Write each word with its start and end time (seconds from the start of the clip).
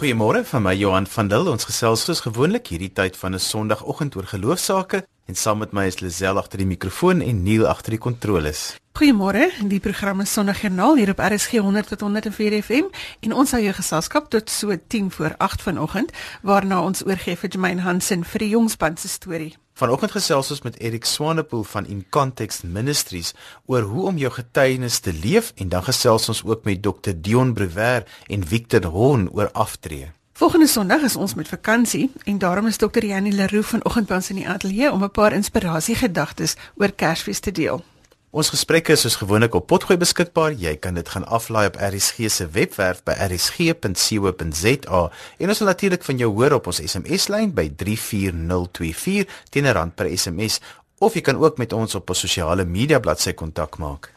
Goeiemôre 0.00 0.40
van 0.48 0.62
my 0.64 0.72
Johan 0.72 1.04
van 1.12 1.28
Dil. 1.28 1.44
Ons 1.52 1.66
gesels 1.68 2.06
soos 2.06 2.22
gewoonlik 2.24 2.70
hierdie 2.72 2.88
tyd 2.88 3.18
van 3.20 3.34
'n 3.36 3.38
Sondagoggend 3.38 4.16
oor 4.16 4.24
geloofsaake 4.24 5.04
en 5.28 5.34
saam 5.34 5.58
met 5.58 5.72
my 5.72 5.84
is 5.84 6.00
Lisel 6.00 6.38
agter 6.38 6.58
die 6.58 6.66
mikrofoon 6.66 7.20
en 7.20 7.42
Neil 7.42 7.66
agter 7.66 7.90
die 7.90 8.00
kontroles. 8.00 8.76
Goeiemôre. 8.96 9.52
Die 9.68 9.80
program 9.80 10.20
is 10.20 10.32
Sondagjoernaal 10.32 10.96
hier 10.96 11.10
op 11.10 11.18
RSG 11.18 11.50
100 11.50 11.88
tot 11.88 12.00
104 12.00 12.62
FM 12.62 12.88
en 13.20 13.32
ons 13.32 13.50
hou 13.50 13.62
jou 13.62 13.74
geselskap 13.74 14.30
tot 14.30 14.50
so 14.50 14.76
10 14.86 15.10
voor 15.10 15.34
8 15.36 15.62
vanoggend 15.62 16.12
waarna 16.42 16.80
ons 16.82 17.04
oorgee 17.06 17.36
vir 17.36 17.50
Jermaine 17.50 17.80
Hansen 17.82 18.24
vir 18.24 18.38
die 18.38 18.48
jongspan 18.48 18.96
se 18.96 19.08
storie. 19.08 19.56
Vanoggend 19.80 20.12
gesels 20.12 20.50
ons 20.52 20.60
met 20.60 20.74
Erik 20.76 21.06
Swanepoel 21.08 21.62
van 21.64 21.86
In 21.88 22.02
Context 22.12 22.66
Ministries 22.68 23.30
oor 23.64 23.86
hoe 23.88 24.02
om 24.10 24.18
jou 24.20 24.28
getuienis 24.32 24.98
te 25.00 25.12
leef 25.12 25.54
en 25.56 25.70
dan 25.72 25.86
gesels 25.86 26.28
ons 26.28 26.42
ook 26.44 26.66
met 26.68 26.82
Dr 26.84 27.14
Dion 27.16 27.54
Brewer 27.56 28.04
en 28.26 28.44
Victor 28.46 28.84
Horn 28.92 29.30
oor 29.32 29.48
aftree. 29.52 30.10
Volgende 30.36 30.66
Sondag 30.66 31.06
is 31.08 31.16
ons 31.16 31.34
met 31.34 31.48
vakansie 31.48 32.10
en 32.24 32.38
daarom 32.38 32.68
is 32.68 32.76
Dr 32.76 33.04
Janie 33.04 33.32
Leroux 33.32 33.72
vanoggend 33.72 34.08
by 34.08 34.20
ons 34.20 34.28
in 34.30 34.42
die 34.42 34.48
ateljee 34.48 34.92
om 34.92 35.04
'n 35.04 35.10
paar 35.10 35.32
inspirasiegedagtes 35.32 36.56
oor 36.76 36.92
Kersfees 36.92 37.40
te 37.40 37.52
deel. 37.52 37.80
Ons 38.30 38.52
gesprekke 38.54 38.94
is 38.94 39.00
soos 39.02 39.16
gewoonlik 39.18 39.56
op 39.58 39.64
potgooi 39.66 39.96
beskikbaar. 39.98 40.52
Jy 40.54 40.76
kan 40.78 40.94
dit 40.94 41.08
gaan 41.10 41.24
aflaai 41.26 41.64
op 41.66 41.78
RSG 41.82 42.28
se 42.30 42.44
webwerf 42.54 43.00
by 43.02 43.16
rsg.co.za 43.26 45.00
en 45.42 45.50
ons 45.50 45.58
sal 45.58 45.70
natuurlik 45.70 46.06
van 46.06 46.22
jou 46.22 46.30
hoor 46.36 46.54
op 46.60 46.70
ons 46.70 46.78
SMS-lyn 46.84 47.50
by 47.56 47.66
34024 47.82 49.26
teen 49.50 49.66
'n 49.66 49.74
rand 49.74 49.96
per 49.98 50.06
SMS 50.06 50.60
of 51.00 51.14
jy 51.14 51.26
kan 51.26 51.42
ook 51.42 51.58
met 51.58 51.72
ons 51.72 51.94
op 51.94 52.08
ons 52.08 52.20
sosiale 52.20 52.64
media 52.64 53.00
bladsy 53.00 53.34
kontak 53.34 53.78
maak. 53.78 54.14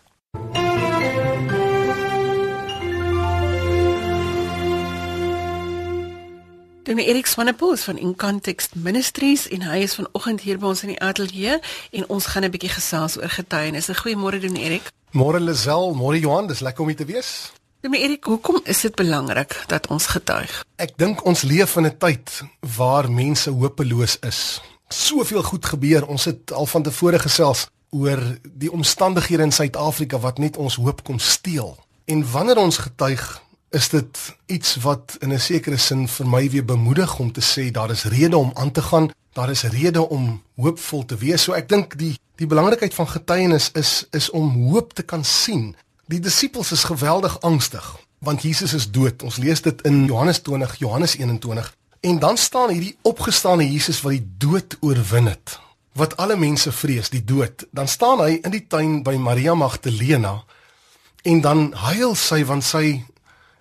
Dominee 6.83 7.07
Erik 7.07 7.25
Swanepoel 7.25 7.75
van 7.75 7.97
In 7.97 8.15
Context 8.15 8.75
Ministries 8.75 9.47
en 9.47 9.61
hy 9.63 9.77
is 9.85 9.93
vanoggend 9.95 10.41
hier 10.43 10.57
by 10.59 10.67
ons 10.73 10.81
in 10.83 10.89
die 10.91 10.99
ateljee 10.99 11.53
en 11.95 12.09
ons 12.11 12.25
gaan 12.27 12.43
'n 12.43 12.51
bietjie 12.51 12.73
gesels 12.73 13.15
oor 13.17 13.29
getuienis. 13.31 13.87
Goeiemôre 13.87 14.39
Dominee 14.43 14.63
Erik. 14.67 14.91
Môre 15.11 15.39
Lisel, 15.39 15.95
môre 15.95 16.19
Johan, 16.19 16.47
dis 16.47 16.59
lekker 16.59 16.81
om 16.81 16.87
hier 16.87 16.97
te 16.97 17.05
wees. 17.05 17.51
Dominee 17.79 18.03
Erik, 18.03 18.23
hoekom 18.23 18.59
is 18.63 18.81
dit 18.81 18.95
belangrik 18.95 19.63
dat 19.67 19.87
ons 19.87 20.05
getuig? 20.05 20.65
Ek 20.75 20.97
dink 20.97 21.25
ons 21.25 21.41
leef 21.41 21.75
in 21.75 21.85
'n 21.85 21.97
tyd 21.97 22.43
waar 22.75 23.11
mense 23.11 23.49
hopeloos 23.49 24.17
is. 24.19 24.61
Soveel 24.89 25.43
goed 25.43 25.65
gebeur. 25.65 26.05
Ons 26.07 26.25
het 26.25 26.51
al 26.51 26.65
van 26.65 26.83
tevore 26.83 27.19
gesels 27.19 27.67
oor 27.89 28.37
die 28.43 28.71
omstandighede 28.71 29.43
in 29.43 29.51
Suid-Afrika 29.51 30.19
wat 30.19 30.37
net 30.37 30.57
ons 30.57 30.75
hoop 30.75 31.03
kom 31.03 31.19
steel. 31.19 31.77
En 32.05 32.31
wanneer 32.31 32.57
ons 32.57 32.77
getuig, 32.77 33.41
is 33.73 33.89
dit 33.89 34.19
iets 34.45 34.75
wat 34.75 35.17
in 35.19 35.33
'n 35.33 35.39
sekere 35.39 35.77
sin 35.77 36.07
vir 36.07 36.27
my 36.27 36.49
weer 36.49 36.65
bemoedig 36.65 37.19
om 37.19 37.31
te 37.31 37.41
sê 37.41 37.71
daar 37.71 37.91
is 37.91 38.03
rede 38.03 38.37
om 38.37 38.51
aan 38.53 38.71
te 38.71 38.81
gaan, 38.81 39.11
daar 39.33 39.49
is 39.49 39.63
rede 39.63 40.09
om 40.09 40.41
hoopvol 40.55 41.05
te 41.05 41.17
wees. 41.17 41.43
So 41.43 41.53
ek 41.53 41.69
dink 41.69 41.97
die 41.97 42.19
die 42.35 42.47
belangrikheid 42.47 42.93
van 42.93 43.07
getuienis 43.07 43.69
is 43.73 44.05
is 44.11 44.29
om 44.29 44.69
hoop 44.69 44.93
te 44.93 45.03
kan 45.03 45.23
sien. 45.25 45.75
Die 46.05 46.19
disippels 46.19 46.71
is 46.71 46.83
geweldig 46.83 47.41
angstig 47.41 47.97
want 48.19 48.41
Jesus 48.41 48.73
is 48.73 48.91
dood. 48.91 49.23
Ons 49.23 49.37
lees 49.37 49.61
dit 49.61 49.81
in 49.81 50.05
Johannes 50.05 50.39
20, 50.41 50.75
Johannes 50.79 51.15
21. 51.15 51.75
En 51.99 52.19
dan 52.19 52.37
staan 52.37 52.69
hierdie 52.69 52.97
opgestane 53.01 53.71
Jesus 53.71 54.01
wat 54.01 54.11
die 54.11 54.27
dood 54.37 54.77
oorwin 54.79 55.25
het. 55.25 55.59
Wat 55.93 56.17
alle 56.17 56.35
mense 56.35 56.71
vrees, 56.71 57.09
die 57.09 57.23
dood. 57.23 57.65
Dan 57.71 57.87
staan 57.87 58.19
hy 58.19 58.39
in 58.43 58.51
die 58.51 58.65
tuin 58.67 59.01
by 59.03 59.15
Maria 59.19 59.53
Magdalena 59.53 60.43
en 61.23 61.41
dan 61.41 61.73
huil 61.73 62.15
sy 62.19 62.41
want 62.47 62.63
sy 62.67 63.03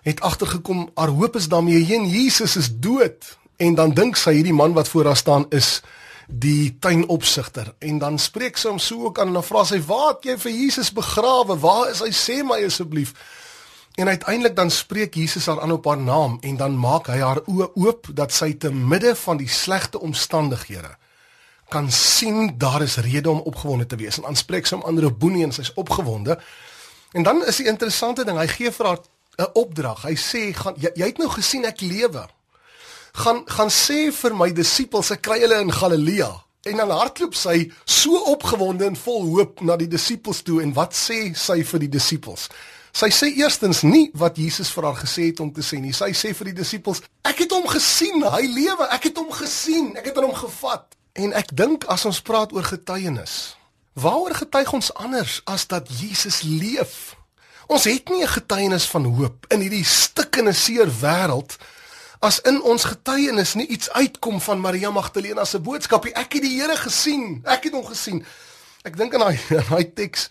het 0.03 0.21
agtergekom 0.21 0.89
haar 0.95 1.13
hoop 1.15 1.35
is 1.35 1.47
daarmee 1.47 1.83
heen. 1.83 2.07
Jesus 2.09 2.55
is 2.55 2.69
dood. 2.79 3.37
En 3.57 3.75
dan 3.75 3.93
dink 3.95 4.17
sy 4.19 4.33
hierdie 4.39 4.55
man 4.55 4.73
wat 4.73 4.87
voor 4.87 5.05
haar 5.05 5.19
staan 5.19 5.45
is 5.49 5.81
die 6.27 6.75
tuinopsigter. 6.79 7.73
En 7.79 7.99
dan 7.99 8.19
spreek 8.19 8.57
sy 8.57 8.71
hom 8.71 8.79
so 8.79 9.07
ook 9.07 9.19
aan 9.19 9.31
en 9.31 9.39
dan 9.39 9.47
vra 9.47 9.63
sy 9.67 9.79
waar 9.87 10.15
het 10.15 10.27
jy 10.27 10.37
vir 10.45 10.51
Jesus 10.51 10.91
begrawe? 10.91 11.57
Waar 11.59 11.91
is 11.91 12.01
hy? 12.03 12.11
Sê 12.11 12.41
my 12.43 12.59
asseblief. 12.65 13.13
En 13.95 14.09
uiteindelik 14.09 14.55
dan 14.55 14.71
spreek 14.71 15.13
Jesus 15.15 15.45
haar 15.45 15.61
aan 15.61 15.71
op 15.71 15.85
haar 15.85 16.01
naam 16.01 16.37
en 16.41 16.57
dan 16.57 16.77
maak 16.79 17.07
hy 17.07 17.19
haar 17.21 17.43
oë 17.45 17.69
oop 17.77 18.09
dat 18.11 18.33
sy 18.33 18.53
te 18.57 18.71
midde 18.73 19.13
van 19.15 19.37
die 19.37 19.49
slegte 19.49 20.01
omstandighede 20.01 20.97
kan 21.73 21.91
sien 21.91 22.53
daar 22.57 22.81
is 22.81 22.99
rede 23.01 23.29
om 23.29 23.39
opgewonde 23.39 23.85
te 23.85 23.95
wees. 23.95 24.17
En 24.17 24.27
dan 24.27 24.35
spreek 24.35 24.67
sy 24.69 24.75
hom 24.75 24.85
aan 24.85 24.99
Reboenie 25.01 25.45
en 25.47 25.53
sy's 25.55 25.71
opgewonde. 25.73 26.37
En 27.17 27.25
dan 27.25 27.41
is 27.49 27.61
die 27.61 27.69
interessante 27.69 28.25
ding 28.25 28.37
hy 28.37 28.45
gee 28.51 28.71
vir 28.71 28.89
haar 28.91 29.01
'n 29.37 29.49
opdrag. 29.53 30.01
Hy 30.03 30.15
sê 30.15 30.53
gaan 30.53 30.75
jy, 30.77 30.91
jy 30.95 31.05
het 31.05 31.17
nou 31.17 31.29
gesien 31.29 31.65
ek 31.65 31.81
lewe. 31.81 32.27
Gaan 33.13 33.43
gaan 33.45 33.69
sê 33.69 34.11
vir 34.11 34.35
my 34.35 34.51
disippels 34.51 35.11
ek 35.11 35.21
kry 35.21 35.39
hulle 35.39 35.59
in 35.61 35.71
Galilea. 35.71 36.31
En 36.63 36.77
dan 36.79 36.89
hardloop 36.89 37.35
sy 37.35 37.71
so 37.85 38.17
opgewonde 38.31 38.85
en 38.85 38.95
vol 38.95 39.25
hoop 39.35 39.61
na 39.61 39.75
die 39.75 39.87
disippels 39.87 40.41
toe 40.41 40.61
en 40.63 40.73
wat 40.73 40.93
sê 40.95 41.33
sy 41.35 41.63
vir 41.63 41.79
die 41.79 41.89
disippels? 41.89 42.47
Sy 42.93 43.09
sê 43.09 43.31
eerstens 43.35 43.81
nie 43.81 44.11
wat 44.13 44.37
Jesus 44.37 44.69
vir 44.71 44.85
haar 44.85 44.99
gesê 45.01 45.31
het 45.31 45.39
om 45.41 45.49
te 45.51 45.65
sê 45.65 45.79
nie. 45.81 45.93
Sy 45.93 46.11
sê 46.13 46.33
vir 46.33 46.51
die 46.51 46.59
disippels: 46.61 47.01
"Ek 47.25 47.39
het 47.41 47.51
hom 47.51 47.67
gesien, 47.67 48.21
hy 48.21 48.45
lewe. 48.45 48.87
Ek 48.91 49.09
het 49.09 49.17
hom 49.17 49.31
gesien. 49.31 49.97
Ek 49.97 50.05
het 50.05 50.15
hom 50.15 50.33
gevat." 50.33 50.95
En 51.13 51.33
ek 51.33 51.55
dink 51.55 51.85
as 51.85 52.05
ons 52.05 52.21
praat 52.21 52.53
oor 52.53 52.63
getuienis, 52.63 53.55
waaroor 53.93 54.33
getuig 54.33 54.73
ons 54.73 54.93
anders 54.93 55.41
as 55.45 55.67
dat 55.67 55.89
Jesus 55.89 56.41
leef? 56.41 57.15
Ons 57.67 57.83
het 57.83 58.09
nie 58.09 58.23
'n 58.23 58.27
getuienis 58.27 58.85
van 58.85 59.05
hoop 59.05 59.45
in 59.49 59.59
hierdie 59.59 59.85
stikkende 59.85 60.53
seer 60.53 60.87
wêreld 60.87 61.57
as 62.19 62.39
in 62.41 62.61
ons 62.61 62.83
getuienis 62.83 63.53
nie 63.53 63.67
iets 63.67 63.89
uitkom 63.91 64.41
van 64.41 64.59
Maria 64.59 64.91
Magdalena 64.91 65.45
se 65.45 65.59
boodskapie. 65.59 66.13
Ek 66.13 66.33
het 66.33 66.41
die 66.41 66.61
Here 66.61 66.75
gesien. 66.75 67.41
Ek 67.43 67.63
het 67.63 67.73
hom 67.73 67.85
gesien. 67.85 68.25
Ek 68.83 68.97
dink 68.97 69.13
aan 69.13 69.19
daai 69.19 69.39
daai 69.71 69.93
teks 69.93 70.29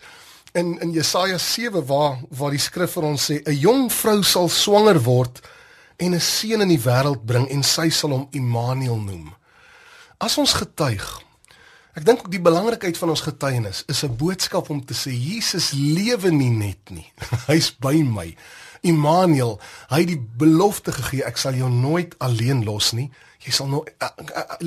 in 0.53 0.79
in 0.81 0.91
Jesaja 0.91 1.37
7 1.37 1.85
waar 1.85 2.19
waar 2.29 2.51
die 2.51 2.61
skrif 2.61 2.91
vir 2.91 3.03
ons 3.03 3.31
sê 3.31 3.41
'n 3.45 3.57
jong 3.57 3.91
vrou 3.91 4.23
sal 4.23 4.49
swanger 4.49 5.01
word 5.03 5.41
en 5.97 6.13
'n 6.13 6.21
seun 6.21 6.61
in 6.61 6.69
die 6.69 6.81
wêreld 6.81 7.25
bring 7.25 7.49
en 7.49 7.63
sy 7.63 7.89
sal 7.89 8.09
hom 8.09 8.27
Immanuel 8.31 8.97
noem. 8.97 9.33
As 10.17 10.37
ons 10.37 10.53
getuig 10.53 11.21
Ek 11.93 12.05
dink 12.05 12.23
ook 12.23 12.31
die 12.33 12.41
belangrikheid 12.41 12.97
van 12.97 13.11
ons 13.13 13.21
getuienis 13.21 13.83
is 13.85 14.01
'n 14.03 14.15
boodskap 14.17 14.69
om 14.69 14.85
te 14.85 14.93
sê 14.93 15.13
Jesus 15.13 15.71
lewe 15.71 16.31
nie 16.31 16.49
net 16.49 16.89
nie. 16.89 17.05
Hy's 17.49 17.69
by 17.77 18.01
my. 18.01 18.35
Immanuel, 18.81 19.59
hy 19.89 19.99
het 19.99 20.07
die 20.07 20.23
belofte 20.37 20.91
gegee 20.91 21.23
ek 21.23 21.37
sal 21.37 21.53
jou 21.53 21.69
nooit 21.69 22.15
alleen 22.17 22.63
los 22.65 22.91
nie. 22.91 23.11
Jy 23.45 23.51
sal 23.51 23.67
nou 23.67 23.83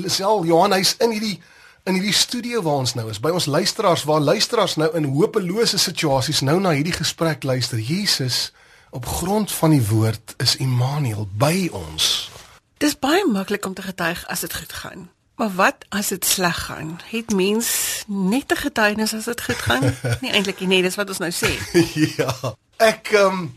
sel 0.07 0.45
Johan 0.45 0.73
hy's 0.73 0.95
in 0.97 1.11
hierdie 1.11 1.41
in 1.85 1.99
hierdie 1.99 2.13
studio 2.13 2.61
waar 2.61 2.81
ons 2.81 2.95
nou 2.95 3.09
is. 3.09 3.19
By 3.19 3.29
ons 3.29 3.45
luisteraars 3.45 4.03
waar 4.03 4.19
luisteraars 4.19 4.75
nou 4.75 4.89
in 4.95 5.03
hopelose 5.03 5.77
situasies 5.77 6.41
nou 6.41 6.59
na 6.59 6.73
hierdie 6.75 6.95
gesprek 6.95 7.43
luister. 7.43 7.77
Jesus 7.77 8.51
op 8.89 9.05
grond 9.05 9.51
van 9.51 9.75
die 9.75 9.83
woord 9.83 10.33
is 10.37 10.55
Immanuel 10.55 11.27
by 11.37 11.69
ons. 11.71 12.31
Dis 12.77 12.97
baie 12.99 13.27
maklik 13.27 13.65
om 13.65 13.73
te 13.73 13.81
getuig 13.81 14.25
as 14.27 14.39
dit 14.39 14.53
goed 14.53 14.73
gaan. 14.73 15.07
Maar 15.37 15.51
wat 15.55 15.85
as 15.89 16.07
dit 16.07 16.25
sleg 16.25 16.65
gaan? 16.65 16.99
Het 17.05 17.31
mens 17.31 17.67
net 18.07 18.51
'n 18.51 18.55
getuienis 18.55 19.13
as 19.13 19.23
dit 19.23 19.43
goed 19.43 19.55
gaan? 19.55 19.95
nie 20.21 20.31
eintlik 20.31 20.59
nie, 20.59 20.81
dis 20.81 20.95
wat 20.95 21.09
ons 21.09 21.17
nou 21.17 21.31
sê. 21.31 21.51
ja. 22.17 22.33
Ek 22.77 23.11
ehm 23.13 23.25
um, 23.25 23.53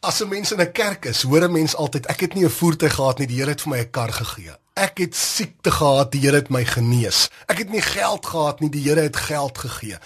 as 0.00 0.20
'n 0.20 0.28
mens 0.28 0.52
in 0.52 0.60
'n 0.60 0.72
kerk 0.72 1.04
is, 1.04 1.22
hoor 1.22 1.48
'n 1.48 1.52
mens 1.52 1.76
altyd 1.76 2.06
ek 2.06 2.20
het 2.20 2.34
nie 2.34 2.44
'n 2.44 2.50
voertuig 2.50 2.94
gehad 2.94 3.18
nie, 3.18 3.26
die 3.26 3.38
Here 3.40 3.50
het 3.50 3.60
vir 3.60 3.70
my 3.70 3.78
'n 3.78 3.90
kar 3.90 4.12
gegee. 4.12 4.52
Ek 4.74 4.98
het 4.98 5.16
siekte 5.16 5.70
gehad, 5.70 6.12
die 6.12 6.20
Here 6.20 6.36
het 6.36 6.48
my 6.50 6.64
genees. 6.64 7.30
Ek 7.46 7.58
het 7.58 7.70
nie 7.70 7.82
geld 7.82 8.26
gehad 8.26 8.60
nie, 8.60 8.70
die 8.70 8.82
Here 8.88 9.00
het 9.00 9.16
geld 9.16 9.58
gegee. 9.58 9.98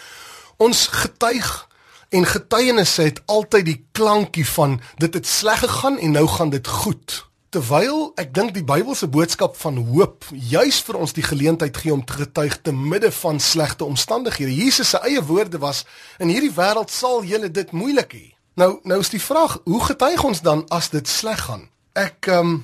Ons 0.56 0.86
getuig 0.86 1.68
en 2.08 2.26
getuienisse 2.26 3.02
het 3.02 3.22
altyd 3.26 3.64
die 3.64 3.86
klankie 3.92 4.46
van 4.46 4.80
dit 4.96 5.14
het 5.14 5.26
sleg 5.26 5.58
gegaan 5.58 5.98
en 5.98 6.10
nou 6.10 6.28
gaan 6.28 6.50
dit 6.50 6.66
goed. 6.66 7.27
Terwyl 7.48 8.10
ek 8.20 8.34
dink 8.36 8.50
die 8.52 8.64
Bybelse 8.66 9.06
boodskap 9.08 9.54
van 9.56 9.78
hoop 9.88 10.26
juis 10.50 10.82
vir 10.84 10.98
ons 11.00 11.14
die 11.16 11.24
geleentheid 11.24 11.78
gee 11.80 11.94
om 11.94 12.02
te 12.04 12.18
getuig 12.18 12.58
te 12.60 12.74
midde 12.76 13.08
van 13.22 13.40
slegte 13.40 13.86
omstandighede. 13.88 14.52
Jesus 14.52 14.90
se 14.92 15.00
eie 15.00 15.22
woorde 15.24 15.56
was 15.62 15.86
in 16.20 16.28
hierdie 16.28 16.52
wêreld 16.52 16.92
sal 16.92 17.24
julle 17.24 17.48
dit 17.48 17.72
moeilik 17.72 18.12
hê. 18.12 18.26
Nou 18.60 18.74
nou 18.84 18.98
is 19.00 19.08
die 19.14 19.22
vraag, 19.22 19.56
hoe 19.64 19.80
getuig 19.80 20.26
ons 20.28 20.44
dan 20.44 20.66
as 20.68 20.90
dit 20.92 21.08
sleg 21.08 21.40
gaan? 21.46 21.64
Ek 21.96 22.28
ehm 22.28 22.52
um, 22.52 22.60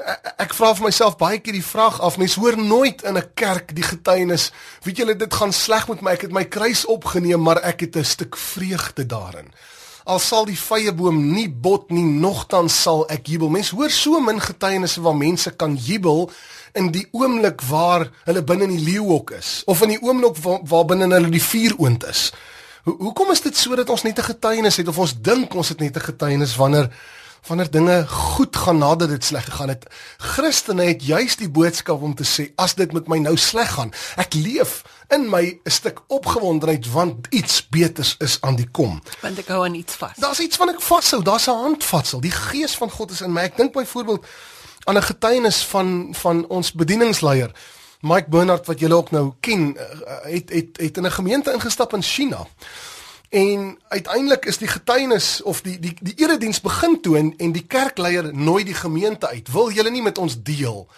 ek, 0.00 0.32
ek 0.46 0.56
vra 0.56 0.72
vir 0.78 0.88
myself 0.88 1.20
baie 1.20 1.42
keer 1.44 1.60
die 1.60 1.70
vraag 1.74 2.00
af. 2.00 2.16
Mense 2.16 2.40
hoor 2.40 2.56
nooit 2.56 3.04
in 3.04 3.20
'n 3.20 3.28
kerk 3.36 3.76
die 3.76 3.84
getuienis, 3.84 4.52
weet 4.88 5.04
julle 5.04 5.20
dit 5.20 5.34
gaan 5.34 5.52
sleg 5.52 5.84
met 5.88 6.00
my. 6.00 6.16
Ek 6.16 6.24
het 6.30 6.32
my 6.32 6.48
kruis 6.48 6.86
opgeneem, 6.88 7.44
maar 7.44 7.60
ek 7.60 7.80
het 7.80 7.96
'n 7.96 8.04
stuk 8.04 8.36
vreugde 8.36 9.04
daarin 9.04 9.52
al 10.04 10.20
sal 10.20 10.44
die 10.44 10.58
vrye 10.58 10.92
boom 10.92 11.20
nie 11.32 11.48
bot 11.48 11.90
nie 11.90 12.04
nogtans 12.04 12.76
sal 12.86 13.04
ek 13.12 13.30
jubel. 13.32 13.50
Mense 13.52 13.76
hoor 13.76 13.90
so 13.90 14.20
min 14.20 14.40
getuienisse 14.40 15.02
waar 15.04 15.16
mense 15.16 15.50
kan 15.56 15.76
jubel 15.80 16.28
in 16.74 16.90
die 16.92 17.06
oomblik 17.12 17.62
waar 17.70 18.08
hulle 18.26 18.42
binne 18.44 18.68
in 18.68 18.76
die 18.76 18.84
leeuhok 18.84 19.32
is 19.38 19.62
of 19.70 19.82
in 19.86 19.94
die 19.94 20.02
oomblik 20.02 20.36
waar, 20.44 20.60
waar 20.68 20.84
binne 20.90 21.08
hulle 21.08 21.32
die 21.32 21.42
vuuroond 21.42 22.04
is. 22.10 22.28
Ho 22.84 22.96
hoekom 23.00 23.32
is 23.32 23.40
dit 23.40 23.56
so 23.56 23.76
dat 23.76 23.90
ons 23.90 24.04
net 24.04 24.18
'n 24.18 24.30
getuienis 24.30 24.76
het 24.76 24.88
of 24.88 24.98
ons 24.98 25.14
dink 25.16 25.54
ons 25.54 25.68
het 25.68 25.80
net 25.80 25.96
'n 25.96 26.08
getuienis 26.10 26.56
wanneer 26.56 26.90
wanneer 27.48 27.70
dinge 27.70 28.06
goed 28.08 28.56
gaan 28.56 28.78
nadat 28.78 29.08
dit 29.08 29.24
sleg 29.24 29.44
gegaan 29.44 29.68
het. 29.68 29.84
Christene 30.18 30.82
het 30.82 31.04
juis 31.04 31.36
die 31.36 31.50
boodskap 31.50 32.02
om 32.02 32.14
te 32.14 32.24
sê 32.24 32.52
as 32.56 32.74
dit 32.74 32.92
met 32.92 33.08
my 33.08 33.18
nou 33.18 33.36
sleg 33.36 33.70
gaan, 33.76 33.92
ek 34.16 34.34
leef 34.34 34.82
in 35.08 35.30
my 35.30 35.60
'n 35.64 35.70
stuk 35.70 36.00
opgewondenheid 36.06 36.90
want 36.90 37.26
iets 37.30 37.68
beters 37.68 38.14
is 38.18 38.40
aan 38.40 38.56
die 38.56 38.68
kom. 38.70 39.02
Want 39.20 39.38
ek 39.38 39.48
hou 39.48 39.64
aan 39.64 39.74
iets 39.74 39.94
vas. 39.94 40.16
Daar's 40.16 40.40
iets 40.40 40.56
van 40.56 40.68
ek 40.68 40.80
vashou, 40.80 41.22
daar's 41.22 41.46
'n 41.46 41.50
handvatsel. 41.50 42.20
Die 42.20 42.30
gees 42.30 42.74
van 42.74 42.90
God 42.90 43.10
is 43.10 43.20
in 43.20 43.32
my. 43.32 43.42
Ek 43.42 43.56
dink 43.56 43.72
byvoorbeeld 43.72 44.26
aan 44.84 44.96
'n 44.96 45.02
getuienis 45.02 45.64
van 45.64 46.14
van 46.14 46.46
ons 46.46 46.72
bedieningsleier 46.72 47.50
Mike 48.04 48.28
Bernard 48.28 48.66
wat 48.66 48.80
julle 48.80 48.94
ook 48.94 49.10
nou 49.10 49.32
ken, 49.40 49.76
eh, 49.76 50.32
het 50.32 50.50
het 50.52 50.76
het 50.76 50.96
in 50.96 51.06
'n 51.06 51.10
gemeente 51.10 51.52
ingestap 51.52 51.92
in 51.94 52.02
China. 52.02 52.46
En 53.28 53.78
uiteindelik 53.88 54.44
is 54.44 54.58
die 54.58 54.68
getuienis 54.68 55.42
of 55.42 55.60
die 55.60 55.78
die 55.78 55.96
die 56.00 56.14
erediens 56.16 56.60
begin 56.60 57.00
toe 57.00 57.16
en, 57.18 57.34
en 57.36 57.52
die 57.52 57.66
kerkleier 57.66 58.34
nooi 58.34 58.64
die 58.64 58.74
gemeente 58.74 59.28
uit. 59.28 59.52
Wil 59.52 59.70
julle 59.70 59.90
nie 59.90 60.02
met 60.02 60.18
ons 60.18 60.42
deel 60.42 60.88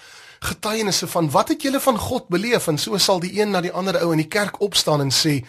getuienisse 0.47 1.09
van 1.11 1.31
wat 1.35 1.53
het 1.53 1.63
julle 1.63 1.81
van 1.81 1.99
God 1.99 2.29
beleef 2.33 2.67
en 2.71 2.79
so 2.79 2.99
sal 2.99 3.21
die 3.21 3.35
een 3.41 3.51
na 3.55 3.61
die 3.65 3.73
ander 3.73 3.99
ou 4.03 4.13
in 4.15 4.23
die 4.25 4.33
kerk 4.33 4.61
opstaan 4.61 5.05
en 5.05 5.13
sê 5.15 5.41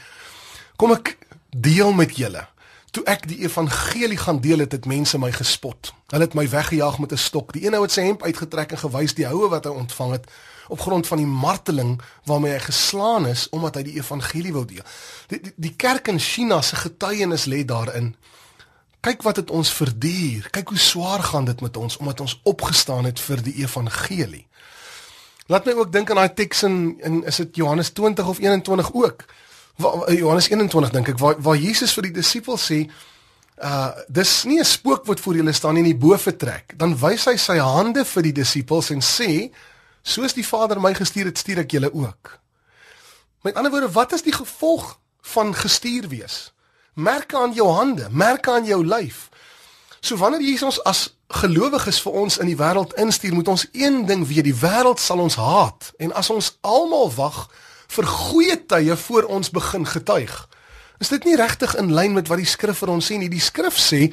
kom 0.77 0.93
ek 0.95 1.17
deel 1.49 1.93
met 1.93 2.17
julle. 2.17 2.45
Toe 2.91 3.03
ek 3.05 3.27
die 3.29 3.39
evangelie 3.43 4.17
gaan 4.17 4.39
deel 4.41 4.63
het, 4.63 4.71
het 4.71 4.85
mense 4.89 5.19
my 5.21 5.31
gespot. 5.31 5.91
Hulle 6.09 6.25
het 6.25 6.35
my 6.37 6.47
weggejaag 6.49 6.99
met 6.99 7.11
'n 7.11 7.17
stok. 7.17 7.53
Die 7.53 7.65
een 7.65 7.75
ou 7.75 7.81
het 7.81 7.91
sy 7.91 8.01
hemp 8.01 8.23
uitgetrek 8.23 8.71
en 8.71 8.77
gewys 8.77 9.13
die 9.13 9.27
houe 9.27 9.49
wat 9.49 9.65
hy 9.65 9.71
ontvang 9.71 10.11
het 10.11 10.25
op 10.67 10.79
grond 10.79 11.07
van 11.07 11.17
die 11.17 11.27
marteling 11.27 12.01
waarmee 12.23 12.51
hy 12.51 12.59
geslaan 12.59 13.27
is 13.27 13.49
omdat 13.49 13.75
hy 13.75 13.83
die 13.83 13.97
evangelie 13.99 14.53
wou 14.53 14.65
deel. 14.65 14.83
Die 15.27 15.41
die, 15.41 15.53
die 15.55 15.75
kerk 15.75 16.07
in 16.07 16.19
China 16.19 16.61
se 16.61 16.75
getuienis 16.75 17.45
lê 17.45 17.65
daarin. 17.65 18.15
Kyk 18.99 19.21
wat 19.21 19.35
dit 19.35 19.51
ons 19.51 19.73
verduur. 19.73 20.49
Kyk 20.51 20.67
hoe 20.67 20.77
swaar 20.77 21.23
gaan 21.23 21.45
dit 21.45 21.61
met 21.61 21.77
ons 21.77 21.97
omdat 21.97 22.19
ons 22.19 22.39
opgestaan 22.43 23.05
het 23.05 23.19
vir 23.19 23.43
die 23.43 23.55
evangelie. 23.63 24.47
Laat 25.47 25.65
my 25.65 25.73
ook 25.73 25.91
dink 25.91 26.09
aan 26.09 26.19
daai 26.21 26.33
teks 26.33 26.63
in, 26.63 26.97
in 26.99 27.23
is 27.25 27.35
dit 27.35 27.55
Johannes 27.55 27.89
20 27.89 28.27
of 28.27 28.39
21 28.39 28.93
ook. 28.93 29.25
Waar, 29.77 30.13
Johannes 30.13 30.49
21 30.49 30.91
dink 30.91 31.07
ek 31.13 31.19
waar 31.21 31.41
waar 31.41 31.57
Jesus 31.57 31.93
vir 31.93 32.09
die 32.09 32.17
disippels 32.21 32.71
sê 32.71 32.85
Uh 33.57 33.89
dis 34.07 34.43
nie 34.45 34.59
'n 34.59 34.65
spook 34.65 35.05
wat 35.09 35.19
voor 35.19 35.35
julle 35.35 35.51
staan 35.51 35.73
nie 35.73 35.81
in 35.81 35.89
die 35.89 35.97
bo 35.97 36.17
vertrek. 36.17 36.77
Dan 36.77 36.93
wys 36.93 37.25
hy 37.25 37.37
sy 37.37 37.57
hande 37.57 38.05
vir 38.05 38.23
die 38.23 38.31
disippels 38.31 38.91
en 38.93 39.01
sê 39.01 39.49
Soos 40.07 40.31
die 40.37 40.45
Vader 40.45 40.79
my 40.79 40.93
gestuur 40.95 41.27
het, 41.27 41.39
stuur 41.41 41.65
ek 41.65 41.73
julle 41.75 41.89
ook. 41.91 42.37
Met 43.43 43.57
ander 43.59 43.73
woorde, 43.73 43.91
wat 43.91 44.13
is 44.15 44.23
die 44.23 44.35
gevolg 44.35 44.93
van 45.33 45.51
gestuur 45.55 46.07
wees? 46.07 46.53
Merke 46.95 47.37
aan 47.37 47.53
jou 47.53 47.67
hande, 47.75 48.07
merke 48.09 48.53
aan 48.55 48.65
jou 48.65 48.79
lyf. 48.87 49.27
So 50.07 50.17
wanneer 50.17 50.41
Jesus 50.41 50.79
as 50.87 51.09
gelowiges 51.41 51.99
vir 51.99 52.15
ons 52.21 52.37
in 52.39 52.47
die 52.47 52.57
wêreld 52.57 52.95
instuur, 52.95 53.33
moet 53.35 53.51
ons 53.51 53.65
een 53.75 54.05
ding 54.07 54.23
weet, 54.27 54.47
die 54.47 54.55
wêreld 54.55 55.03
sal 55.03 55.19
ons 55.19 55.35
haat. 55.35 55.91
En 55.99 56.13
as 56.15 56.29
ons 56.31 56.53
almal 56.61 57.11
wag 57.17 57.43
vir 57.91 58.07
goeie 58.07 58.55
tye 58.71 58.95
voor 58.95 59.27
ons 59.27 59.51
begin 59.51 59.85
getuig, 59.87 60.33
is 61.03 61.11
dit 61.11 61.27
nie 61.27 61.35
regtig 61.35 61.75
in 61.75 61.91
lyn 61.93 62.15
met 62.15 62.31
wat 62.31 62.39
die 62.39 62.47
skrif 62.47 62.79
vir 62.83 62.95
ons 62.95 63.11
sê 63.11 63.19
nie. 63.19 63.29
Die 63.29 63.43
skrif 63.43 63.75
sê 63.75 64.07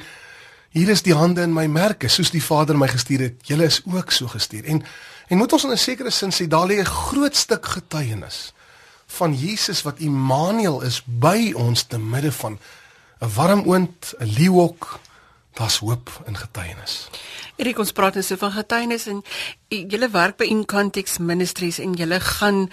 hier 0.75 0.91
is 0.91 1.05
die 1.07 1.15
hande 1.15 1.47
in 1.47 1.55
my 1.55 1.69
merke, 1.71 2.11
soos 2.11 2.33
die 2.35 2.43
Vader 2.43 2.75
my 2.75 2.91
gestuur 2.91 3.29
het, 3.29 3.39
julle 3.47 3.71
is 3.71 3.79
ook 3.87 4.11
so 4.11 4.27
gestuur. 4.27 4.67
En 4.67 4.83
En 5.27 5.37
moet 5.37 5.53
ons 5.53 5.63
in 5.63 5.71
'n 5.71 5.77
sekere 5.77 6.09
sin 6.09 6.31
sê 6.31 6.47
daar 6.47 6.67
lê 6.67 6.79
'n 6.79 6.85
groot 6.85 7.35
stuk 7.35 7.65
getuienis 7.65 8.53
van 9.05 9.33
Jesus 9.33 9.81
wat 9.81 9.99
Immanuel 9.99 10.81
is 10.81 11.01
by 11.05 11.53
ons 11.55 11.83
te 11.83 11.97
midde 11.97 12.31
van 12.31 12.59
'n 13.19 13.29
warm 13.35 13.61
oond, 13.65 14.13
'n 14.19 14.25
leeuhok. 14.25 14.99
Daar's 15.55 15.77
hoop 15.77 16.11
in 16.27 16.35
getuienis. 16.37 17.07
Erik 17.55 17.77
ons 17.79 17.93
praat 17.95 18.17
net 18.19 18.25
so 18.27 18.35
van 18.35 18.51
getuienis 18.51 19.05
en 19.07 19.21
julle 19.71 20.09
werk 20.11 20.35
by 20.41 20.47
In 20.51 20.65
Context 20.67 21.21
Ministries 21.23 21.79
en 21.79 21.93
julle 21.95 22.19
gaan 22.19 22.65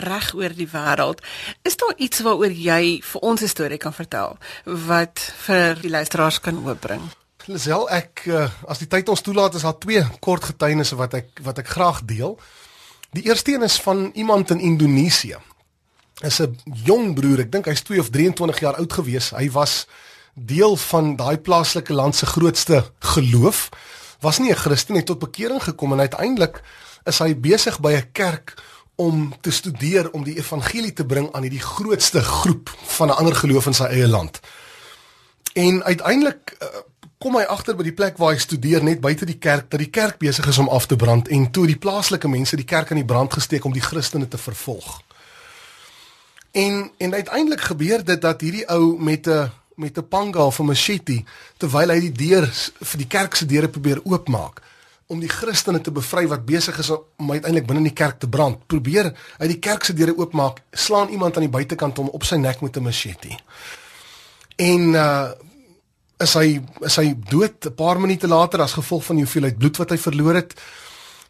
reg 0.00 0.30
oor 0.34 0.54
die 0.56 0.68
wêreld. 0.72 1.20
Is 1.68 1.76
daar 1.76 1.92
iets 1.96 2.22
waaroor 2.24 2.52
jy 2.52 3.02
vir 3.04 3.20
ons 3.20 3.42
'n 3.42 3.48
storie 3.48 3.78
kan 3.78 3.92
vertel 3.92 4.38
wat 4.64 5.20
vir 5.44 5.76
die 5.82 5.90
luisteraars 5.90 6.40
kan 6.40 6.64
oopbring? 6.64 7.02
Lisel 7.44 7.88
ek 7.90 8.24
uh, 8.26 8.48
as 8.68 8.78
die 8.78 8.88
tyd 8.88 9.08
ons 9.08 9.20
toelaat 9.20 9.54
is 9.54 9.62
daar 9.62 9.78
twee 9.78 10.04
kort 10.20 10.44
getuienisse 10.44 10.96
wat 10.96 11.14
ek 11.14 11.40
wat 11.42 11.58
ek 11.58 11.68
graag 11.68 12.04
deel. 12.04 12.38
Die 13.12 13.26
eerste 13.28 13.52
een 13.52 13.62
is 13.62 13.80
van 13.80 14.10
iemand 14.14 14.50
in 14.50 14.60
Indonesië. 14.60 15.36
Is 16.20 16.40
'n 16.40 16.56
jong 16.84 17.14
broer, 17.14 17.40
ek 17.40 17.52
dink 17.52 17.66
hy's 17.66 17.82
2 17.82 18.00
of 18.00 18.10
23 18.10 18.60
jaar 18.60 18.76
oud 18.76 18.92
gewees. 18.92 19.30
Hy 19.30 19.50
was 19.50 19.86
deel 20.46 20.76
van 20.76 21.16
daai 21.16 21.38
plaaslike 21.38 21.92
land 21.92 22.16
se 22.16 22.26
grootste 22.26 22.84
geloof. 22.98 23.68
Was 24.20 24.38
nie 24.38 24.50
'n 24.50 24.56
Christen 24.56 24.94
nie, 24.94 25.02
tot 25.02 25.18
bekering 25.18 25.62
gekom 25.62 25.92
en 25.92 26.00
uiteindelik 26.00 26.62
is 27.04 27.18
hy 27.18 27.36
besig 27.36 27.80
by 27.80 27.92
'n 27.92 28.12
kerk 28.12 28.54
om 29.00 29.32
te 29.40 29.50
studeer 29.50 30.10
om 30.10 30.24
die 30.24 30.36
evangelie 30.36 30.92
te 30.92 31.06
bring 31.06 31.32
aan 31.32 31.42
hierdie 31.42 31.64
grootste 31.64 32.20
groep 32.20 32.70
van 32.96 33.08
'n 33.08 33.16
ander 33.16 33.34
geloof 33.34 33.66
in 33.66 33.74
sy 33.74 33.84
eie 33.84 34.08
land. 34.08 34.40
En 35.52 35.84
uiteindelik 35.84 36.56
uh, 36.62 36.66
kom 37.18 37.36
hy 37.36 37.42
agter 37.42 37.76
by 37.76 37.82
die 37.82 37.96
plek 37.96 38.16
waar 38.16 38.32
hy 38.32 38.38
studeer 38.38 38.84
net 38.84 39.00
buite 39.00 39.26
die 39.28 39.38
kerk 39.38 39.70
dat 39.70 39.80
die 39.82 39.90
kerk 39.90 40.18
besig 40.18 40.46
is 40.46 40.58
om 40.58 40.68
af 40.68 40.86
te 40.86 40.96
brand 40.96 41.28
en 41.28 41.50
toe 41.50 41.66
die 41.66 41.78
plaaslike 41.78 42.28
mense 42.28 42.56
die 42.56 42.64
kerk 42.64 42.90
aan 42.90 43.02
die 43.02 43.04
brand 43.04 43.32
gesteek 43.32 43.64
om 43.64 43.72
die 43.72 43.84
Christene 43.84 44.28
te 44.28 44.38
vervolg. 44.38 45.02
En 46.52 46.90
en 46.98 47.14
uiteindelik 47.14 47.60
gebeur 47.60 48.04
dit 48.04 48.20
dat 48.20 48.40
hierdie 48.40 48.68
ou 48.68 48.96
met 48.98 49.26
'n 49.26 49.50
met 49.80 49.98
'n 49.98 50.08
panga 50.08 50.46
of 50.46 50.60
'n 50.60 50.70
machete 50.72 51.24
terwyl 51.56 51.90
hy 51.90 52.00
die 52.00 52.12
deur 52.24 52.46
vir 52.90 52.98
die 52.98 53.10
kerk 53.16 53.34
se 53.34 53.46
deure 53.46 53.68
probeer 53.68 54.00
oopmaak 54.04 54.60
om 55.10 55.18
die 55.18 55.30
Christene 55.30 55.80
te 55.82 55.90
bevry 55.90 56.28
wat 56.30 56.46
besig 56.46 56.78
is 56.78 56.90
om 56.90 57.32
uiteindelik 57.32 57.66
binne 57.66 57.82
in 57.82 57.88
die 57.88 57.98
kerk 57.98 58.20
te 58.22 58.28
brand. 58.28 58.60
Probeer 58.70 59.10
uit 59.38 59.50
die 59.50 59.58
kerk 59.58 59.84
se 59.84 59.92
deure 59.92 60.14
oopmaak, 60.16 60.60
slaan 60.70 61.10
iemand 61.10 61.36
aan 61.36 61.48
die 61.48 61.56
buitekant 61.56 61.98
hom 61.98 62.12
op 62.14 62.24
sy 62.24 62.36
nek 62.36 62.60
met 62.60 62.76
'n 62.76 62.82
machete. 62.82 63.38
En 64.56 64.94
uh 64.94 65.30
is 66.20 66.34
hy 66.34 66.60
is 66.84 66.96
hy 66.96 67.14
dood 67.30 67.66
'n 67.66 67.74
paar 67.74 68.00
minute 68.00 68.28
later 68.28 68.60
as 68.60 68.72
gevolg 68.72 69.04
van 69.04 69.16
die 69.16 69.24
hoeveelheid 69.24 69.58
bloed 69.58 69.76
wat 69.76 69.90
hy 69.90 69.98
verloor 69.98 70.34
het. 70.34 70.54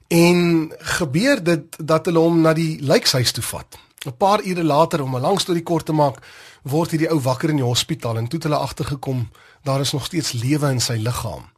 En 0.09 0.73
gebeur 0.99 1.45
dit 1.45 1.77
dat 1.79 2.05
hulle 2.05 2.19
hom 2.19 2.41
na 2.41 2.53
die 2.53 2.79
lijkhuis 2.83 3.33
toe 3.33 3.45
vat. 3.45 3.79
'n 4.07 4.17
Paar 4.17 4.43
ure 4.45 4.65
later 4.65 5.03
om 5.03 5.17
'n 5.17 5.21
lang 5.21 5.41
storie 5.41 5.63
kort 5.63 5.87
te 5.87 5.93
maak, 5.93 6.19
word 6.63 6.91
hierdie 6.91 7.11
ou 7.11 7.21
wakker 7.21 7.51
in 7.51 7.57
die 7.57 7.67
hospitaal 7.67 8.19
en 8.19 8.29
toe 8.29 8.39
het 8.39 8.49
hulle 8.49 8.61
agtergekom 8.61 9.29
daar 9.65 9.81
is 9.81 9.93
nog 9.93 10.05
steeds 10.05 10.33
lewe 10.33 10.71
in 10.71 10.81
sy 10.81 10.97
liggaam. 11.01 11.49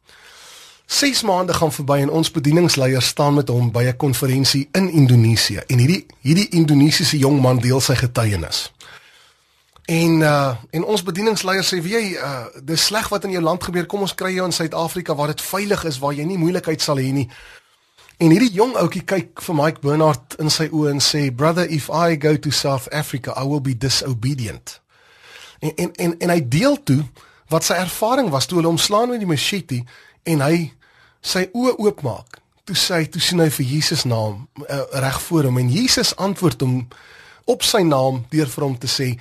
6 0.85 1.23
maande 1.23 1.53
gaan 1.53 1.71
verby 1.71 1.97
en 2.03 2.09
ons 2.09 2.31
bedieningsleier 2.31 3.01
staan 3.01 3.33
met 3.33 3.47
hom 3.47 3.71
by 3.71 3.83
'n 3.83 3.97
konferensie 3.97 4.67
in 4.71 4.89
Indonesië 4.89 5.61
en 5.67 5.77
hierdie 5.77 6.05
hierdie 6.21 6.49
Indonesiese 6.49 7.17
jong 7.17 7.41
man 7.41 7.57
deel 7.57 7.81
sy 7.81 7.95
getuienis. 7.95 8.71
En 9.85 10.19
uh 10.19 10.55
en 10.71 10.83
ons 10.83 11.03
bedieningsleier 11.03 11.63
sê 11.63 11.81
wie 11.81 11.93
jy 11.93 12.15
uh 12.15 12.45
dis 12.61 12.85
sleg 12.85 13.09
wat 13.09 13.23
in 13.23 13.31
jou 13.31 13.41
land 13.43 13.63
gebeur. 13.63 13.85
Kom 13.85 14.01
ons 14.01 14.15
kry 14.15 14.33
jou 14.33 14.45
in 14.45 14.51
Suid-Afrika 14.51 15.15
waar 15.15 15.27
dit 15.27 15.41
veilig 15.41 15.83
is, 15.83 15.99
waar 15.99 16.13
jy 16.13 16.23
nie 16.23 16.37
moeilikheid 16.37 16.81
sal 16.81 16.97
hê 16.97 17.11
nie. 17.11 17.29
En 18.17 18.29
hierdie 18.29 18.53
jong 18.53 18.75
ouetjie 18.75 19.03
kyk 19.03 19.41
vir 19.41 19.55
Mike 19.55 19.81
Bernard 19.81 20.35
in 20.39 20.49
sy 20.49 20.69
oë 20.69 20.89
en 20.89 20.99
sê, 20.99 21.31
"Brother, 21.35 21.65
if 21.69 21.89
I 21.89 22.15
go 22.15 22.37
to 22.37 22.51
South 22.51 22.87
Africa, 22.91 23.33
I 23.35 23.43
will 23.43 23.61
be 23.61 23.77
disobedient." 23.77 24.82
En 25.63 25.75
en 25.75 25.91
en, 26.05 26.15
en 26.19 26.33
hy 26.33 26.41
deel 26.43 26.75
toe 26.83 27.01
wat 27.53 27.65
sy 27.67 27.77
ervaring 27.79 28.31
was 28.33 28.47
toe 28.49 28.59
hulle 28.59 28.71
hom 28.71 28.81
slaan 28.81 29.13
met 29.13 29.21
die 29.23 29.29
machete 29.29 29.83
en 30.27 30.43
hy 30.43 30.71
sy 31.23 31.45
oë 31.55 31.77
oopmaak. 31.79 32.39
Toe 32.67 32.75
sê 32.79 33.01
hy, 33.01 33.07
toe 33.11 33.21
sien 33.23 33.41
hy 33.43 33.49
vir 33.51 33.67
Jesus 33.67 34.05
naam 34.07 34.45
uh, 34.63 34.83
reg 35.03 35.19
voor 35.25 35.49
hom 35.49 35.59
en 35.59 35.71
Jesus 35.71 36.13
antwoord 36.15 36.63
hom 36.63 36.77
op 37.51 37.63
sy 37.67 37.83
naam 37.83 38.23
deur 38.31 38.47
vir 38.47 38.65
hom 38.65 38.77
te 38.79 38.87
sê, 38.91 39.13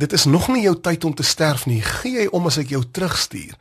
dit 0.00 0.12
is 0.16 0.24
nog 0.28 0.48
nie 0.52 0.64
jou 0.64 0.74
tyd 0.80 1.04
om 1.04 1.14
te 1.16 1.24
sterf 1.24 1.66
nie. 1.68 1.82
Gee 1.84 2.22
jy 2.22 2.30
om 2.36 2.48
as 2.48 2.56
ek 2.60 2.72
jou 2.72 2.82
terugstuur 2.84 3.56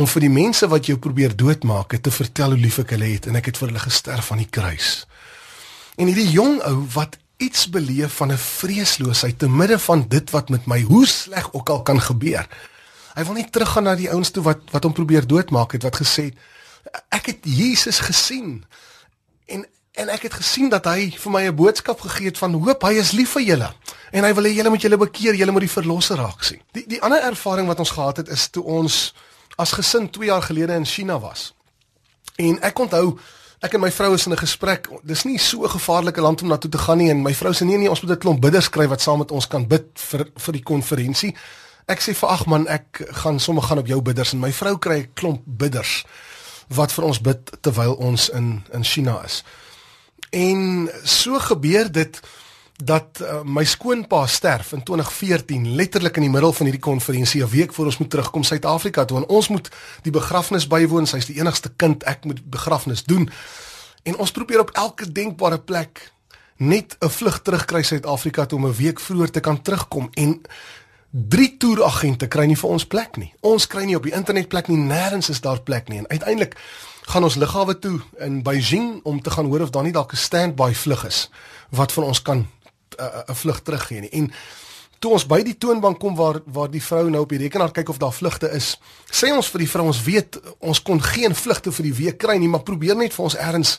om 0.00 0.08
vir 0.08 0.24
die 0.24 0.32
mense 0.32 0.66
wat 0.72 0.88
jou 0.88 0.96
probeer 1.02 1.34
doodmaak 1.36 1.98
te 2.00 2.10
vertel 2.10 2.54
hoe 2.54 2.62
lief 2.62 2.78
ek 2.80 2.94
hulle 2.94 3.10
het 3.12 3.28
en 3.28 3.36
ek 3.38 3.50
het 3.50 3.58
vir 3.60 3.70
hulle 3.70 3.82
gesterf 3.82 4.30
aan 4.32 4.40
die 4.40 4.50
kruis. 4.50 5.02
En 6.00 6.08
hierdie 6.08 6.30
jong 6.32 6.62
ou 6.64 6.78
wat 6.94 7.18
iets 7.42 7.68
beleef 7.68 8.16
van 8.16 8.32
'n 8.32 8.38
vreesloosheid 8.38 9.38
te 9.38 9.48
midde 9.48 9.78
van 9.78 10.04
dit 10.08 10.30
wat 10.30 10.48
met 10.48 10.66
my 10.66 10.80
hoe 10.82 11.06
sleg 11.06 11.52
ook 11.52 11.68
al 11.68 11.82
kan 11.82 12.00
gebeur. 12.00 12.46
Hy 13.14 13.24
wil 13.24 13.34
nie 13.34 13.50
teruggaan 13.50 13.82
na 13.82 13.94
die 13.94 14.10
ouens 14.10 14.30
toe 14.30 14.42
wat 14.42 14.58
wat 14.70 14.82
hom 14.82 14.92
probeer 14.92 15.26
doodmaak 15.26 15.72
het 15.72 15.82
wat 15.82 15.96
gesê 15.96 16.32
ek 17.08 17.26
het 17.26 17.38
Jesus 17.42 17.98
gesien. 17.98 18.64
En 19.46 19.66
en 19.92 20.08
ek 20.08 20.22
het 20.22 20.34
gesien 20.34 20.70
dat 20.72 20.84
hy 20.84 21.10
vir 21.10 21.32
my 21.32 21.42
'n 21.46 21.54
boodskap 21.54 22.00
gegee 22.00 22.26
het 22.26 22.38
van 22.38 22.52
hoop, 22.52 22.82
hy 22.82 22.92
is 22.92 23.12
lief 23.12 23.30
vir 23.30 23.42
julle. 23.42 23.74
En 24.12 24.24
hy 24.24 24.34
wil 24.34 24.44
hê 24.44 24.54
julle 24.54 24.68
moet 24.68 24.82
julle 24.82 24.96
bekeer, 24.96 25.34
julle 25.34 25.52
moet 25.52 25.60
die 25.60 25.76
verlosser 25.80 26.16
raak 26.16 26.42
sien. 26.42 26.60
Die 26.72 26.84
die 26.86 27.02
ander 27.02 27.22
ervaring 27.22 27.66
wat 27.66 27.78
ons 27.78 27.90
gehad 27.90 28.16
het 28.16 28.28
is 28.28 28.48
toe 28.48 28.64
ons 28.64 29.14
as 29.56 29.72
gesin 29.72 30.10
2 30.10 30.26
jaar 30.26 30.42
gelede 30.42 30.74
in 30.74 30.86
China 30.86 31.18
was. 31.20 31.54
En 32.36 32.60
ek 32.60 32.78
onthou 32.78 33.18
ek 33.62 33.76
en 33.76 33.82
my 33.84 33.90
vrou 33.94 34.14
is 34.14 34.26
in 34.26 34.32
'n 34.32 34.38
gesprek. 34.38 34.88
Dis 35.02 35.24
nie 35.24 35.38
so 35.38 35.64
'n 35.64 35.70
gevaarlike 35.78 36.20
land 36.20 36.42
om 36.42 36.48
na 36.48 36.58
toe 36.58 36.70
te 36.70 36.78
gaan 36.78 36.98
nie 36.98 37.10
en 37.10 37.22
my 37.22 37.34
vrou 37.34 37.52
sê 37.52 37.64
nee 37.64 37.78
nee, 37.78 37.90
ons 37.90 38.00
moet 38.02 38.10
'n 38.10 38.18
klomp 38.18 38.40
bidders 38.40 38.68
kry 38.68 38.88
wat 38.88 39.00
saam 39.00 39.18
met 39.18 39.30
ons 39.30 39.46
kan 39.46 39.66
bid 39.66 39.86
vir 39.94 40.26
vir 40.36 40.52
die 40.52 40.62
konferensie. 40.62 41.34
Ek 41.86 42.00
sê 42.00 42.14
vir 42.14 42.28
ag 42.28 42.46
man, 42.46 42.66
ek 42.68 43.08
gaan 43.10 43.40
sommer 43.40 43.62
gaan 43.62 43.78
op 43.78 43.86
jou 43.86 44.00
bidders 44.02 44.32
en 44.32 44.40
my 44.40 44.52
vrou 44.52 44.78
kry 44.78 44.98
'n 44.98 45.10
klomp 45.14 45.42
bidders 45.46 46.04
wat 46.68 46.92
vir 46.92 47.04
ons 47.04 47.20
bid 47.20 47.50
terwyl 47.60 47.94
ons 47.94 48.28
in 48.28 48.64
in 48.72 48.84
China 48.84 49.22
is. 49.24 49.44
En 50.30 50.90
so 51.04 51.38
gebeur 51.38 51.92
dit 51.92 52.20
dat 52.84 53.20
uh, 53.22 53.40
my 53.44 53.64
skoonpa 53.64 54.26
sterf 54.26 54.72
in 54.72 54.82
2014 54.82 55.74
letterlik 55.74 56.16
in 56.16 56.26
die 56.26 56.30
middel 56.30 56.52
van 56.52 56.66
hierdie 56.66 56.82
konferensie 56.82 57.42
'n 57.42 57.48
week 57.48 57.72
voor 57.72 57.84
ons 57.84 57.98
moet 57.98 58.10
terugkom 58.10 58.42
Suid-Afrika 58.42 59.04
toe 59.04 59.16
en 59.16 59.26
ons 59.26 59.48
moet 59.48 59.68
die 60.02 60.12
begrafnis 60.12 60.66
bywoon 60.66 61.06
sy's 61.06 61.26
die 61.26 61.38
enigste 61.38 61.70
kind 61.76 62.02
ek 62.02 62.24
moet 62.24 62.50
begrafnis 62.50 63.04
doen. 63.04 63.30
En 64.02 64.16
ons 64.16 64.30
probeer 64.30 64.60
op 64.60 64.70
elke 64.70 65.12
denkbare 65.12 65.58
plek 65.58 66.12
net 66.56 66.96
'n 67.00 67.08
vlug 67.08 67.42
terugkry 67.42 67.82
Suid-Afrika 67.82 68.46
toe 68.46 68.58
om 68.58 68.66
'n 68.66 68.74
week 68.74 69.00
vroeër 69.00 69.30
te 69.30 69.40
kan 69.40 69.62
terugkom 69.62 70.10
en 70.14 70.40
drie 71.10 71.56
toeragente 71.56 72.26
kry 72.26 72.44
nie 72.44 72.56
vir 72.56 72.70
ons 72.70 72.86
plek 72.86 73.16
nie. 73.16 73.34
Ons 73.40 73.66
kry 73.66 73.84
nie 73.84 73.96
op 73.96 74.02
die 74.02 74.14
internet 74.14 74.48
plek 74.48 74.68
nie 74.68 74.78
nêrens 74.78 75.28
is 75.28 75.40
daar 75.40 75.60
plek 75.60 75.88
nie. 75.88 75.98
En 75.98 76.08
uiteindelik 76.08 76.56
gaan 77.02 77.24
ons 77.24 77.34
lughawe 77.34 77.78
toe 77.78 78.00
in 78.18 78.42
Beijing 78.42 79.00
om 79.02 79.22
te 79.22 79.30
gaan 79.30 79.46
hoor 79.46 79.60
of 79.60 79.70
daar 79.70 79.82
nie 79.82 79.92
dalk 79.92 80.12
'n 80.12 80.16
standby 80.16 80.72
vlug 80.74 81.06
is 81.06 81.30
wat 81.70 81.92
van 81.92 82.04
ons 82.04 82.22
kan 82.22 82.46
'n 82.98 83.34
vlug 83.34 83.62
teruggee 83.62 84.00
nie. 84.00 84.10
En 84.10 84.32
toe 84.98 85.12
ons 85.12 85.26
by 85.26 85.42
die 85.42 85.58
toonbank 85.58 85.98
kom 85.98 86.14
waar 86.14 86.40
waar 86.46 86.70
die 86.70 86.82
vrou 86.82 87.10
nou 87.10 87.22
op 87.22 87.28
die 87.28 87.38
rekenaar 87.38 87.72
kyk 87.72 87.88
of 87.88 87.98
daar 87.98 88.12
vlugte 88.12 88.50
is, 88.50 88.78
sê 89.10 89.32
ons 89.34 89.48
vir 89.50 89.58
die 89.58 89.70
vrou 89.70 89.86
ons 89.86 90.02
weet 90.02 90.40
ons 90.58 90.82
kon 90.82 91.02
geen 91.02 91.34
vlugte 91.34 91.72
vir 91.72 91.84
die 91.84 91.96
week 92.04 92.18
kry 92.18 92.36
nie, 92.38 92.48
maar 92.48 92.62
probeer 92.62 92.96
net 92.96 93.14
vir 93.14 93.24
ons 93.24 93.36
ergens 93.36 93.78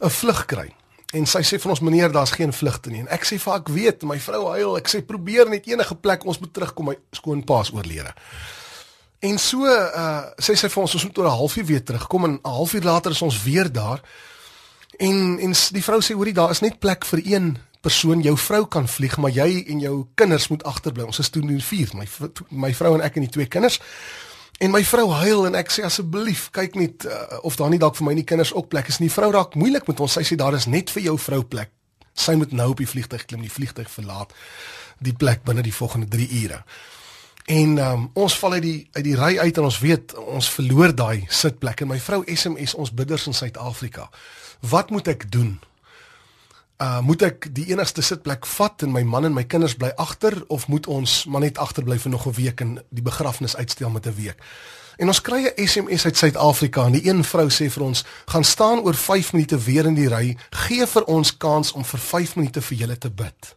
'n 0.00 0.10
vlug 0.10 0.46
kry. 0.46 0.68
En 1.12 1.26
sy 1.26 1.42
sê 1.42 1.58
vir 1.58 1.70
ons 1.70 1.80
meneer, 1.80 2.12
daar's 2.12 2.30
geen 2.30 2.52
vlugte 2.52 2.90
nie. 2.90 3.00
En 3.00 3.08
ek 3.08 3.24
sê 3.26 3.38
vir 3.38 3.54
ek 3.54 3.68
weet, 3.68 4.02
my 4.02 4.18
vrou 4.18 4.44
huil. 4.54 4.76
Ek 4.76 4.88
sê 4.88 5.00
probeer 5.02 5.48
net 5.50 5.66
enige 5.66 5.94
plek 5.94 6.24
ons 6.24 6.38
moet 6.38 6.52
terugkom, 6.54 6.84
my 6.92 6.96
skoonpaas 7.12 7.72
oorlede. 7.72 8.14
En 9.20 9.38
so 9.38 9.66
uh 9.66 10.30
sê 10.40 10.54
sy 10.56 10.68
vir 10.68 10.82
ons 10.82 10.94
ons 10.94 11.04
moet 11.04 11.18
oor 11.18 11.26
'n 11.26 11.38
halfuur 11.40 11.64
weer 11.64 11.82
terugkom 11.84 12.24
en 12.24 12.38
'n 12.42 12.50
halfuur 12.50 12.82
later 12.82 13.10
is 13.10 13.22
ons 13.22 13.42
weer 13.42 13.72
daar. 13.72 14.00
En 14.98 15.38
en 15.38 15.52
die 15.72 15.82
vrou 15.82 16.00
sê 16.00 16.14
hoorie 16.14 16.34
daar 16.34 16.50
is 16.50 16.60
net 16.60 16.78
plek 16.78 17.04
vir 17.04 17.20
een 17.24 17.58
persoon 17.80 18.22
jou 18.24 18.36
vrou 18.38 18.64
kan 18.68 18.88
vlieg, 18.88 19.16
maar 19.18 19.32
jy 19.32 19.64
en 19.72 19.80
jou 19.80 19.94
kinders 20.14 20.48
moet 20.52 20.64
agterbly. 20.68 21.06
Ons 21.08 21.22
is 21.22 21.30
toe 21.32 21.42
nu 21.42 21.60
4, 21.60 21.94
my 21.96 22.08
my 22.50 22.74
vrou 22.76 22.94
en 22.98 23.04
ek 23.04 23.16
en 23.16 23.26
die 23.26 23.32
twee 23.32 23.48
kinders. 23.50 23.80
En 24.60 24.72
my 24.74 24.82
vrou 24.84 25.06
huil 25.22 25.46
en 25.48 25.56
ek 25.56 25.72
sê 25.72 25.84
asseblief 25.88 26.50
kyk 26.52 26.76
net 26.76 27.06
uh, 27.08 27.38
of 27.48 27.56
daar 27.56 27.70
nie 27.72 27.80
dalk 27.80 27.96
vir 27.96 28.06
my 28.06 28.12
en 28.12 28.20
die 28.20 28.28
kinders 28.28 28.52
ook 28.52 28.68
plek 28.68 28.92
is 28.92 29.00
nie. 29.00 29.08
Die 29.08 29.14
vrou 29.14 29.30
raak 29.32 29.56
moeilik 29.56 29.88
met 29.88 30.00
ons. 30.04 30.18
Sy 30.18 30.26
sê 30.28 30.36
daar 30.36 30.56
is 30.58 30.68
net 30.68 30.92
vir 30.92 31.08
jou 31.08 31.16
vrou 31.18 31.40
plek. 31.48 31.72
Sy 32.12 32.34
moet 32.36 32.52
nou 32.52 32.72
op 32.74 32.82
die 32.82 32.90
vliegtuig 32.90 33.24
klim, 33.24 33.40
die 33.46 33.52
vliegtuig 33.52 33.88
verlaat 33.88 34.34
die 35.00 35.16
plek 35.16 35.44
binne 35.48 35.64
die 35.64 35.74
volgende 35.74 36.08
3 36.12 36.28
ure. 36.42 36.60
En 37.50 37.78
um, 37.82 38.04
ons 38.20 38.36
val 38.38 38.58
uit 38.58 38.62
die 38.62 38.78
uit 38.92 39.04
die 39.04 39.16
ry 39.18 39.32
uit 39.40 39.58
en 39.58 39.66
ons 39.66 39.80
weet 39.82 40.14
ons 40.20 40.50
verloor 40.54 40.92
daai 40.94 41.24
sitplek 41.32 41.82
en 41.82 41.90
my 41.94 41.98
vrou 42.02 42.20
SMS 42.28 42.76
ons 42.78 42.92
bidders 42.94 43.26
in 43.30 43.36
Suid-Afrika. 43.36 44.10
Wat 44.70 44.92
moet 44.94 45.08
ek 45.08 45.26
doen? 45.32 45.56
Uh 46.80 47.00
moet 47.04 47.22
ek 47.22 47.48
die 47.54 47.66
enigste 47.72 48.02
sitplek 48.02 48.46
vat 48.46 48.82
en 48.82 48.92
my 48.92 49.02
man 49.04 49.28
en 49.28 49.34
my 49.36 49.44
kinders 49.44 49.76
bly 49.76 49.90
agter 50.00 50.38
of 50.48 50.66
moet 50.72 50.86
ons 50.86 51.24
maar 51.28 51.44
net 51.44 51.58
agterbly 51.58 51.98
vir 51.98 52.10
nog 52.10 52.26
'n 52.26 52.32
week 52.32 52.60
en 52.60 52.78
die 52.88 53.02
begrafnis 53.04 53.56
uitstel 53.56 53.90
met 53.90 54.06
'n 54.06 54.14
week? 54.14 54.40
En 54.96 55.08
ons 55.08 55.20
kry 55.20 55.46
'n 55.46 55.66
SMS 55.66 56.04
uit 56.04 56.16
Suid-Afrika 56.16 56.84
en 56.84 56.92
die 56.92 57.06
een 57.08 57.24
vrou 57.24 57.48
sê 57.48 57.70
vir 57.70 57.82
ons: 57.82 58.04
"Gaan 58.26 58.44
staan 58.44 58.80
oor 58.80 58.94
5 58.94 59.32
minute 59.32 59.58
weer 59.58 59.86
in 59.86 59.94
die 59.94 60.08
ry, 60.08 60.36
gee 60.50 60.86
vir 60.86 61.04
ons 61.04 61.36
kans 61.36 61.72
om 61.72 61.84
vir 61.84 61.98
5 61.98 62.36
minute 62.36 62.60
vir 62.60 62.78
julle 62.78 62.98
te 62.98 63.10
bid." 63.10 63.56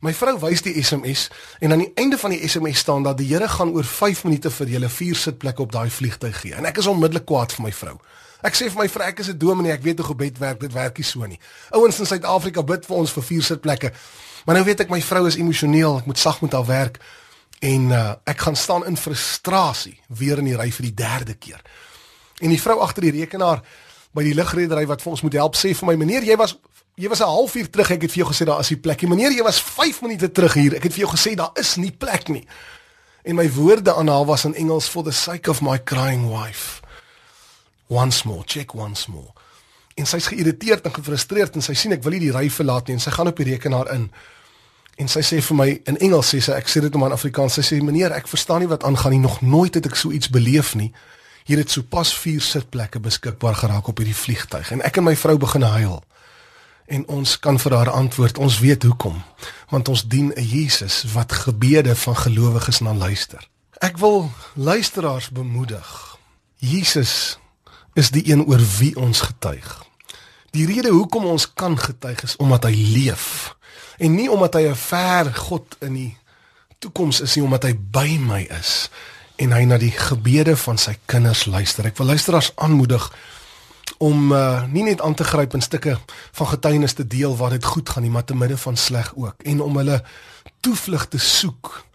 My 0.00 0.14
vrou 0.14 0.38
wys 0.38 0.62
die 0.62 0.82
SMS 0.82 1.30
en 1.58 1.72
aan 1.72 1.78
die 1.78 1.92
einde 1.94 2.18
van 2.18 2.30
die 2.30 2.48
SMS 2.48 2.78
staan 2.78 3.02
dat 3.02 3.18
die 3.18 3.26
Here 3.26 3.48
gaan 3.48 3.72
oor 3.72 3.84
5 3.84 4.24
minute 4.24 4.50
vir 4.50 4.66
julle 4.66 4.88
vier 4.88 5.16
sitplekke 5.16 5.62
op 5.62 5.72
daai 5.72 5.90
vliegtuig 5.90 6.40
gee. 6.40 6.54
En 6.54 6.64
ek 6.64 6.76
is 6.76 6.86
onmiddellik 6.86 7.24
kwaad 7.24 7.52
vir 7.52 7.62
my 7.62 7.72
vrou. 7.72 7.98
Ek 8.46 8.54
sê 8.54 8.68
vir 8.70 8.78
my 8.78 8.88
vrou 8.88 9.06
ek 9.06 9.20
is 9.24 9.28
'n 9.28 9.38
dominee, 9.38 9.72
ek 9.72 9.82
weet 9.82 9.98
hoe 9.98 10.06
gebed 10.06 10.38
werk, 10.38 10.60
dit 10.60 10.72
werk 10.72 10.96
nie 10.98 11.04
so 11.04 11.26
nie. 11.26 11.38
Ouens 11.70 11.98
in 11.98 12.06
Suid-Afrika 12.06 12.62
bid 12.62 12.86
vir 12.86 12.96
ons 12.96 13.10
vir 13.10 13.22
vier 13.22 13.42
sitplekke. 13.42 13.92
Maar 14.46 14.54
nou 14.56 14.64
weet 14.64 14.80
ek 14.80 14.90
my 14.90 15.00
vrou 15.02 15.26
is 15.26 15.36
emosioneel, 15.36 15.98
ek 15.98 16.06
moet 16.06 16.18
sag 16.18 16.40
met 16.40 16.52
haar 16.52 16.66
werk 16.66 17.00
en 17.60 17.90
uh, 17.90 18.14
ek 18.24 18.38
gaan 18.38 18.56
staan 18.56 18.86
in 18.86 18.96
frustrasie 18.96 19.98
weer 20.06 20.38
in 20.38 20.44
die 20.44 20.56
ry 20.56 20.70
vir 20.70 20.82
die 20.82 20.94
derde 20.94 21.34
keer. 21.34 21.62
En 22.40 22.48
die 22.48 22.60
vrou 22.60 22.80
agter 22.80 23.02
die 23.02 23.20
rekenaar 23.20 23.62
by 24.16 24.24
die 24.24 24.34
lugredery 24.36 24.86
wat 24.86 25.02
vir 25.02 25.12
ons 25.12 25.24
moet 25.24 25.36
help 25.36 25.56
sê 25.58 25.74
vir 25.76 25.90
my 25.90 25.96
meneer 26.00 26.24
jy 26.24 26.36
was 26.40 26.56
jy 26.96 27.08
was 27.12 27.20
'n 27.20 27.28
halfuur 27.28 27.68
terug 27.70 27.90
ek 27.90 28.02
het 28.02 28.12
vir 28.12 28.24
jou 28.24 28.28
gesê 28.32 28.44
daar 28.44 28.60
is 28.60 28.70
'n 28.70 28.80
plekkie 28.80 29.08
meneer 29.08 29.32
jy 29.32 29.42
was 29.42 29.60
5 29.60 30.02
minute 30.02 30.32
terug 30.32 30.54
hier 30.54 30.74
ek 30.74 30.84
het 30.84 30.92
vir 30.92 31.04
jou 31.04 31.12
gesê 31.12 31.34
daar 31.34 31.52
is 31.54 31.76
nie 31.76 31.90
plek 31.90 32.28
nie 32.28 32.46
en 33.24 33.34
my 33.34 33.50
woorde 33.52 33.94
aan 33.94 34.08
haar 34.08 34.24
was 34.24 34.44
in 34.44 34.54
Engels 34.54 34.88
for 34.88 35.02
the 35.02 35.12
sake 35.12 35.50
of 35.50 35.60
my 35.60 35.78
crying 35.78 36.30
wife 36.30 36.80
once 37.86 38.26
more, 38.26 38.42
check 38.44 38.74
once 38.74 39.10
more. 39.10 39.32
En 39.96 40.06
sy's 40.06 40.26
geïrriteerd 40.26 40.84
en 40.84 40.94
gefrustreerd 40.94 41.54
en 41.54 41.64
sy 41.64 41.74
sien 41.74 41.94
ek 41.96 42.02
wil 42.04 42.16
nie 42.16 42.26
die 42.26 42.34
ry 42.34 42.48
verlaat 42.52 42.88
nie 42.88 42.98
en 42.98 43.00
sy 43.00 43.10
gaan 43.14 43.30
op 43.30 43.38
die 43.40 43.48
rekenaar 43.48 43.88
in. 43.94 44.10
En 45.00 45.08
sy 45.08 45.22
sê 45.24 45.40
vir 45.44 45.56
my 45.56 45.68
in 45.88 45.98
Engels 46.04 46.32
sê 46.34 46.40
sy 46.44 46.56
ek 46.56 46.68
sê 46.68 46.82
dit 46.84 46.94
in 46.94 47.12
Afrikaans. 47.12 47.56
Sy 47.58 47.64
sê 47.64 47.80
meneer, 47.84 48.12
ek 48.16 48.28
verstaan 48.28 48.64
nie 48.64 48.68
wat 48.68 48.84
aangaan 48.84 49.16
nie. 49.16 49.22
Nog 49.24 49.40
nooit 49.40 49.74
het 49.76 49.88
ek 49.88 49.96
so 49.96 50.12
iets 50.12 50.28
beleef 50.32 50.74
nie. 50.76 50.90
Hier 51.46 51.60
het 51.62 51.70
sopas 51.70 52.12
4 52.16 52.42
sitplekke 52.42 53.00
beskikbaar 53.00 53.54
geraak 53.54 53.88
op 53.88 54.00
hierdie 54.02 54.16
vliegtyg 54.16 54.72
en 54.74 54.82
ek 54.84 54.98
en 54.98 55.06
my 55.06 55.14
vrou 55.16 55.36
begin 55.38 55.62
huil. 55.62 56.00
En 56.86 57.06
ons 57.10 57.38
kan 57.42 57.58
vir 57.58 57.74
haar 57.74 57.90
antwoord, 57.90 58.38
ons 58.38 58.58
weet 58.62 58.82
hoekom. 58.86 59.22
Want 59.70 59.88
ons 59.88 60.04
dien 60.06 60.32
'n 60.36 60.42
Jesus 60.42 61.04
wat 61.12 61.32
gebede 61.32 61.96
van 61.96 62.16
gelowiges 62.16 62.80
na 62.80 62.94
luister. 62.94 63.48
Ek 63.80 63.98
wil 63.98 64.30
luisteraars 64.54 65.30
bemoedig. 65.30 66.18
Jesus 66.56 67.38
is 67.96 68.12
die 68.12 68.26
een 68.28 68.44
oor 68.44 68.60
wie 68.78 68.92
ons 69.00 69.20
getuig. 69.24 69.84
Die 70.52 70.66
rede 70.68 70.92
hoekom 70.92 71.24
ons 71.24 71.48
kan 71.52 71.78
getuig 71.80 72.22
is 72.22 72.36
omdat 72.36 72.68
hy 72.68 72.74
leef 72.92 73.56
en 73.96 74.14
nie 74.14 74.28
omdat 74.30 74.54
hy 74.54 74.68
'n 74.68 74.76
ver 74.76 75.34
God 75.34 75.76
in 75.80 75.94
die 75.94 76.16
toekoms 76.78 77.20
is 77.20 77.34
nie, 77.36 77.44
omdat 77.44 77.62
hy 77.62 77.74
by 77.74 78.18
my 78.20 78.42
is 78.60 78.90
en 79.36 79.52
hy 79.52 79.64
na 79.64 79.78
die 79.78 79.92
gebede 79.92 80.56
van 80.56 80.78
sy 80.78 80.96
kinders 81.06 81.46
luister. 81.46 81.86
Ek 81.86 81.96
wil 81.96 82.06
luisteraars 82.06 82.52
aanmoedig 82.56 83.12
om 83.98 84.32
uh, 84.32 84.64
nie 84.68 84.82
net 84.82 85.00
aan 85.00 85.14
te 85.14 85.24
gryp 85.24 85.54
in 85.54 85.64
stukke 85.64 85.98
van 86.32 86.46
getuienis 86.46 86.92
te 86.92 87.06
deel 87.06 87.36
waar 87.36 87.50
dit 87.50 87.64
goed 87.64 87.88
gaan 87.88 88.02
nie, 88.02 88.12
maar 88.12 88.24
te 88.24 88.36
midde 88.36 88.56
van 88.56 88.76
sleg 88.76 89.12
ook 89.16 89.42
en 89.42 89.60
om 89.60 89.76
hulle 89.76 90.02
toevlug 90.60 91.08
te 91.08 91.18
soek 91.18 91.85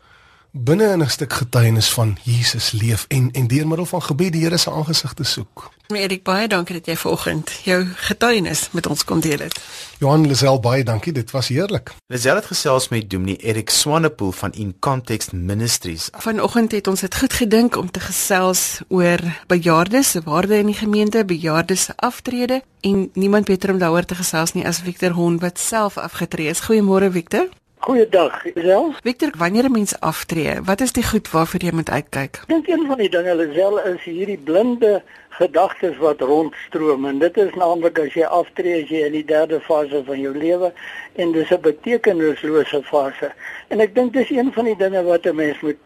binne 0.51 0.91
in 0.91 1.01
'n 1.01 1.09
stuk 1.09 1.33
getuienis 1.33 1.89
van 1.89 2.17
Jesus 2.23 2.71
leef 2.71 3.05
en 3.07 3.31
en 3.31 3.47
deur 3.47 3.67
middel 3.67 3.85
van 3.85 4.01
gebed 4.01 4.31
die 4.31 4.41
Here 4.41 4.57
se 4.57 4.71
aangesig 4.71 5.13
te 5.13 5.23
soek. 5.23 5.71
Erik 5.87 6.23
baie 6.23 6.47
dankie 6.47 6.75
dat 6.75 6.85
jy 6.85 6.95
vanoggend 6.95 7.51
jou 7.63 7.85
getuienis 7.95 8.69
met 8.71 8.87
ons 8.87 9.03
kom 9.03 9.19
deel 9.19 9.39
het. 9.39 9.59
Johan 9.99 10.27
Lisel 10.27 10.59
baie 10.59 10.83
dankie, 10.83 11.13
dit 11.13 11.31
was 11.31 11.47
heerlik. 11.47 11.93
Lisel 12.07 12.35
het 12.35 12.45
gesels 12.45 12.89
met 12.89 13.09
Dominee 13.09 13.35
Erik 13.35 13.69
Swanepoel 13.69 14.31
van 14.31 14.51
In 14.51 14.75
Context 14.79 15.31
Ministries. 15.31 16.09
Vanoggend 16.11 16.71
het 16.71 16.87
ons 16.87 16.99
dit 16.99 17.15
goed 17.15 17.33
gedink 17.33 17.75
om 17.75 17.91
te 17.91 17.99
gesels 17.99 18.79
oor 18.87 19.19
bejaardes 19.47 20.09
se 20.09 20.21
waarde 20.21 20.57
in 20.57 20.65
die 20.65 20.75
gemeente, 20.75 21.25
bejaardes 21.25 21.83
se 21.83 21.93
aftrede 21.95 22.63
en 22.79 23.09
niemand 23.13 23.45
beter 23.45 23.71
om 23.71 23.77
daaroor 23.77 24.05
te 24.05 24.15
gesels 24.15 24.53
nie 24.53 24.67
as 24.67 24.79
Victor 24.79 25.11
Hon 25.11 25.39
wat 25.39 25.59
self 25.59 25.97
afgetree 25.97 26.47
is. 26.47 26.59
Goeiemôre 26.59 27.11
Victor. 27.11 27.47
Goeiedag, 27.81 28.43
Lisel. 28.53 28.93
Victor, 29.03 29.31
wanneer 29.37 29.63
'n 29.63 29.71
mens 29.71 29.99
aftree, 29.99 30.61
wat 30.61 30.81
is 30.81 30.91
die 30.91 31.03
goed 31.03 31.31
waarvoor 31.31 31.61
jy 31.63 31.71
moet 31.73 31.89
uitkyk? 31.89 32.35
Ek 32.35 32.47
dink 32.47 32.67
een 32.67 32.85
van 32.87 32.97
die 32.97 33.09
dinge, 33.09 33.35
Lisel, 33.35 33.79
is 33.79 34.03
hierdie 34.03 34.37
blinde 34.37 35.01
gedagtes 35.29 35.97
wat 35.97 36.21
rondstroom 36.21 37.05
en 37.05 37.19
dit 37.19 37.37
is 37.37 37.53
naamlik 37.55 37.99
as 37.99 38.13
jy 38.13 38.23
aftree 38.23 38.83
as 38.83 38.89
jy 38.89 39.01
in 39.05 39.11
die 39.11 39.25
derde 39.25 39.59
fase 39.59 40.03
van 40.05 40.19
jou 40.19 40.37
lewe 40.37 40.73
en 41.15 41.31
dis 41.31 41.49
'n 41.49 41.61
betekenislose 41.61 42.83
fase. 42.83 43.31
En 43.67 43.79
ek 43.79 43.95
dink 43.95 44.13
dis 44.13 44.29
een 44.29 44.53
van 44.53 44.65
die 44.65 44.77
dinge 44.77 45.03
wat 45.03 45.25
'n 45.25 45.35
mens 45.35 45.59
moet 45.61 45.81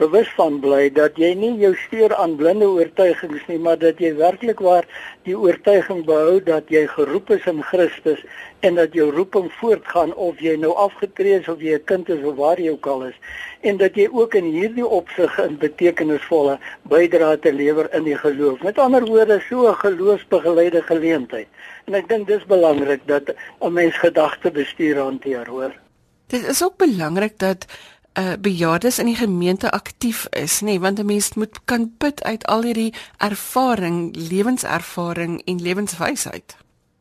bewus 0.00 0.28
van 0.38 0.58
bly 0.64 0.88
dat 0.96 1.18
jy 1.20 1.34
nie 1.36 1.52
jou 1.60 1.74
steur 1.86 2.14
aan 2.16 2.38
blinde 2.40 2.68
oortuigings 2.68 3.44
nie, 3.50 3.58
maar 3.60 3.78
dat 3.78 4.00
jy 4.00 4.14
werklik 4.16 4.62
waar 4.64 4.88
die 5.28 5.36
oortuiging 5.36 6.06
behou 6.08 6.40
dat 6.44 6.72
jy 6.72 6.86
geroep 6.88 7.30
is 7.36 7.44
in 7.50 7.60
Christus 7.68 8.22
en 8.64 8.80
dat 8.80 8.96
jou 8.96 9.10
roeping 9.12 9.50
voortgaan 9.60 10.14
of 10.14 10.40
jy 10.40 10.56
nou 10.56 10.72
afgetree 10.72 11.36
is 11.40 11.48
of 11.48 11.60
jy 11.60 11.76
'n 11.76 11.84
kind 11.84 12.08
is 12.08 12.24
of 12.24 12.36
waar 12.36 12.60
jy 12.60 12.72
ook 12.72 12.86
al 12.86 13.04
is 13.12 13.18
en 13.60 13.76
dat 13.76 13.96
jy 13.98 14.08
ook 14.08 14.34
in 14.34 14.48
hierdie 14.54 14.86
opsig 14.86 15.36
'n 15.40 15.58
betekenisvolle 15.60 16.58
bydrae 16.88 17.38
te 17.38 17.52
lewer 17.52 17.88
in 17.94 18.04
die 18.04 18.16
geloof. 18.16 18.62
Met 18.62 18.78
ander 18.78 19.04
woorde, 19.04 19.40
so 19.48 19.68
'n 19.68 19.74
geloofsbegeleide 19.74 20.82
geleentheid. 20.82 21.48
En 21.84 21.94
ek 21.94 22.08
dink 22.08 22.26
dis 22.26 22.44
belangrik 22.44 23.00
dat 23.06 23.34
'n 23.60 23.72
mens 23.72 23.96
gedagte 23.96 24.50
bestuur 24.50 24.96
hanteer, 24.98 25.46
hoor. 25.48 25.72
Dit 26.26 26.46
is 26.46 26.64
ook 26.64 26.76
belangrik 26.76 27.38
dat 27.38 27.66
uh, 28.18 28.32
bejaardes 28.38 28.98
in 28.98 29.06
die 29.06 29.18
gemeente 29.18 29.70
aktief 29.70 30.26
is, 30.30 30.60
nê, 30.60 30.64
nee, 30.64 30.80
want 30.80 30.98
'n 30.98 31.06
mens 31.06 31.34
moet 31.34 31.60
kan 31.64 31.92
put 31.98 32.22
uit 32.22 32.46
al 32.46 32.62
hierdie 32.62 32.94
ervaring, 33.18 34.16
lewenservaring 34.16 35.42
en 35.44 35.62
lewenswysheid. 35.62 36.56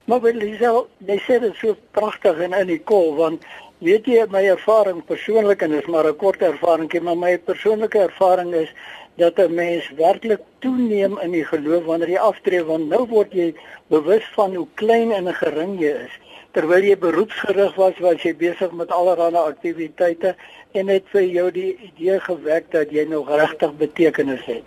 Maar 0.05 0.21
wel 0.21 0.33
Lisel, 0.33 0.87
jy 0.97 1.17
sê 1.17 1.39
dit 1.39 1.55
so 1.55 1.75
pragtig 1.91 2.37
en 2.37 2.53
in 2.53 2.67
die 2.67 2.83
kol 2.83 3.15
want 3.15 3.43
weet 3.77 4.05
jy 4.05 4.25
my 4.29 4.41
ervaring 4.51 5.03
persoonlik 5.05 5.61
en 5.61 5.73
is 5.73 5.85
maar 5.85 6.07
'n 6.07 6.15
kort 6.15 6.41
ervaringkie, 6.41 7.01
maar 7.01 7.17
my 7.17 7.37
persoonlike 7.37 7.99
ervaring 7.99 8.53
is 8.53 8.73
dat 9.15 9.37
'n 9.37 9.53
mens 9.53 9.91
werklik 9.95 10.41
toeneem 10.59 11.19
in 11.19 11.31
die 11.31 11.45
geloof 11.45 11.83
wanneer 11.85 12.09
jy 12.09 12.17
aftree 12.17 12.63
want 12.63 12.87
nou 12.89 13.05
word 13.07 13.33
jy 13.33 13.55
bewus 13.87 14.25
van 14.33 14.55
hoe 14.55 14.67
klein 14.73 15.11
en 15.11 15.33
gering 15.33 15.79
jy 15.79 15.93
is. 16.05 16.13
Terwyl 16.57 16.85
jy 16.87 16.95
beroepsgerig 16.97 17.75
was, 17.77 17.97
was 18.01 18.23
jy 18.25 18.31
besig 18.37 18.71
met 18.73 18.91
allerlei 18.91 19.41
aktiwiteite 19.51 20.31
en 20.73 20.87
het 20.89 21.05
vir 21.13 21.27
jou 21.29 21.49
die 21.53 21.73
idee 21.91 22.19
gewek 22.25 22.71
dat 22.73 22.93
jy 22.95 23.03
nog 23.09 23.29
regtig 23.29 23.75
betekenis 23.77 24.41
het. 24.47 24.63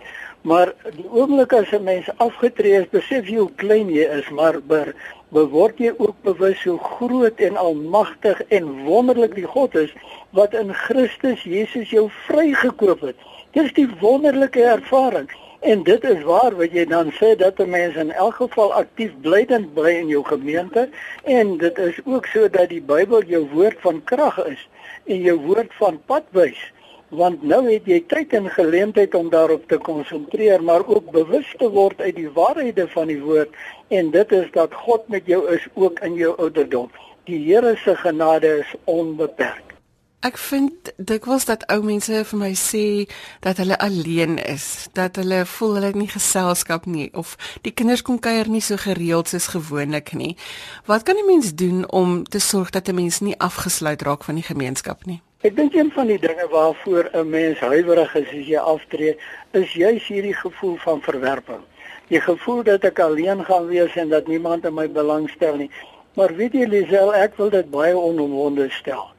Maar 0.47 0.73
die 0.95 1.07
oomblik 1.11 1.53
as 1.53 1.71
'n 1.71 1.83
mens 1.83 2.07
afgetree 2.17 2.79
is, 2.79 2.87
besef 2.91 3.27
jy 3.27 3.37
hoe 3.37 3.51
klein 3.55 3.89
jy 3.89 4.07
is, 4.19 4.29
maar 4.29 4.61
ber, 4.61 4.95
word 5.31 5.77
jy 5.77 5.91
ook 5.97 6.15
bewus 6.23 6.63
hoe 6.63 6.79
groot 6.79 7.39
en 7.39 7.55
almagtig 7.57 8.41
en 8.47 8.83
wonderlik 8.85 9.35
die 9.35 9.47
God 9.47 9.75
is 9.75 9.93
wat 10.29 10.53
in 10.53 10.73
Christus 10.73 11.43
Jesus 11.43 11.89
jou 11.89 12.09
vrygekoop 12.27 13.01
het. 13.01 13.15
Dis 13.51 13.73
die 13.73 13.87
wonderlike 13.99 14.63
ervaring. 14.63 15.29
En 15.63 15.83
dit 15.83 16.03
is 16.03 16.23
waar 16.27 16.55
wat 16.59 16.73
jy 16.75 16.83
dan 16.91 17.11
sê 17.15 17.35
dat 17.39 17.59
'n 17.59 17.69
mens 17.69 17.95
in 17.95 18.11
elk 18.11 18.35
geval 18.35 18.73
aktief 18.73 19.11
blydend 19.21 19.73
bly 19.73 19.93
in 20.03 20.07
jou 20.07 20.23
gemeente 20.23 20.89
en 21.23 21.57
dit 21.57 21.77
is 21.77 21.99
ook 22.05 22.25
so 22.25 22.49
dat 22.49 22.69
die 22.69 22.81
Bybel 22.81 23.23
jou 23.23 23.47
woord 23.53 23.77
van 23.79 24.03
krag 24.03 24.45
is 24.45 24.67
en 25.05 25.21
jou 25.21 25.37
woord 25.39 25.71
van 25.79 26.01
pad 26.05 26.23
wys 26.31 26.59
want 27.13 27.43
nou 27.45 27.61
het 27.69 27.85
jy 27.85 27.99
tyd 28.09 28.33
en 28.33 28.49
geleentheid 28.49 29.15
om 29.15 29.29
daarop 29.29 29.67
te 29.69 29.77
konsentreer 29.77 30.63
maar 30.63 30.85
ook 30.87 31.11
bewus 31.11 31.55
te 31.57 31.69
word 31.69 32.01
uit 32.01 32.15
die 32.15 32.29
waarhede 32.29 32.87
van 32.95 33.07
die 33.07 33.21
woord 33.21 33.53
en 33.87 34.09
dit 34.11 34.31
is 34.31 34.49
dat 34.51 34.73
God 34.73 35.07
met 35.07 35.29
jou 35.29 35.45
is 35.53 35.67
ook 35.73 35.99
in 35.99 36.17
jou 36.17 36.33
ouderdom. 36.37 36.89
Die 37.29 37.39
Here 37.45 37.75
se 37.77 37.95
genade 37.95 38.57
is 38.59 38.73
onbeperk. 38.83 39.72
Ek 40.23 40.37
vind 40.39 40.93
dikwels 40.95 41.43
dat 41.49 41.65
ou 41.73 41.81
mense 41.83 42.21
vir 42.29 42.39
my 42.39 42.53
sê 42.55 42.83
dat 43.43 43.57
hulle 43.59 43.75
alleen 43.83 44.37
is, 44.39 44.87
dat 44.95 45.17
hulle 45.19 45.41
voel 45.57 45.73
hulle 45.75 45.89
het 45.89 45.97
nie 45.99 46.07
geselskap 46.07 46.85
nie 46.87 47.09
of 47.11 47.33
die 47.65 47.73
kinders 47.75 48.05
kom 48.07 48.21
kuier 48.23 48.47
nie 48.47 48.61
so 48.63 48.79
gereeld 48.79 49.27
soos 49.27 49.49
gewoonlik 49.51 50.13
nie. 50.15 50.37
Wat 50.87 51.03
kan 51.03 51.19
'n 51.19 51.27
mens 51.27 51.51
doen 51.59 51.83
om 51.91 52.23
te 52.23 52.39
sorg 52.39 52.69
dat 52.69 52.87
'n 52.87 52.95
mens 52.95 53.19
nie 53.19 53.35
afgesluit 53.37 54.01
raak 54.01 54.23
van 54.23 54.35
die 54.35 54.47
gemeenskap 54.47 55.05
nie? 55.05 55.19
Ek 55.41 55.55
dink 55.55 55.73
een 55.73 55.91
van 55.91 56.07
die 56.07 56.19
dinge 56.19 56.47
waarvoor 56.49 57.09
'n 57.11 57.29
mens 57.29 57.59
huiwerig 57.59 58.15
is 58.15 58.27
as 58.27 58.47
jy 58.47 58.57
aftree, 58.57 59.17
is 59.51 59.73
juis 59.73 60.07
hierdie 60.07 60.35
gevoel 60.35 60.77
van 60.77 61.01
verwerping. 61.01 61.63
Die 62.07 62.21
gevoel 62.21 62.63
dat 62.63 62.83
ek 62.83 62.99
alleen 62.99 63.45
gaan 63.45 63.67
wees 63.67 63.95
en 63.95 64.09
dat 64.09 64.27
niemand 64.27 64.65
in 64.65 64.73
my 64.73 64.89
belang 64.89 65.29
stel 65.29 65.55
nie. 65.55 65.71
Maar 66.15 66.35
weet 66.35 66.53
jy 66.53 66.65
Lisel, 66.65 67.13
ek 67.13 67.35
wil 67.35 67.49
dit 67.49 67.69
baie 67.69 67.97
onomwonde 67.97 68.69
stel. 68.69 69.11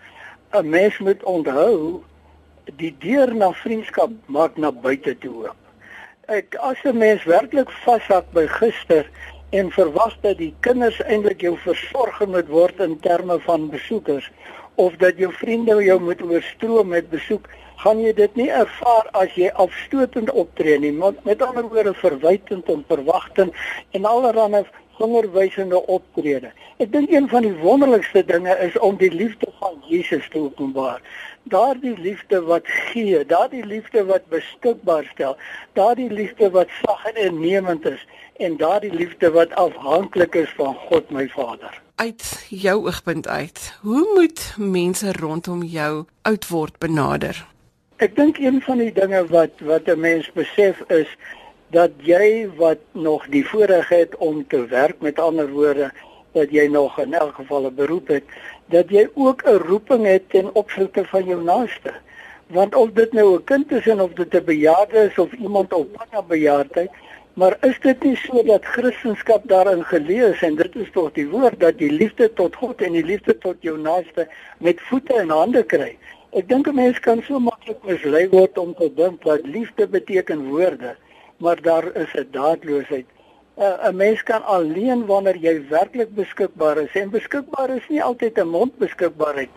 'n 0.55 0.69
mens 0.69 0.99
moet 0.99 1.23
onthou 1.23 2.03
die 2.79 2.95
deur 2.99 3.35
na 3.35 3.53
vriendskap 3.53 4.11
maak 4.27 4.57
na 4.57 4.71
buite 4.73 5.19
toe 5.19 5.35
oop. 5.47 5.57
Ek 6.31 6.55
as 6.55 6.79
'n 6.85 6.99
mens 6.99 7.25
werklik 7.25 7.71
vashak 7.85 8.31
by 8.33 8.47
gister 8.47 9.11
en 9.51 9.71
verwag 9.71 10.15
dat 10.21 10.39
die 10.39 10.55
kinders 10.61 11.01
eintlik 11.03 11.41
jou 11.41 11.57
versorger 11.59 12.29
moet 12.29 12.49
word 12.49 12.81
in 12.81 13.01
terme 13.01 13.41
van 13.41 13.69
besoekers 13.71 14.31
of 14.75 14.97
dat 14.97 15.19
jou 15.19 15.33
vriende 15.33 15.75
jou 15.85 16.01
moet 16.01 16.23
oorstroom 16.23 16.89
met 16.89 17.11
besoek, 17.11 17.49
gaan 17.77 18.01
jy 18.01 18.13
dit 18.13 18.37
nie 18.37 18.51
ervaar 18.51 19.11
as 19.13 19.35
jy 19.35 19.51
afstotend 19.55 20.31
optree 20.31 20.79
nie, 20.79 20.93
met, 20.93 21.25
met 21.25 21.43
ander 21.43 21.69
woorde 21.69 21.95
verwytend 21.95 22.69
en 22.69 22.85
verwagtend 22.89 23.53
en 23.91 24.05
allerlei 24.05 24.65
vingerwysende 24.99 25.87
optrede. 25.87 26.51
Ek 26.83 26.93
dink 26.93 27.11
een 27.11 27.29
van 27.29 27.43
die 27.47 27.55
wonderlikste 27.63 28.25
dinge 28.25 28.57
is 28.67 28.79
om 28.79 28.97
die 28.97 29.13
liefde 29.13 29.51
van 29.61 29.79
Jesus 29.89 30.29
te 30.31 30.39
openbaar. 30.39 31.03
Daardie 31.43 31.95
liefde 32.01 32.41
wat 32.43 32.67
gee, 32.67 33.25
daardie 33.27 33.65
liefde 33.67 34.05
wat 34.09 34.27
beskikbaar 34.33 35.05
stel, 35.13 35.37
daardie 35.73 36.11
liefde 36.11 36.51
wat 36.51 36.69
sag 36.83 37.05
en 37.13 37.21
innemend 37.27 37.87
is 37.87 38.07
en 38.37 38.57
daardie 38.57 38.93
liefde 38.95 39.31
wat 39.31 39.53
afhanklik 39.55 40.35
is 40.35 40.53
van 40.57 40.75
God 40.75 41.11
my 41.11 41.29
Vader. 41.29 41.83
Uit 41.95 42.47
jou 42.49 42.87
oogpunt 42.87 43.29
uit, 43.29 43.79
hoe 43.83 44.07
moet 44.15 44.55
mense 44.59 45.13
rondom 45.13 45.63
jou 45.63 46.05
oud 46.23 46.49
word 46.49 46.79
benader? 46.79 47.47
Ek 48.03 48.17
dink 48.17 48.41
een 48.43 48.59
van 48.65 48.81
die 48.83 48.93
dinge 48.93 49.21
wat 49.31 49.61
wat 49.63 49.87
'n 49.87 50.01
mens 50.01 50.27
besef 50.35 50.81
is 50.91 51.11
dat 51.75 51.91
jy 52.07 52.49
wat 52.57 52.83
nog 52.93 53.27
die 53.35 53.45
voorreg 53.47 53.89
het 53.89 54.17
om 54.17 54.47
te 54.47 54.67
werk 54.71 55.01
met 55.01 55.19
ander 55.19 55.51
woorde 55.51 55.91
dat 56.33 56.51
jy 56.55 56.67
nog 56.71 56.99
in 57.03 57.15
elk 57.15 57.35
geval 57.35 57.67
'n 57.67 57.75
beroep 57.75 58.09
het 58.09 58.25
dat 58.67 58.91
jy 58.91 59.09
ook 59.15 59.43
'n 59.45 59.63
roeping 59.69 60.07
het 60.07 60.31
ten 60.31 60.55
opsigte 60.55 61.05
van 61.05 61.25
jou 61.25 61.43
naaste. 61.43 61.93
Want 62.47 62.75
of 62.75 62.91
dit 62.91 63.13
nou 63.13 63.37
'n 63.37 63.45
kind 63.45 63.73
is 63.73 63.87
en 63.87 64.01
of 64.01 64.13
dit 64.13 64.35
'n 64.35 64.45
bejaarde 64.45 64.99
is 65.11 65.19
of 65.19 65.33
iemand 65.33 65.73
op 65.73 65.93
pad 65.93 66.07
na 66.11 66.23
bejaardheid 66.23 66.91
maar 67.35 67.57
is 67.67 67.79
dit 67.83 68.03
nie 68.07 68.17
so 68.17 68.43
dat 68.47 68.65
Christendom 68.65 69.41
daarin 69.51 69.85
gelees 69.85 70.43
en 70.47 70.55
dit 70.55 70.77
is 70.77 70.91
tog 70.95 71.13
die 71.17 71.27
woord 71.29 71.59
dat 71.61 71.79
die 71.79 71.91
liefde 71.91 72.29
tot 72.33 72.55
God 72.57 72.83
en 72.83 72.95
die 72.95 73.05
liefde 73.05 73.35
tot 73.39 73.57
jou 73.67 73.75
naaste 73.79 74.29
met 74.59 74.83
voete 74.91 75.17
en 75.19 75.33
hande 75.35 75.65
kry? 75.67 75.97
Ek 76.31 76.49
dink 76.49 76.69
'n 76.69 76.75
mens 76.75 77.01
kan 77.01 77.23
so 77.23 77.39
maklik 77.39 77.83
mislei 77.83 78.29
word 78.29 78.59
om 78.59 78.75
te 78.75 78.91
dink 78.95 79.25
dat 79.25 79.47
liefde 79.47 79.87
beteken 79.89 80.47
woorde 80.51 80.95
maar 81.37 81.63
daar 81.63 81.87
is 81.97 82.13
'n 82.15 82.29
daadloosheid. 82.31 83.07
'n 83.57 83.97
Mens 83.97 84.23
kan 84.23 84.43
alleen 84.45 85.07
wanneer 85.07 85.37
jy 85.37 85.69
werklik 85.69 86.15
beskikbaar 86.15 86.79
is 86.79 86.95
en 86.95 87.11
beskikbaar 87.11 87.71
is 87.71 87.89
nie 87.89 88.03
altyd 88.03 88.39
'n 88.39 88.49
mondbeskikbaarheid. 88.49 89.51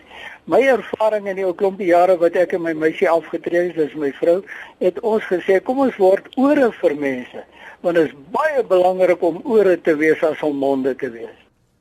My 0.44 0.60
ervaring 0.60 1.26
in 1.26 1.36
die 1.36 1.44
ou 1.44 1.54
klompie 1.54 1.86
jare 1.86 2.16
wat 2.18 2.36
ek 2.36 2.52
en 2.52 2.62
my 2.62 2.72
meisie 2.72 3.10
afgetree 3.10 3.66
het, 3.66 3.74
dis 3.76 3.94
my 3.94 4.12
vrou, 4.12 4.44
het 4.78 5.00
ons 5.00 5.24
gesê 5.24 5.62
kom 5.62 5.78
ons 5.78 5.96
word 5.96 6.28
ore 6.36 6.72
vir 6.72 6.94
mense, 6.96 7.44
want 7.80 7.96
dit 7.96 8.06
is 8.06 8.14
baie 8.30 8.64
belangrik 8.64 9.22
om 9.22 9.42
ore 9.44 9.80
te 9.80 9.96
wees 9.96 10.22
as 10.22 10.42
om 10.42 10.56
monde 10.56 10.94
te 10.96 11.10
wees. 11.10 11.36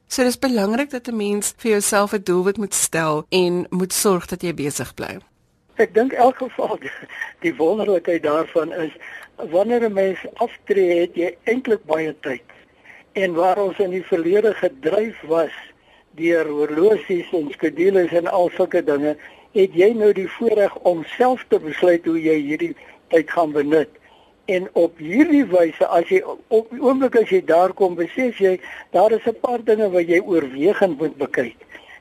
So 0.08 0.24
dis 0.24 0.40
belangrik 0.40 0.90
dat 0.90 1.08
'n 1.08 1.16
mens 1.16 1.54
vir 1.58 1.72
jouself 1.72 2.14
'n 2.14 2.24
doelwit 2.24 2.58
moet 2.58 2.74
stel 2.74 3.26
en 3.30 3.68
moet 3.70 3.94
sorg 3.94 4.26
dat 4.26 4.42
jy 4.42 4.54
besig 4.54 4.94
bly. 4.94 5.20
Ek 5.76 5.94
dink 5.94 6.14
elk 6.14 6.38
geval 6.38 6.80
die 7.46 7.56
wonderlikheid 7.56 8.24
daarvan 8.24 8.74
is 8.74 8.92
wanneer 9.38 9.84
'n 9.90 9.94
mens 9.94 10.20
aftree 10.34 11.00
het 11.00 11.16
jy 11.16 11.36
eintlik 11.44 11.84
baie 11.86 12.16
tyd. 12.20 12.44
En 13.12 13.34
waar 13.34 13.58
ons 13.58 13.80
in 13.80 13.90
die 13.90 14.04
verlede 14.06 14.54
gedryf 14.54 15.22
was 15.22 15.54
deur 16.12 16.48
horlosies 16.48 17.30
en 17.32 17.52
skedules 17.52 18.12
en 18.12 18.28
al 18.28 18.50
sulke 18.50 18.84
dinge, 18.84 19.18
het 19.52 19.74
jy 19.74 19.94
nou 19.94 20.14
die 20.14 20.28
voorreg 20.28 20.76
om 20.76 21.04
self 21.18 21.46
te 21.48 21.60
besluit 21.60 22.06
hoe 22.06 22.22
jy 22.22 22.36
hierdie 22.42 22.76
tyd 23.08 23.30
gaan 23.32 23.52
benut. 23.52 23.90
En 24.46 24.70
op 24.74 24.98
hierdie 24.98 25.46
wyse 25.46 25.86
as 25.86 26.10
jy 26.10 26.22
op 26.48 26.70
die 26.72 26.82
oomblik 26.82 27.16
as 27.16 27.30
jy 27.30 27.42
daar 27.46 27.74
kom, 27.74 27.96
besef 27.96 28.40
jy 28.40 28.60
daar 28.92 29.12
is 29.12 29.26
'n 29.26 29.40
paar 29.42 29.64
dinge 29.64 29.90
wat 29.90 30.08
jy 30.08 30.20
oorwegend 30.20 30.98
moet 30.98 31.18
bekyk. 31.18 31.58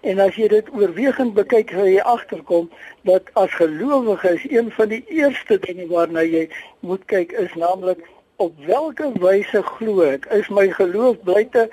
En 0.07 0.21
as 0.23 0.37
jy 0.39 0.47
dit 0.53 0.69
oorwegend 0.71 1.33
bekyk, 1.35 1.73
sal 1.75 1.89
jy 1.91 2.03
agterkom 2.07 2.69
dat 3.09 3.31
as 3.41 3.55
gelowige 3.59 4.29
is 4.37 4.45
een 4.53 4.69
van 4.77 4.93
die 4.93 5.01
eerste 5.11 5.57
dinge 5.65 5.89
waarna 5.91 6.23
jy 6.23 6.45
moet 6.87 7.03
kyk 7.11 7.33
is 7.43 7.55
naamlik 7.59 8.05
op 8.45 8.53
watter 8.69 9.17
wyse 9.25 9.63
glo 9.73 10.05
ek? 10.07 10.29
Is 10.37 10.47
my 10.59 10.69
geloof 10.77 11.19
blyte 11.27 11.65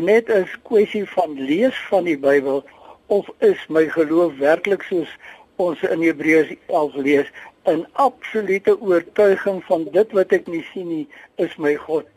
net 0.00 0.32
'n 0.32 0.46
kwessie 0.70 1.04
van 1.12 1.36
lees 1.36 1.76
van 1.90 2.08
die 2.08 2.16
Bybel 2.16 2.64
of 3.12 3.28
is 3.50 3.60
my 3.68 3.84
geloof 3.92 4.38
werklik 4.40 4.86
soos 4.88 5.12
ons 5.56 5.82
in 5.82 6.00
Hebreërs 6.00 6.56
11 6.72 6.96
lees, 7.08 7.28
'n 7.68 7.84
absolute 7.92 8.80
oortuiging 8.80 9.60
van 9.68 9.84
dit 9.92 10.12
wat 10.12 10.32
ek 10.32 10.48
nie 10.48 10.64
sien 10.72 10.88
nie, 10.88 11.08
is 11.36 11.56
my 11.56 11.74
God 11.74 12.08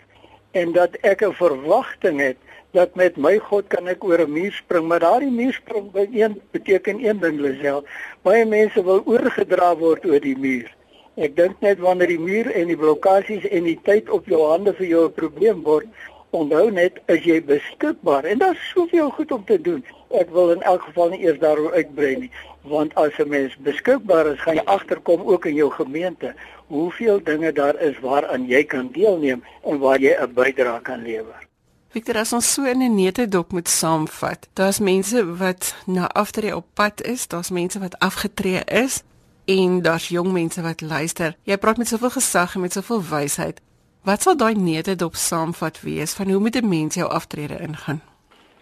en 0.53 0.71
dat 0.71 0.97
ek 1.01 1.21
'n 1.25 1.33
verwagting 1.33 2.19
het 2.19 2.37
dat 2.73 2.95
met 2.95 3.17
my 3.17 3.37
God 3.37 3.67
kan 3.69 3.87
ek 3.87 4.03
oor 4.03 4.21
'n 4.21 4.33
muur 4.33 4.51
spring, 4.51 4.87
maar 4.87 4.99
daardie 4.99 5.31
muur 5.31 5.53
spring 5.53 5.91
by 5.91 6.07
een 6.11 6.41
beteken 6.51 7.05
een 7.05 7.19
ding 7.19 7.39
Lisel. 7.39 7.83
Baie 8.21 8.45
mense 8.45 8.83
wil 8.83 9.01
oorgedra 9.05 9.75
word 9.77 10.05
oor 10.05 10.19
die 10.19 10.37
muur. 10.37 10.69
Ek 11.15 11.35
dink 11.35 11.61
net 11.61 11.79
wanneer 11.79 12.07
die 12.07 12.19
muur 12.19 12.51
en 12.51 12.67
die 12.67 12.77
blokkades 12.77 13.45
en 13.45 13.63
die 13.63 13.79
tyd 13.83 14.09
op 14.09 14.25
jou 14.25 14.41
hande 14.49 14.73
vir 14.73 14.87
jou 14.87 15.05
'n 15.05 15.13
probleem 15.13 15.61
word, 15.63 15.85
onthou 16.31 16.71
net 16.71 16.97
as 17.07 17.21
jy 17.23 17.41
beskikbaar 17.41 18.25
en 18.25 18.37
daar's 18.37 18.69
soveel 18.73 19.09
goed 19.09 19.31
om 19.31 19.45
te 19.45 19.61
doen. 19.61 19.85
Ek 20.13 20.29
wil 20.29 20.51
in 20.53 20.61
elk 20.61 20.81
geval 20.81 21.09
nie 21.09 21.23
eers 21.25 21.39
daaroor 21.41 21.73
uitbrei 21.73 22.15
nie, 22.15 22.31
want 22.69 22.93
as 22.95 23.17
'n 23.17 23.29
mens 23.29 23.55
beskikbaar 23.57 24.27
is, 24.33 24.39
gaan 24.39 24.55
jy 24.55 24.65
agterkom 24.65 25.21
ook 25.21 25.45
in 25.45 25.55
jou 25.55 25.71
gemeente 25.71 26.35
hoeveel 26.67 27.23
dinge 27.23 27.51
daar 27.51 27.79
is 27.81 27.99
waaraan 27.99 28.45
jy 28.47 28.63
kan 28.63 28.91
deelneem 28.91 29.43
en 29.63 29.79
waar 29.79 29.99
jy 29.99 30.13
'n 30.13 30.33
bydrae 30.33 30.81
kan 30.81 31.01
lewer. 31.01 31.47
Victor, 31.89 32.17
as 32.17 32.33
ons 32.33 32.53
so 32.53 32.63
in 32.63 32.81
'n 32.81 32.95
netedop 32.95 33.51
moet 33.51 33.69
saamvat, 33.69 34.47
daar's 34.53 34.79
mense 34.79 35.35
wat 35.37 35.75
na 35.85 36.07
aftree 36.07 36.55
op 36.55 36.65
pad 36.73 37.01
is, 37.01 37.27
daar's 37.27 37.49
mense 37.49 37.79
wat 37.79 37.99
afgetree 37.99 38.63
is 38.65 39.03
en 39.45 39.81
daar's 39.81 40.07
jong 40.07 40.31
mense 40.31 40.61
wat 40.61 40.81
luister. 40.81 41.35
Jy 41.43 41.57
praat 41.57 41.77
met 41.77 41.87
soveel 41.87 42.09
gesag 42.09 42.55
en 42.55 42.61
met 42.61 42.73
soveel 42.73 43.03
wysheid. 43.09 43.61
Wat 44.01 44.21
sal 44.21 44.37
daai 44.37 44.55
netedop 44.55 45.15
saamvat 45.15 45.81
wees 45.81 46.13
van 46.13 46.29
hoe 46.29 46.39
moet 46.39 46.55
'n 46.55 46.69
mens 46.69 46.95
jou 46.95 47.09
aftrede 47.09 47.59
ingaan? 47.59 48.01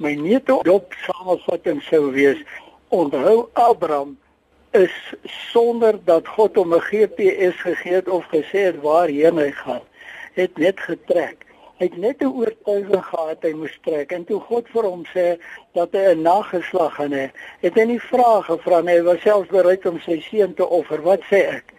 My 0.02 0.16
netedop 0.18 0.96
saamvatting 1.06 1.82
sou 1.86 2.08
wees: 2.16 2.40
onthou 2.90 3.50
Abraham 3.54 4.16
is 4.74 4.94
sonder 5.52 6.00
dat 6.06 6.28
God 6.28 6.58
hom 6.58 6.74
'n 6.74 6.82
GPS 6.82 7.62
gegee 7.62 7.94
het 7.94 8.10
of 8.10 8.26
gesê 8.34 8.64
het 8.70 8.80
waarheen 8.82 9.38
hy 9.38 9.52
gaan, 9.52 9.86
het 10.34 10.58
net 10.58 10.80
getrek. 10.80 11.46
Hy 11.78 11.86
het 11.86 11.98
net 11.98 12.18
'n 12.22 12.34
oortuiging 12.34 13.06
gehad 13.12 13.46
hy 13.46 13.54
moes 13.54 13.78
trek 13.86 14.12
en 14.12 14.26
toe 14.26 14.40
God 14.40 14.66
vir 14.74 14.90
hom 14.90 15.06
sê 15.14 15.38
dat 15.78 15.94
hy 15.94 16.06
'n 16.16 16.22
nageslag 16.22 16.96
gaan 16.96 17.14
hê, 17.14 17.30
het 17.62 17.74
hy 17.76 17.86
nie 17.86 18.02
vrae 18.10 18.42
gevra 18.50 18.82
nie, 18.82 18.98
hy 18.98 19.04
was 19.04 19.22
selfs 19.22 19.50
bereid 19.50 19.86
om 19.86 20.00
sy 20.00 20.20
seun 20.20 20.54
te 20.54 20.66
offer. 20.66 21.02
Wat 21.02 21.22
sê 21.30 21.46
ek? 21.62 21.74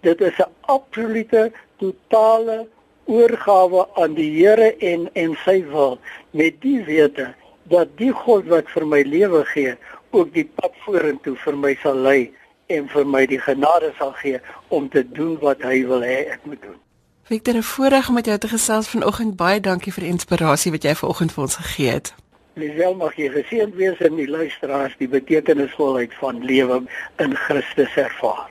Dit 0.00 0.20
is 0.20 0.38
'n 0.38 0.52
absolute 0.60 1.52
totale 1.78 2.68
oorgawe 3.06 3.88
aan 3.94 4.14
die 4.14 4.30
Here 4.30 4.76
en 4.78 5.10
en 5.14 5.36
sy 5.44 5.64
wil 5.66 5.98
met 6.30 6.60
die 6.60 6.84
wete 6.84 7.34
dat 7.72 7.88
die 7.96 8.12
God 8.12 8.48
wat 8.52 8.70
vir 8.74 8.86
my 8.86 9.02
lewe 9.02 9.44
gee 9.44 9.76
ook 10.10 10.32
die 10.34 10.46
pad 10.54 10.72
vorentoe 10.84 11.36
vir 11.44 11.56
my 11.56 11.74
sal 11.82 11.96
lei 12.06 12.32
en 12.66 12.88
vir 12.88 13.06
my 13.06 13.24
die 13.26 13.40
genade 13.40 13.92
sal 13.98 14.12
gee 14.20 14.40
om 14.68 14.88
te 14.88 15.04
doen 15.08 15.36
wat 15.40 15.62
hy 15.62 15.84
wil 15.86 16.04
hê 16.04 16.18
ek 16.36 16.44
moet 16.44 16.62
doen. 16.62 16.78
Victor, 17.24 17.54
'n 17.54 17.62
voorreg 17.62 18.08
om 18.08 18.14
met 18.14 18.26
jou 18.26 18.38
te 18.38 18.48
gesels 18.48 18.88
vanoggend. 18.88 19.36
Baie 19.36 19.60
dankie 19.60 19.92
vir 19.92 20.04
die 20.04 20.10
inspirasie 20.10 20.72
wat 20.72 20.82
jy 20.82 20.94
vanoggend 20.94 21.32
vir 21.32 21.42
ons 21.42 21.56
gegee 21.56 21.90
het. 21.90 22.14
Lisel 22.54 22.94
mag 22.94 23.16
jy 23.16 23.28
geseënd 23.28 23.74
wees 23.74 23.98
in 23.98 24.16
die 24.16 24.28
luisteraars 24.28 24.92
die 24.98 25.08
betekenisvolheid 25.08 26.14
van 26.14 26.44
lewe 26.44 26.82
in 27.16 27.36
Christus 27.36 27.96
ervaar. 27.96 28.50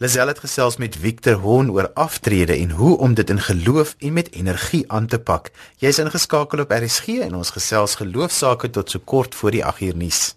Lisel 0.00 0.26
het 0.26 0.38
gesels 0.38 0.76
met 0.80 0.96
Victor 0.96 1.34
Horn 1.34 1.70
oor 1.70 1.90
aftrede 1.92 2.54
en 2.56 2.70
hoe 2.70 2.98
om 2.98 3.14
dit 3.14 3.30
in 3.30 3.40
geloof 3.40 3.94
en 3.98 4.12
met 4.12 4.32
energie 4.32 4.92
aan 4.92 5.06
te 5.06 5.18
pak. 5.18 5.50
Jy's 5.76 5.98
ingeskakel 5.98 6.62
op 6.64 6.70
RSG 6.72 7.20
en 7.26 7.34
ons 7.36 7.50
gesels 7.50 7.98
geloofsaake 8.00 8.70
tot 8.70 8.90
so 8.90 8.98
kort 9.04 9.34
voor 9.34 9.50
die 9.50 9.60
8uur 9.64 9.96
nuus. 9.96 10.36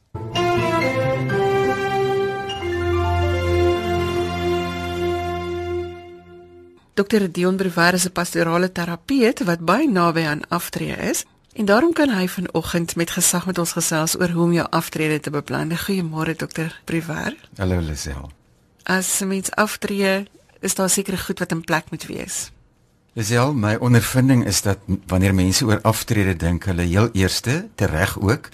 Dr. 6.94 7.32
Dion 7.32 7.56
Brewer 7.56 7.94
is 7.94 8.06
'n 8.06 8.12
pastorale 8.12 8.72
terapeut 8.72 9.44
wat 9.44 9.60
baie 9.60 9.90
naby 9.90 10.28
aan 10.28 10.48
aftrede 10.48 11.10
is 11.10 11.26
en 11.56 11.66
daarom 11.66 11.94
kan 11.94 12.10
hy 12.10 12.28
vanoggend 12.28 12.96
met 12.96 13.12
gesag 13.12 13.46
met 13.46 13.58
ons 13.58 13.72
gesels 13.72 14.20
oor 14.20 14.30
hoe 14.30 14.44
om 14.44 14.54
jou 14.54 14.68
aftrede 14.70 15.20
te 15.20 15.30
beplan. 15.30 15.78
Goeiemôre 15.78 16.36
Dr. 16.36 16.68
Brewer. 16.86 17.36
Hallo 17.56 17.80
Lisel. 17.80 18.43
As 18.84 19.20
mens 19.20 19.52
aftree, 19.52 20.26
is 20.60 20.76
daar 20.76 20.90
seker 20.90 21.18
goed 21.18 21.40
wat 21.40 21.52
in 21.52 21.64
plek 21.64 21.90
moet 21.92 22.06
wees. 22.06 22.52
Lisel, 23.14 23.54
my 23.54 23.76
ondervinding 23.76 24.46
is 24.46 24.62
dat 24.62 24.80
wanneer 25.08 25.36
mense 25.36 25.66
oor 25.66 25.82
aftrede 25.82 26.36
dink, 26.36 26.66
hulle 26.66 26.82
heel 26.82 27.10
eerste 27.14 27.68
tereg 27.76 28.18
ook 28.20 28.50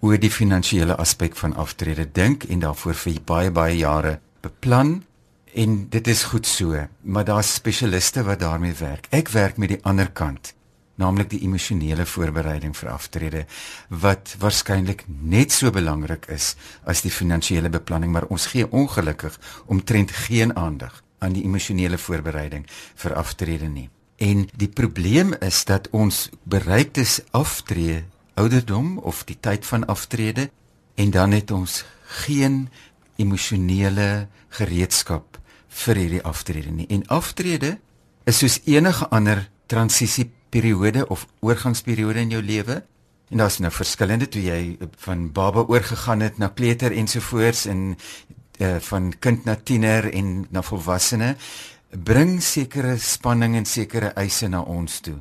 oor 0.00 0.18
die 0.18 0.30
finansiële 0.32 0.96
aspek 0.96 1.36
van 1.36 1.54
aftrede 1.54 2.08
dink 2.12 2.44
en 2.48 2.64
daarvoor 2.64 2.94
vir 2.94 3.20
baie 3.24 3.50
baie 3.50 3.76
jare 3.76 4.18
beplan 4.40 5.02
En 5.52 5.88
dit 5.88 6.06
is 6.06 6.22
goed 6.22 6.46
so, 6.46 6.86
maar 7.00 7.24
daar's 7.24 7.54
spesialiste 7.54 8.22
wat 8.22 8.38
daarmee 8.38 8.74
werk. 8.78 9.06
Ek 9.10 9.28
werk 9.28 9.56
met 9.56 9.68
die 9.68 9.82
ander 9.82 10.10
kant, 10.10 10.54
naamlik 11.00 11.30
die 11.32 11.42
emosionele 11.46 12.06
voorbereiding 12.06 12.74
vir 12.76 12.90
aftrede 12.92 13.44
wat 14.02 14.34
waarskynlik 14.42 15.06
net 15.08 15.52
so 15.52 15.72
belangrik 15.74 16.28
is 16.28 16.54
as 16.84 17.02
die 17.02 17.12
finansiële 17.12 17.72
beplanning, 17.72 18.12
maar 18.12 18.28
ons 18.28 18.50
gee 18.52 18.68
ongelukkig 18.68 19.38
omtrent 19.66 20.12
geen 20.28 20.54
aandag 20.56 21.02
aan 21.20 21.34
die 21.36 21.44
emosionele 21.44 21.98
voorbereiding 21.98 22.66
vir 23.02 23.16
aftrede 23.16 23.68
nie. 23.68 23.88
En 24.20 24.46
die 24.56 24.68
probleem 24.68 25.32
is 25.40 25.64
dat 25.64 25.88
ons 25.96 26.28
bereiktes 26.44 27.20
aftree 27.36 28.04
ouderdom 28.40 28.98
of 28.98 29.24
die 29.28 29.36
tyd 29.40 29.66
van 29.66 29.86
aftrede 29.86 30.50
en 30.94 31.10
dan 31.10 31.32
het 31.32 31.50
ons 31.50 31.84
geen 32.24 32.68
emosionele 33.16 34.28
gereedskap 34.48 35.38
vir 35.84 36.00
hierdie 36.02 36.24
aftrede 36.26 36.72
nie. 36.74 36.88
En 36.88 37.06
aftrede 37.06 37.78
is 38.28 38.40
soos 38.42 38.60
enige 38.68 39.08
ander 39.08 39.46
transisieperiode 40.50 41.08
of 41.08 41.26
oorgangsperiode 41.40 42.20
in 42.20 42.30
jou 42.30 42.42
lewe. 42.42 42.82
En 43.30 43.38
daar's 43.38 43.58
nou 43.58 43.70
verskillende 43.72 44.28
toe 44.28 44.42
jy 44.42 44.76
van 44.98 45.32
baba 45.32 45.60
oorgegaan 45.68 46.20
het 46.20 46.38
na 46.38 46.48
kleuter 46.48 46.92
ensovoorts 46.92 47.66
en 47.66 47.96
uh, 48.58 48.76
van 48.80 49.12
kind 49.18 49.44
na 49.44 49.54
tiener 49.56 50.12
en 50.12 50.46
na 50.50 50.62
volwassene 50.62 51.36
bring 51.90 52.42
sekere 52.42 52.98
spanning 52.98 53.56
en 53.56 53.64
sekere 53.64 54.12
eise 54.14 54.48
na 54.48 54.60
ons 54.62 55.00
toe. 55.00 55.18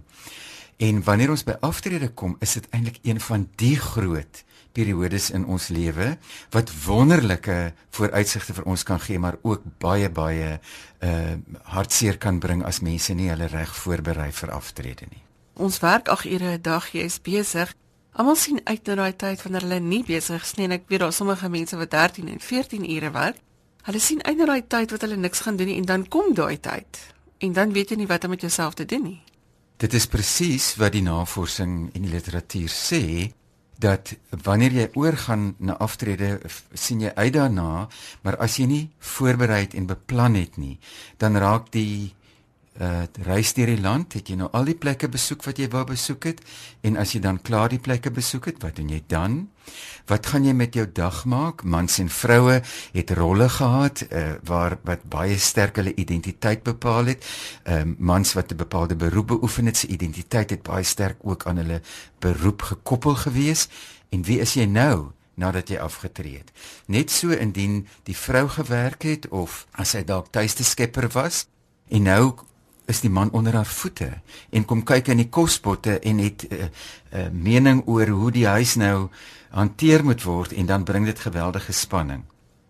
En 0.77 1.03
wanneer 1.03 1.29
ons 1.29 1.43
by 1.43 1.57
aftrede 1.61 2.09
kom, 2.09 2.35
is 2.39 2.53
dit 2.53 2.67
eintlik 2.71 2.99
een 3.03 3.19
van 3.19 3.47
die 3.55 3.75
groot 3.77 4.43
periodes 4.73 5.29
in 5.29 5.45
ons 5.45 5.67
lewe 5.73 6.17
wat 6.53 6.71
wonderlike 6.85 7.73
vooruitsigte 7.95 8.53
vir 8.53 8.67
ons 8.69 8.83
kan 8.83 8.99
gee 8.99 9.19
maar 9.19 9.37
ook 9.41 9.65
baie 9.79 10.09
baie 10.09 10.59
uh 10.99 11.35
hartseer 11.63 12.17
kan 12.17 12.39
bring 12.39 12.63
as 12.65 12.81
mense 12.81 13.13
nie 13.13 13.29
hulle 13.29 13.47
reg 13.47 13.75
voorberei 13.75 14.31
vir 14.31 14.51
aftrede 14.51 15.05
nie. 15.09 15.23
Ons 15.59 15.79
werk 15.79 16.07
8 16.07 16.25
ure 16.25 16.57
'n 16.57 16.61
dag, 16.61 16.91
jy 16.91 17.03
is 17.03 17.21
besig. 17.21 17.73
Almal 18.11 18.35
sien 18.35 18.61
uit 18.63 18.87
na 18.87 18.95
daai 18.95 19.15
tyd 19.15 19.41
wanneer 19.43 19.61
hulle 19.61 19.79
nie 19.79 20.03
besig 20.03 20.43
is 20.43 20.55
nie 20.55 20.65
en 20.65 20.71
ek 20.71 20.87
weet 20.87 20.99
daar 20.99 21.13
sommige 21.13 21.49
mense 21.49 21.77
wat 21.77 21.91
13 21.91 22.27
en 22.27 22.39
14 22.39 22.89
ure 22.95 23.11
werk. 23.11 23.37
Hulle 23.83 23.99
sien 23.99 24.23
uit 24.23 24.37
na 24.37 24.45
daai 24.45 24.67
tyd 24.67 24.91
wat 24.91 25.01
hulle 25.01 25.15
niks 25.15 25.39
gaan 25.39 25.55
doen 25.55 25.67
nie 25.67 25.77
en 25.77 25.85
dan 25.85 26.07
kom 26.07 26.33
daai 26.33 26.59
tyd. 26.59 26.99
En 27.37 27.53
dan 27.53 27.71
weet 27.71 27.89
jy 27.89 27.95
nie 27.95 28.07
wat 28.07 28.23
om 28.23 28.29
met 28.29 28.41
jouself 28.41 28.73
te 28.73 28.85
doen 28.85 29.03
nie. 29.03 29.21
Dit 29.77 29.93
is 29.93 30.07
presies 30.07 30.75
wat 30.75 30.91
die 30.91 31.01
navorsing 31.01 31.89
en 31.93 32.01
die 32.01 32.11
literatuur 32.11 32.67
sê 32.67 33.31
dat 33.79 34.13
wanneer 34.43 34.75
jy 34.75 34.87
oorgaan 34.99 35.53
na 35.57 35.77
aftrede 35.79 36.39
sien 36.73 37.01
jy 37.05 37.11
uit 37.15 37.33
daarna 37.33 37.87
maar 38.23 38.37
as 38.43 38.57
jy 38.59 38.67
nie 38.67 38.85
voorberei 38.99 39.67
en 39.73 39.87
beplan 39.87 40.35
het 40.35 40.57
nie 40.59 40.77
dan 41.17 41.39
raak 41.39 41.71
die 41.75 42.15
uh 42.79 43.03
reis 43.27 43.53
deur 43.55 43.67
die 43.67 43.81
land 43.81 44.13
het 44.15 44.29
jy 44.31 44.37
nou 44.39 44.47
al 44.55 44.67
die 44.69 44.77
plekke 44.77 45.09
besoek 45.11 45.43
wat 45.47 45.59
jy 45.59 45.67
wou 45.71 45.83
besoek 45.87 46.27
het 46.29 46.43
en 46.87 46.99
as 47.01 47.15
jy 47.15 47.19
dan 47.23 47.41
klaar 47.41 47.71
die 47.71 47.81
plekke 47.83 48.11
besoek 48.11 48.51
het 48.51 48.61
wat 48.63 48.77
doen 48.79 48.91
jy 48.93 49.01
dan 49.07 49.41
wat 50.05 50.25
gaan 50.25 50.45
jy 50.45 50.53
met 50.53 50.73
jou 50.73 50.85
dag 50.93 51.25
maak? 51.25 51.63
Mans 51.63 51.99
en 51.99 52.09
vroue 52.09 52.61
het 52.93 53.11
rolle 53.11 53.49
gehad 53.49 54.05
uh 54.09 54.37
waar 54.43 54.77
wat 54.83 55.03
baie 55.09 55.37
sterk 55.37 55.75
hulle 55.75 55.95
identiteit 55.95 56.63
bepaal 56.63 57.05
het. 57.05 57.25
Uh 57.65 57.83
mans 57.97 58.33
wat 58.33 58.51
'n 58.51 58.57
bepaalde 58.57 58.95
beroep 58.95 59.27
beoefen 59.27 59.65
het 59.65 59.77
se 59.77 59.87
identiteit 59.87 60.49
het 60.49 60.63
baie 60.63 60.83
sterk 60.83 61.17
ook 61.21 61.45
aan 61.45 61.57
hulle 61.57 61.81
beroep 62.19 62.61
gekoppel 62.61 63.15
gewees. 63.15 63.67
En 64.09 64.23
wie 64.23 64.39
is 64.39 64.53
jy 64.53 64.65
nou 64.65 65.11
nadat 65.33 65.69
jy 65.69 65.77
afgetree 65.77 66.37
het? 66.37 66.51
Net 66.85 67.11
so 67.11 67.29
indien 67.29 67.87
die 68.03 68.17
vrou 68.17 68.47
gewerk 68.49 69.01
het 69.03 69.27
of 69.27 69.67
as 69.71 69.93
hy 69.93 70.03
dalk 70.03 70.31
tuiste 70.31 70.63
skepper 70.63 71.09
was 71.13 71.47
en 71.87 72.03
nou 72.03 72.33
is 72.89 73.01
die 73.05 73.09
man 73.09 73.31
onder 73.31 73.53
haar 73.53 73.69
voete 73.69 74.09
en 74.49 74.65
kom 74.65 74.81
kyk 74.83 75.11
in 75.13 75.21
die 75.21 75.29
kospotte 75.29 75.99
en 75.99 76.17
het 76.17 76.45
'n 76.49 76.53
uh, 76.53 76.59
eh, 76.59 76.69
uh, 77.13 77.25
eh, 77.25 77.31
mening 77.31 77.83
oor 77.85 78.07
hoe 78.07 78.31
die 78.31 78.47
huis 78.47 78.75
nou 78.75 79.09
hanteer 79.49 80.03
moet 80.03 80.23
word 80.23 80.53
en 80.53 80.65
dan 80.65 80.83
bring 80.83 81.05
dit 81.05 81.19
geweldige 81.19 81.71
spanning. 81.71 82.23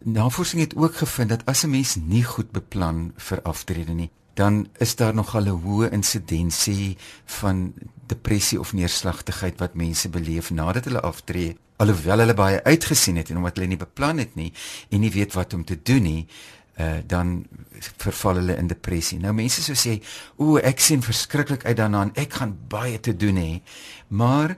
Navorsing 0.03 0.61
het 0.61 0.75
ook 0.75 0.95
gevind 0.95 1.29
dat 1.29 1.45
as 1.45 1.63
'n 1.63 1.69
mens 1.69 1.95
nie 1.95 2.23
goed 2.23 2.51
beplan 2.51 3.11
vir 3.15 3.41
aftrede 3.41 3.93
nie, 3.93 4.09
dan 4.33 4.67
is 4.77 4.95
daar 4.95 5.13
nogal 5.13 5.43
'n 5.43 5.61
hoë 5.63 5.91
insidensie 5.91 6.97
van 7.25 7.73
depressie 8.07 8.59
of 8.59 8.73
neerslagtigheid 8.73 9.59
wat 9.59 9.73
mense 9.73 10.09
beleef 10.09 10.49
nadat 10.49 10.85
hulle 10.85 11.01
aftree, 11.01 11.57
alhoewel 11.75 12.19
hulle 12.19 12.33
baie 12.33 12.63
uitgesien 12.63 13.15
het 13.15 13.29
en 13.29 13.37
omdat 13.37 13.55
hulle 13.55 13.67
nie 13.67 13.77
beplan 13.77 14.17
het 14.17 14.35
nie 14.35 14.53
en 14.89 14.99
nie 14.99 15.11
weet 15.11 15.33
wat 15.33 15.53
om 15.53 15.65
te 15.65 15.79
doen 15.83 16.03
nie 16.03 16.27
uh, 16.79 16.99
dan 17.05 17.45
verval 17.97 18.41
hulle 18.41 18.57
in 18.57 18.67
depressie. 18.67 19.19
Nou 19.19 19.33
mense 19.33 19.61
sou 19.63 19.75
sê, 19.75 19.99
"O, 20.37 20.57
ek 20.57 20.79
sien 20.79 21.01
verskriklik 21.01 21.65
uit 21.65 21.77
daarna 21.77 22.01
en 22.01 22.11
ek 22.15 22.33
gaan 22.33 22.57
baie 22.67 22.99
te 22.99 23.15
doen 23.15 23.35
hê." 23.35 23.61
Maar 24.07 24.57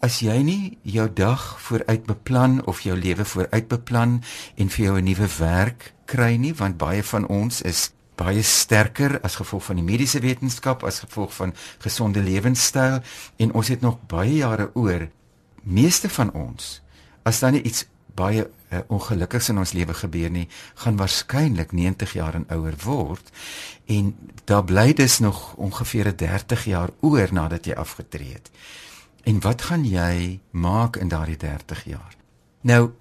as 0.00 0.20
jy 0.22 0.42
nie 0.42 0.78
jou 0.82 1.08
dag 1.12 1.60
vooruit 1.60 2.06
beplan 2.06 2.60
of 2.66 2.80
jou 2.86 2.96
lewe 2.96 3.24
vooruit 3.24 3.68
beplan 3.68 4.22
en 4.56 4.68
vir 4.68 4.84
jou 4.84 4.98
'n 4.98 5.04
nuwe 5.04 5.28
werk 5.38 5.94
kry 6.06 6.36
nie, 6.36 6.54
want 6.54 6.78
baie 6.78 7.02
van 7.02 7.26
ons 7.26 7.62
is 7.62 7.92
baie 8.16 8.42
sterker 8.42 9.20
as 9.22 9.36
gevolg 9.36 9.64
van 9.64 9.76
die 9.76 9.84
mediese 9.84 10.20
wetenskap, 10.20 10.82
as 10.84 10.98
gevolg 10.98 11.34
van 11.34 11.54
gesonde 11.78 12.22
lewenstyl 12.22 13.00
en 13.36 13.52
ons 13.52 13.68
het 13.68 13.80
nog 13.80 13.98
baie 14.06 14.34
jare 14.34 14.70
oor. 14.74 15.08
Meeste 15.62 16.08
van 16.08 16.32
ons 16.32 16.80
as 17.22 17.40
dan 17.40 17.54
iets 17.54 17.84
baie 18.18 18.44
uh, 18.44 18.82
ongelukkigs 18.92 19.50
in 19.52 19.60
ons 19.62 19.74
lewe 19.76 19.94
gebeur 19.94 20.30
nie, 20.34 20.48
gaan 20.82 20.98
waarskynlik 21.00 21.72
90 21.72 22.16
jaar 22.18 22.38
en 22.38 22.46
ouer 22.54 22.76
word 22.84 23.32
en 23.86 24.12
daar 24.50 24.64
bly 24.64 24.92
dus 24.98 25.18
nog 25.24 25.54
ongeveer 25.56 26.12
30 26.16 26.64
jaar 26.68 26.90
oor 27.00 27.32
nadat 27.32 27.66
jy 27.66 27.78
afgetree 27.78 28.32
het. 28.36 28.50
En 29.28 29.40
wat 29.44 29.62
gaan 29.68 29.84
jy 29.84 30.40
maak 30.50 30.96
in 30.96 31.08
daardie 31.08 31.36
30 31.36 31.84
jaar? 31.84 32.16
Nou 32.62 32.92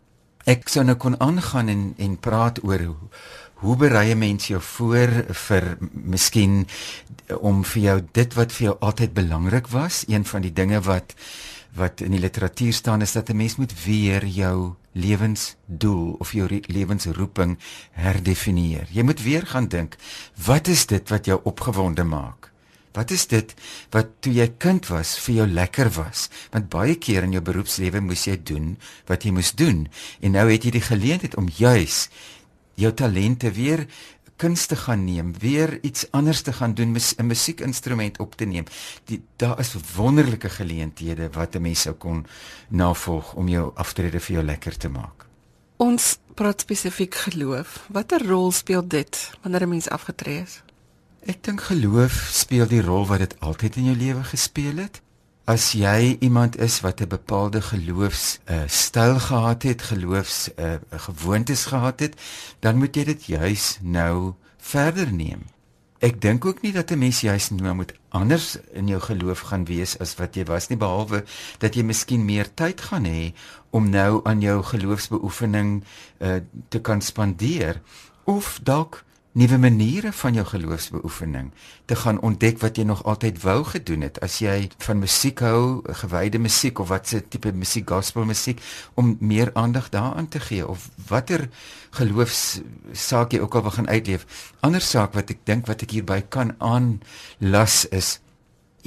ek 0.48 0.70
sou 0.72 0.86
nou 0.88 0.96
kon 0.96 1.18
aangaan 1.20 1.68
en 1.72 1.84
en 1.98 2.16
praat 2.24 2.62
oor 2.64 2.80
hoe, 2.80 3.10
hoe 3.64 3.76
berei 3.76 4.14
'n 4.14 4.18
mens 4.18 4.48
jou 4.48 4.62
voor 4.62 5.12
vir 5.48 5.78
miskien 5.92 6.68
om 7.40 7.64
vir 7.64 7.82
jou 7.82 8.02
dit 8.12 8.34
wat 8.34 8.52
vir 8.52 8.66
jou 8.68 8.76
altyd 8.80 9.14
belangrik 9.14 9.68
was, 9.68 10.04
een 10.08 10.26
van 10.26 10.42
die 10.42 10.54
dinge 10.54 10.82
wat 10.82 11.14
wat 11.76 12.02
in 12.02 12.12
die 12.12 12.20
literatuur 12.20 12.74
staan 12.74 13.02
is 13.02 13.12
dat 13.12 13.30
'n 13.30 13.36
mens 13.36 13.56
moet 13.56 13.84
weer 13.84 14.26
jou 14.26 14.76
lewensdoel 14.98 16.18
of 16.20 16.34
jou 16.34 16.48
lewensroeping 16.50 17.58
herdefinieer. 17.98 18.90
Jy 18.92 19.06
moet 19.06 19.22
weer 19.24 19.46
gaan 19.46 19.70
dink, 19.72 19.98
wat 20.46 20.68
is 20.68 20.86
dit 20.90 21.10
wat 21.14 21.30
jou 21.30 21.40
opgewonde 21.44 22.04
maak? 22.04 22.52
Wat 22.98 23.12
is 23.14 23.28
dit 23.30 23.54
wat 23.94 24.10
toe 24.26 24.34
jy 24.34 24.48
kind 24.58 24.88
was 24.90 25.14
vir 25.22 25.36
jou 25.42 25.48
lekker 25.48 25.92
was? 26.00 26.28
Want 26.54 26.72
baie 26.74 26.96
keer 26.98 27.28
in 27.28 27.36
jou 27.36 27.44
beroepslewe 27.46 28.02
moes 28.02 28.26
jy 28.26 28.40
doen 28.42 28.74
wat 29.10 29.28
jy 29.28 29.36
moes 29.36 29.54
doen 29.54 29.86
en 30.22 30.34
nou 30.34 30.48
het 30.50 30.66
jy 30.66 30.74
die 30.80 30.88
geleentheid 30.88 31.38
om 31.38 31.52
juis 31.60 32.08
jou 32.78 32.92
talente 32.94 33.52
weer 33.54 33.86
kuns 34.38 34.66
te 34.66 34.76
gaan 34.76 35.04
neem, 35.04 35.34
weer 35.40 35.80
iets 35.82 36.06
anders 36.12 36.42
te 36.42 36.54
gaan 36.54 36.74
doen, 36.74 36.96
'n 37.18 37.26
musiekinstrument 37.26 38.20
op 38.20 38.36
te 38.36 38.46
neem. 38.46 38.66
Die 39.06 39.24
daar 39.36 39.60
is 39.60 39.76
wonderlike 39.96 40.50
geleenthede 40.50 41.30
wat 41.32 41.56
'n 41.56 41.62
mens 41.62 41.82
sou 41.82 41.96
kon 41.96 42.26
navolg 42.70 43.34
om 43.34 43.48
jou 43.48 43.72
aftrede 43.76 44.20
vir 44.20 44.36
jou 44.36 44.46
lekker 44.46 44.78
te 44.78 44.90
maak. 44.90 45.26
Ons 45.78 46.18
praat 46.34 46.62
spesifiek 46.62 47.16
geloof. 47.16 47.86
Watter 47.90 48.28
rol 48.28 48.52
speel 48.52 48.88
dit 48.88 49.32
wanneer 49.42 49.62
'n 49.62 49.70
mens 49.70 49.90
afgetree 49.90 50.42
is? 50.42 50.62
Ek 51.26 51.44
dink 51.44 51.62
geloof 51.62 52.30
speel 52.32 52.68
die 52.68 52.82
rol 52.82 53.06
wat 53.06 53.20
dit 53.20 53.40
altyd 53.40 53.76
in 53.76 53.84
jou 53.84 53.98
lewe 53.98 54.24
gespeel 54.24 54.78
het. 54.78 55.02
As 55.48 55.72
jy 55.72 56.18
iemand 56.20 56.58
is 56.60 56.82
wat 56.84 57.00
'n 57.00 57.08
bepaalde 57.08 57.62
geloofs 57.62 58.40
uh, 58.52 58.68
styl 58.68 59.20
gehad 59.20 59.64
het, 59.64 59.82
geloofs 59.82 60.50
uh, 60.60 60.74
gewoontes 60.92 61.66
gehad 61.66 62.00
het, 62.00 62.20
dan 62.60 62.78
moet 62.78 62.96
jy 62.96 63.04
dit 63.04 63.26
juis 63.26 63.78
nou 63.82 64.34
verder 64.58 65.14
neem. 65.14 65.48
Ek 66.00 66.20
dink 66.22 66.46
ook 66.46 66.62
nie 66.62 66.74
dat 66.76 66.92
'n 66.92 67.00
mens 67.00 67.22
juis 67.22 67.50
nou 67.50 67.74
moet 67.74 67.94
anders 68.10 68.58
in 68.72 68.88
jou 68.88 69.00
geloof 69.02 69.40
gaan 69.40 69.66
wees 69.66 69.98
as 70.00 70.16
wat 70.16 70.36
jy 70.36 70.44
was 70.44 70.68
nie 70.68 70.78
behalwe 70.78 71.24
dat 71.58 71.76
jy 71.76 71.84
miskien 71.84 72.26
meer 72.26 72.54
tyd 72.54 72.82
gaan 72.82 73.06
hê 73.06 73.34
om 73.70 73.90
nou 73.90 74.20
aan 74.24 74.42
jou 74.42 74.64
geloofsbeoefening 74.64 75.84
uh, 76.20 76.36
te 76.70 76.80
kan 76.80 77.02
spandeer 77.02 77.82
of 78.24 78.60
dalk 78.64 79.04
nuwe 79.38 79.58
maniere 79.62 80.10
van 80.18 80.34
jou 80.34 80.44
geloofsbeoefening 80.50 81.52
te 81.86 81.96
gaan 81.96 82.18
ontdek 82.26 82.58
wat 82.64 82.80
jy 82.80 82.88
nog 82.90 83.04
altyd 83.06 83.38
wou 83.44 83.60
gedoen 83.70 84.02
het 84.08 84.18
as 84.26 84.40
jy 84.42 84.70
van 84.82 84.98
musiek 84.98 85.44
hou, 85.46 85.84
gewyde 86.02 86.42
musiek 86.42 86.80
of 86.82 86.90
watse 86.90 87.22
tipe 87.30 87.52
musiek 87.54 87.86
gospel 87.90 88.26
musiek 88.26 88.64
om 88.98 89.14
meer 89.20 89.52
aandag 89.54 89.92
daaraan 89.94 90.28
te 90.34 90.42
gee 90.42 90.66
of 90.66 90.90
watter 91.10 91.50
geloofs 92.00 92.62
saak 92.94 93.36
jy 93.36 93.44
ook 93.46 93.56
al 93.56 93.68
wil 93.68 93.78
gaan 93.78 93.90
uitleef. 93.90 94.26
Ander 94.66 94.82
saak 94.82 95.14
wat 95.14 95.30
ek 95.30 95.46
dink 95.46 95.70
wat 95.70 95.86
ek 95.86 95.94
hierby 95.94 96.24
kan 96.34 96.56
aanlas 96.58 97.86
is 97.94 98.18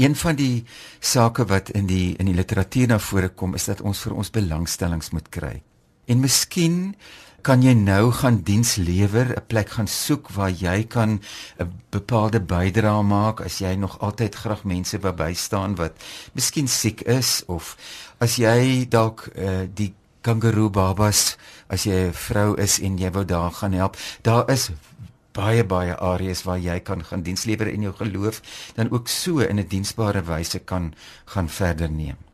een 0.00 0.16
van 0.16 0.34
die 0.34 0.64
sake 0.98 1.46
wat 1.46 1.70
in 1.78 1.86
die 1.86 2.16
in 2.18 2.26
die 2.26 2.34
literatuur 2.34 2.90
na 2.90 2.98
vore 2.98 3.28
kom 3.28 3.54
is 3.54 3.70
dat 3.70 3.86
ons 3.86 4.02
vir 4.02 4.18
ons 4.18 4.34
belangstellings 4.34 5.14
moet 5.14 5.28
kry. 5.30 5.60
En 6.10 6.22
miskien 6.26 6.96
kan 7.42 7.62
jy 7.62 7.72
nou 7.74 8.10
gaan 8.12 8.42
diens 8.44 8.76
lewer, 8.76 9.36
'n 9.36 9.46
plek 9.46 9.68
gaan 9.76 9.86
soek 9.86 10.30
waar 10.36 10.50
jy 10.50 10.84
kan 10.84 11.20
'n 11.58 11.72
bepaalde 11.90 12.40
bydrae 12.40 13.02
maak 13.02 13.40
as 13.40 13.58
jy 13.58 13.74
nog 13.74 13.98
altyd 14.00 14.34
graag 14.34 14.64
mense 14.64 14.98
wil 14.98 15.12
bystaan 15.12 15.74
wat 15.76 15.92
miskien 16.34 16.68
siek 16.68 17.00
is 17.00 17.42
of 17.46 17.76
as 18.18 18.36
jy 18.36 18.86
dalk 18.88 19.28
uh, 19.36 19.66
die 19.74 19.94
kangaroo 20.20 20.70
babas 20.70 21.36
as 21.68 21.84
jy 21.84 22.08
'n 22.08 22.12
vrou 22.12 22.54
is 22.54 22.78
en 22.80 22.98
jy 22.98 23.10
wou 23.10 23.24
daar 23.24 23.52
gaan 23.52 23.72
help. 23.72 23.96
Daar 24.22 24.50
is 24.50 24.70
baie 25.32 25.64
baie 25.64 25.94
areas 25.96 26.42
waar 26.42 26.58
jy 26.58 26.80
kan 26.80 27.04
gaan 27.04 27.22
diens 27.22 27.44
lewer 27.44 27.68
in 27.68 27.82
jou 27.82 27.94
geloof 27.94 28.42
dan 28.74 28.90
ook 28.90 29.08
so 29.08 29.38
in 29.38 29.58
'n 29.58 29.68
diensbare 29.68 30.22
wyse 30.22 30.58
kan 30.58 30.94
gaan 31.24 31.48
verder 31.48 31.90
neem. 31.90 32.29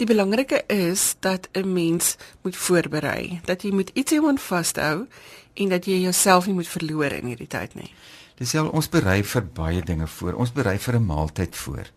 Die 0.00 0.08
belangrike 0.08 0.62
is 0.66 1.14
dat 1.20 1.48
'n 1.52 1.72
mens 1.72 2.16
moet 2.42 2.56
voorberei, 2.56 3.40
dat 3.44 3.62
jy 3.62 3.70
moet 3.70 3.90
ietsie 3.92 4.22
om 4.22 4.38
vashou 4.38 5.06
en 5.54 5.68
dat 5.68 5.84
jy 5.84 6.00
jouself 6.00 6.46
nie 6.46 6.54
moet 6.54 6.68
verloor 6.68 7.12
in 7.12 7.26
hierdie 7.26 7.46
tyd 7.46 7.74
nie. 7.74 7.92
Dis 8.34 8.54
al 8.54 8.68
ons 8.68 8.88
berei 8.88 9.24
vir 9.24 9.44
baie 9.44 9.82
dinge 9.82 10.06
voor. 10.06 10.32
Ons 10.34 10.52
berei 10.52 10.78
vir 10.78 10.94
'n 10.94 11.06
maaltyd 11.06 11.56
voor. 11.56 11.90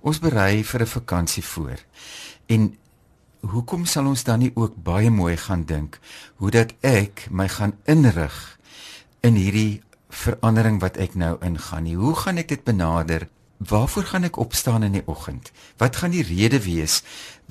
Ons 0.00 0.18
berei 0.18 0.64
vir 0.64 0.80
'n 0.80 0.86
vakansie 0.86 1.44
voor. 1.44 1.78
En 2.46 2.76
hoekom 3.40 3.84
sal 3.84 4.06
ons 4.06 4.24
dan 4.24 4.38
nie 4.38 4.52
ook 4.54 4.82
baie 4.82 5.10
mooi 5.10 5.36
gaan 5.36 5.64
dink 5.64 5.98
hoe 6.36 6.50
dat 6.50 6.72
ek 6.80 7.26
my 7.30 7.48
gaan 7.48 7.76
inrig 7.84 8.58
in 9.20 9.34
hierdie 9.34 9.82
verandering 10.08 10.80
wat 10.80 10.96
ek 10.96 11.14
nou 11.14 11.36
ingaan 11.40 11.82
nie. 11.82 11.96
Hoe 11.96 12.14
gaan 12.14 12.36
ek 12.36 12.48
dit 12.48 12.64
benader? 12.64 13.28
Waarvoor 13.60 14.04
gaan 14.04 14.24
ek 14.24 14.36
opstaan 14.36 14.82
in 14.82 14.92
die 14.92 15.06
oggend? 15.06 15.52
Wat 15.76 15.96
gaan 15.96 16.10
die 16.10 16.24
rede 16.24 16.62
wees 16.64 17.02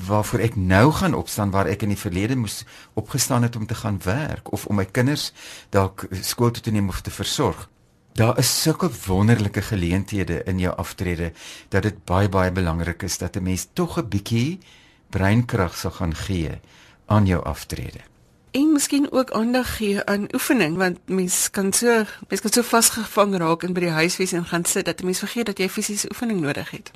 waarvoor 0.07 0.39
ek 0.39 0.55
nou 0.55 0.91
gaan 0.91 1.13
opstaan 1.13 1.51
waar 1.51 1.67
ek 1.67 1.81
in 1.81 1.93
die 1.93 1.99
verlede 1.99 2.35
moes 2.35 2.63
opgestaan 2.93 3.43
het 3.43 3.55
om 3.55 3.65
te 3.65 3.75
gaan 3.75 3.99
werk 4.03 4.51
of 4.51 4.65
om 4.65 4.75
my 4.75 4.85
kinders 4.85 5.31
dalk 5.69 6.07
skool 6.21 6.51
toe 6.51 6.63
te 6.63 6.71
neem 6.71 6.89
of 6.89 7.01
te 7.01 7.11
versorg? 7.11 7.69
Daar 8.13 8.37
is 8.37 8.61
sulke 8.61 8.89
wonderlike 9.05 9.61
geleenthede 9.61 10.43
in 10.43 10.59
jou 10.59 10.75
aftrede 10.75 11.31
dat 11.69 11.83
dit 11.83 12.03
baie 12.05 12.29
baie 12.29 12.51
belangrik 12.51 13.03
is 13.03 13.17
dat 13.17 13.35
'n 13.35 13.43
mens 13.43 13.67
tog 13.73 13.97
'n 13.97 14.09
bietjie 14.09 14.59
breinkrag 15.09 15.77
sal 15.77 15.91
gaan 15.91 16.15
gee 16.15 16.59
aan 17.05 17.25
jou 17.25 17.43
aftrede 17.43 17.99
en 18.51 18.71
miskien 18.71 19.11
ook 19.11 19.31
aandag 19.31 19.75
gee 19.77 20.03
aan 20.03 20.27
oefening 20.33 20.77
want 20.77 20.97
mens 21.05 21.49
kan 21.49 21.73
so 21.73 22.03
mens 22.27 22.41
kan 22.41 22.51
so 22.51 22.61
vasgevang 22.61 23.37
raak 23.37 23.63
in 23.63 23.73
by 23.73 23.85
die 23.85 23.93
huisves 23.93 24.33
en 24.33 24.45
gaan 24.45 24.65
sit 24.65 24.85
dat 24.85 25.01
'n 25.01 25.05
mens 25.05 25.19
vergeet 25.19 25.45
dat 25.45 25.57
jy 25.57 25.69
fisiese 25.69 26.09
oefening 26.09 26.41
nodig 26.41 26.71
het. 26.71 26.91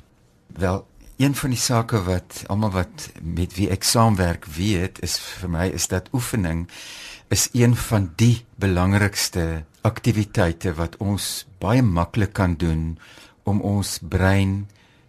Wel, 0.46 0.86
een 1.16 1.34
van 1.34 1.50
die 1.50 1.60
sake 1.60 2.02
wat 2.04 2.42
almal 2.46 2.70
wat 2.70 3.08
met 3.22 3.54
wie 3.54 3.68
ek 3.70 3.84
saamwerk 3.86 4.46
weet 4.56 4.98
is 5.02 5.18
vir 5.18 5.50
my 5.50 5.66
is 5.70 5.86
dat 5.88 6.10
oefening 6.12 6.66
is 7.28 7.48
een 7.52 7.76
van 7.76 8.12
die 8.16 8.44
belangrikste 8.58 9.64
aktiwiteite 9.82 10.74
wat 10.74 10.96
ons 10.96 11.46
baie 11.62 11.82
maklik 11.82 12.32
kan 12.32 12.56
doen 12.58 12.98
om 13.44 13.60
ons 13.60 13.98
brein 14.02 14.64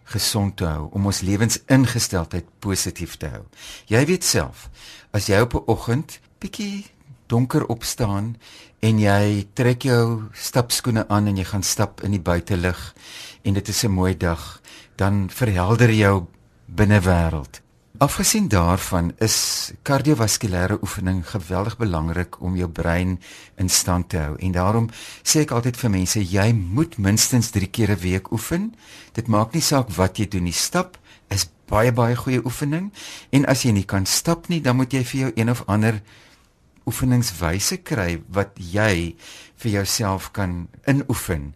gesond 0.06 0.56
te 0.56 0.66
hou, 0.68 0.88
om 0.94 1.08
ons 1.10 1.22
lewensingesteldheid 1.26 2.46
positief 2.62 3.16
te 3.18 3.30
hou. 3.32 3.42
Jy 3.90 4.04
weet 4.06 4.24
self, 4.24 4.68
as 5.10 5.26
jy 5.26 5.40
op 5.42 5.54
'n 5.54 5.66
oggend 5.66 6.20
bietjie 6.38 6.86
donker 7.26 7.66
opstaan 7.66 8.36
en 8.80 8.98
jy 8.98 9.46
trek 9.54 9.82
jou 9.82 10.28
stapskoene 10.32 11.08
aan 11.08 11.26
en 11.26 11.36
jy 11.36 11.44
gaan 11.44 11.62
stap 11.62 12.02
in 12.02 12.10
die 12.10 12.22
buitelug 12.22 12.94
en 13.42 13.54
dit 13.54 13.68
is 13.68 13.84
'n 13.84 13.90
mooi 13.90 14.16
dag, 14.16 14.60
dan 14.96 15.28
verhelder 15.30 15.92
jou 15.92 16.26
binnewêreld. 16.66 17.60
Afgesien 17.98 18.48
daarvan 18.48 19.12
is 19.24 19.72
kardiovaskulêre 19.82 20.76
oefening 20.82 21.22
geweldig 21.28 21.76
belangrik 21.76 22.40
om 22.40 22.56
jou 22.56 22.68
brein 22.68 23.20
in 23.56 23.68
stand 23.68 24.08
te 24.08 24.18
hou 24.20 24.34
en 24.36 24.52
daarom 24.52 24.90
sê 25.22 25.46
ek 25.46 25.54
altyd 25.56 25.78
vir 25.80 25.92
mense 25.94 26.20
jy 26.20 26.50
moet 26.52 26.98
minstens 27.00 27.48
3 27.56 27.70
keer 27.72 27.90
'n 27.96 28.02
week 28.02 28.32
oefen. 28.32 28.74
Dit 29.12 29.28
maak 29.28 29.54
nie 29.54 29.62
saak 29.62 29.88
wat 29.96 30.18
jy 30.18 30.28
doen 30.28 30.44
nie. 30.44 30.52
Stap 30.52 30.98
is 31.28 31.48
baie 31.66 31.92
baie 31.92 32.16
goeie 32.16 32.44
oefening 32.44 32.92
en 33.30 33.46
as 33.46 33.62
jy 33.62 33.72
nie 33.72 33.84
kan 33.84 34.06
stap 34.06 34.48
nie, 34.48 34.60
dan 34.60 34.76
moet 34.76 34.92
jy 34.92 35.04
vir 35.04 35.20
jou 35.20 35.32
een 35.34 35.50
of 35.50 35.62
ander 35.66 36.02
oefeningswyse 36.86 37.76
kry 37.76 38.22
wat 38.28 38.50
jy 38.56 39.16
vir 39.56 39.70
jouself 39.70 40.32
kan 40.32 40.68
inoefen 40.86 41.54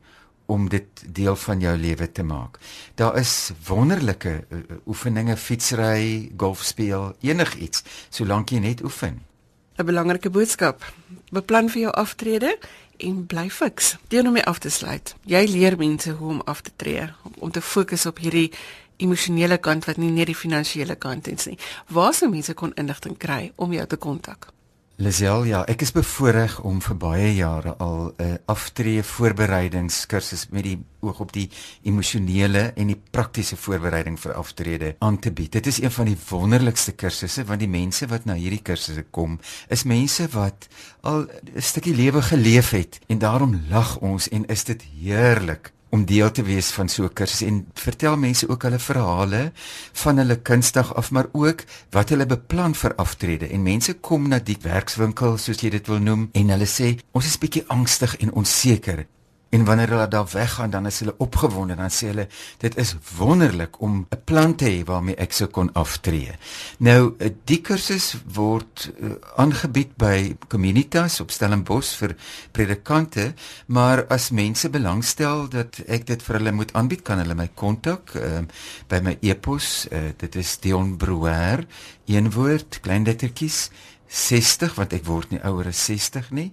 om 0.51 0.69
dit 0.69 1.05
deel 1.07 1.37
van 1.37 1.63
jou 1.63 1.77
lewe 1.79 2.11
te 2.13 2.23
maak. 2.27 2.59
Daar 2.99 3.17
is 3.19 3.53
wonderlike 3.67 4.33
uh, 4.49 4.59
oefeninge, 4.87 5.37
fietsry, 5.37 6.31
golf 6.37 6.65
speel, 6.67 7.13
enigiets, 7.23 7.85
solank 8.11 8.51
jy 8.51 8.59
net 8.67 8.83
oefen. 8.83 9.23
'n 9.79 9.87
Belangrike 9.87 10.31
boodskap. 10.31 10.85
Beplan 11.31 11.71
vir 11.71 11.81
jou 11.87 11.93
aftrede 11.95 12.59
en 12.99 13.27
bly 13.27 13.49
fiks. 13.51 13.97
Deur 14.09 14.27
om 14.27 14.33
mee 14.33 14.45
af 14.45 14.59
te 14.59 14.71
sluit. 14.71 15.15
Jy 15.25 15.47
leer 15.49 15.77
mense 15.77 16.11
hoe 16.11 16.29
om 16.29 16.43
af 16.45 16.61
te 16.61 16.71
tree, 16.77 17.09
om 17.39 17.51
te 17.51 17.63
fokus 17.63 18.07
op 18.07 18.19
hierdie 18.19 18.51
emosionele 18.97 19.57
kant 19.59 19.85
wat 19.89 19.97
nie 19.97 20.11
net 20.13 20.29
die 20.29 20.37
finansiële 20.37 20.97
kant 21.01 21.29
is 21.33 21.47
nie. 21.49 21.59
Waar 21.89 22.15
sou 22.15 22.29
mense 22.31 22.55
kon 22.55 22.75
inligting 22.77 23.17
kry 23.17 23.53
om 23.57 23.73
jou 23.73 23.87
te 23.87 23.97
kontak? 23.97 24.53
Lisel, 25.01 25.47
ja, 25.49 25.63
ek 25.65 25.81
is 25.81 25.95
bevoorreg 25.97 26.59
om 26.69 26.83
vir 26.85 26.97
baie 27.01 27.29
jare 27.33 27.73
al 27.81 28.13
'n 28.13 28.25
uh, 28.25 28.35
aftree 28.53 29.01
voorbereidingskursus 29.03 30.51
met 30.53 30.65
die 30.65 30.77
oog 31.01 31.23
op 31.25 31.33
die 31.33 31.49
emosionele 31.89 32.73
en 32.77 32.93
die 32.93 33.01
praktiese 33.11 33.57
voorbereiding 33.57 34.21
vir 34.21 34.35
aftrede 34.35 34.97
aan 34.99 35.19
te 35.19 35.33
bied. 35.33 35.53
Dit 35.53 35.67
is 35.67 35.81
een 35.81 35.91
van 35.91 36.05
die 36.05 36.19
wonderlikste 36.29 36.93
kursusse 36.93 37.45
want 37.45 37.65
die 37.65 37.69
mense 37.69 38.07
wat 38.13 38.29
na 38.29 38.37
hierdie 38.37 38.61
kursusse 38.61 39.07
kom, 39.11 39.41
is 39.69 39.89
mense 39.89 40.29
wat 40.37 40.69
al 41.01 41.25
'n 41.25 41.63
stukkie 41.63 41.97
lewe 41.97 42.21
geleef 42.23 42.71
het 42.71 43.01
en 43.09 43.19
daarom 43.19 43.61
lag 43.71 43.97
ons 44.05 44.29
en 44.29 44.45
is 44.47 44.65
dit 44.65 44.85
heerlik 45.01 45.73
om 45.91 46.05
deel 46.05 46.31
te 46.31 46.43
wees 46.43 46.71
van 46.71 46.89
so 46.89 47.05
'n 47.05 47.13
kursus 47.13 47.47
en 47.47 47.67
vertel 47.75 48.17
mense 48.17 48.49
ook 48.49 48.63
hulle 48.63 48.79
verhale 48.79 49.53
van 49.93 50.17
hulle 50.17 50.37
kunstig 50.37 50.95
af 50.95 51.11
maar 51.11 51.29
ook 51.33 51.65
wat 51.91 52.09
hulle 52.09 52.27
beplan 52.27 52.75
vir 52.75 52.95
aftrede. 52.95 53.49
En 53.49 53.63
mense 53.63 53.95
kom 53.95 54.29
na 54.29 54.39
die 54.39 54.59
werkswinkel 54.63 55.39
soos 55.39 55.61
jy 55.61 55.71
dit 55.71 55.87
wil 55.87 55.99
noem 55.99 56.29
en 56.33 56.49
hulle 56.49 56.67
sê 56.67 56.99
ons 57.13 57.27
is 57.27 57.39
bietjie 57.39 57.65
angstig 57.67 58.17
en 58.17 58.33
onseker 58.33 59.07
En 59.51 59.65
wanneer 59.65 59.89
hulle 59.89 60.09
daar 60.09 60.29
weggaan, 60.31 60.71
dan 60.71 60.87
is 60.87 60.99
hulle 60.99 61.15
opgewonde, 61.19 61.75
dan 61.75 61.91
sê 61.91 62.13
hulle 62.13 62.29
dit 62.63 62.77
is 62.79 62.95
wonderlik 63.17 63.81
om 63.81 64.07
'n 64.11 64.21
plan 64.25 64.55
te 64.55 64.65
hê 64.65 64.85
waarmee 64.85 65.17
ek 65.17 65.33
sou 65.33 65.49
kon 65.49 65.73
aftree. 65.73 66.39
Nou, 66.79 67.15
eh, 67.19 67.31
die 67.45 67.61
kursus 67.61 68.15
word 68.33 68.93
uh, 69.01 69.11
aangebied 69.37 69.97
by 69.97 70.37
Communitas 70.49 71.21
op 71.21 71.31
Stellenbosch 71.31 71.97
vir 71.97 72.17
predikante, 72.53 73.35
maar 73.67 74.07
as 74.07 74.31
mense 74.31 74.71
belangstel 74.71 75.49
dat 75.49 75.83
ek 75.87 76.07
dit 76.07 76.23
vir 76.23 76.37
hulle 76.37 76.53
moet 76.53 76.73
aanbied, 76.73 77.03
kan 77.03 77.19
hulle 77.19 77.35
my 77.35 77.51
kontak 77.55 78.15
uh, 78.15 78.41
by 78.89 79.01
my 79.03 79.19
e-pos. 79.21 79.87
Uh, 79.93 79.99
dit 80.17 80.35
is 80.35 80.59
Dion 80.59 80.97
Brouwer, 80.97 81.67
een 82.07 82.31
woord, 82.31 82.81
klein 82.81 83.05
lettertjies 83.05 83.71
60 84.11 84.75
want 84.75 84.93
ek 84.93 85.07
word 85.07 85.31
nie 85.31 85.43
ouer 85.47 85.71
as 85.71 85.87
60 85.87 86.31
nie 86.35 86.51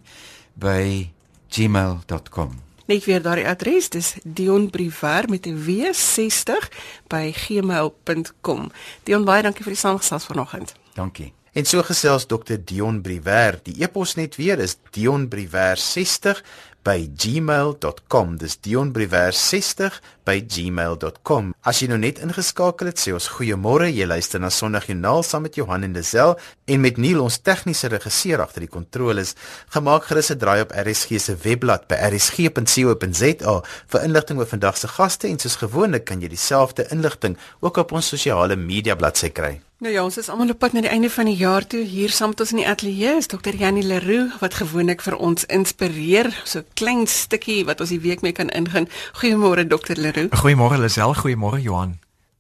by 0.62 1.10
gmail.com 1.50 2.67
Net 2.88 3.06
weer 3.06 3.22
daardie 3.22 3.48
adres, 3.48 3.90
dis 3.92 4.14
Dion 4.24 4.70
Briwer 4.72 5.28
met 5.30 5.46
'n 5.46 5.58
W60 5.66 6.70
by 7.08 7.34
gmail.com. 7.36 8.72
Dion 9.04 9.26
baie 9.26 9.42
dankie 9.42 9.64
vir 9.64 9.74
die 9.74 9.82
saamgesels 9.82 10.26
vanoggend. 10.26 10.74
Dankie. 10.94 11.34
En 11.52 11.66
so 11.66 11.84
gesels 11.84 12.26
Dr 12.26 12.58
Dion 12.64 13.02
Briwer. 13.02 13.60
Die 13.64 13.84
e-pos 13.84 14.16
net 14.16 14.36
weer 14.36 14.60
is 14.60 14.78
dionbriwer60 14.92 16.44
by 16.88 17.04
gmail.com. 17.20 18.38
Dis 18.40 18.56
dionbriwer60 18.64 20.00
by 20.28 20.38
gmail.com. 20.48 21.52
As 21.68 21.82
jy 21.82 21.90
nou 21.92 22.00
net 22.00 22.22
ingeskakel 22.24 22.92
het, 22.92 23.02
sê 23.02 23.14
ons 23.16 23.30
goeiemôre. 23.36 23.90
Jy 23.92 24.08
luister 24.08 24.42
na 24.44 24.52
Sondagjoernaal 24.54 25.26
saam 25.28 25.46
met 25.48 25.60
Johan 25.60 25.84
en 25.88 25.96
Lisel 25.98 26.38
en 26.68 26.84
met 26.84 27.00
Neil 27.02 27.22
ons 27.24 27.40
tegniese 27.44 27.92
regisseur 27.92 28.44
agter 28.44 28.64
die 28.64 28.72
kontroles. 28.72 29.36
Gemaak 29.76 30.08
gerus 30.08 30.32
'n 30.32 30.40
draai 30.40 30.62
op 30.62 30.72
RSG 30.72 31.20
se 31.20 31.36
webblad 31.36 31.88
by 31.88 31.96
rsg.co.za 32.12 33.62
vir 33.92 34.04
inligting 34.04 34.40
oor 34.40 34.48
vandag 34.48 34.78
se 34.78 34.88
gaste 34.88 35.28
en 35.28 35.40
soos 35.40 35.60
gewoonlik 35.60 36.06
kan 36.06 36.22
jy 36.22 36.28
dieselfde 36.28 36.88
inligting 36.92 37.38
ook 37.60 37.78
op 37.78 37.92
ons 37.92 38.08
sosiale 38.08 38.56
media 38.56 38.96
bladsy 38.96 39.30
kry. 39.30 39.67
Nou 39.78 39.92
ja, 39.94 40.02
ons 40.02 40.16
is 40.18 40.26
almal 40.34 40.50
op 40.50 40.58
pad 40.58 40.74
na 40.74 40.82
die 40.82 40.90
einde 40.90 41.10
van 41.14 41.28
die 41.30 41.36
jaar 41.38 41.62
toe. 41.70 41.84
Hier 41.86 42.10
saam 42.10 42.32
met 42.32 42.40
ons 42.42 42.50
in 42.56 42.64
die 42.64 42.66
ateljee 42.66 43.12
is 43.20 43.28
Dr. 43.30 43.54
Janie 43.54 43.84
Leroux 43.86 44.40
wat 44.42 44.56
gewoonlik 44.58 45.04
vir 45.06 45.14
ons 45.22 45.46
inspireer. 45.54 46.32
So 46.50 46.66
klein 46.74 47.06
stukkie 47.06 47.60
wat 47.68 47.84
ons 47.86 47.94
die 47.94 48.00
week 48.02 48.24
mee 48.26 48.34
kan 48.34 48.50
ingaan. 48.50 48.90
Goeiemôre 49.22 49.68
Dr. 49.70 49.94
Leroux. 50.02 50.34
Goeiemôre 50.34 50.80
Lisel, 50.82 51.14
goeiemôre 51.14 51.62
Johan. 51.62 51.94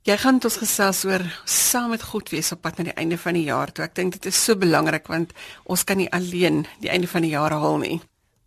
Jy 0.09 0.17
gaan 0.17 0.39
met 0.39 0.49
ons 0.49 0.57
gesels 0.63 1.03
oor 1.05 1.21
saam 1.45 1.93
met 1.93 2.09
God 2.09 2.33
wees 2.33 2.49
op 2.57 2.63
pad 2.65 2.81
na 2.81 2.89
die 2.89 2.97
einde 2.97 3.21
van 3.21 3.37
die 3.37 3.45
jaar 3.51 3.69
toe. 3.69 3.85
Ek 3.85 3.93
dink 3.93 4.17
dit 4.17 4.25
is 4.33 4.43
so 4.43 4.57
belangrik 4.57 5.05
want 5.13 5.37
ons 5.69 5.85
kan 5.85 6.01
nie 6.01 6.09
alleen 6.09 6.63
die 6.81 6.89
einde 6.89 7.11
van 7.11 7.21
die 7.21 7.35
jaar 7.35 7.53
haal 7.53 7.77
nie. 7.85 7.99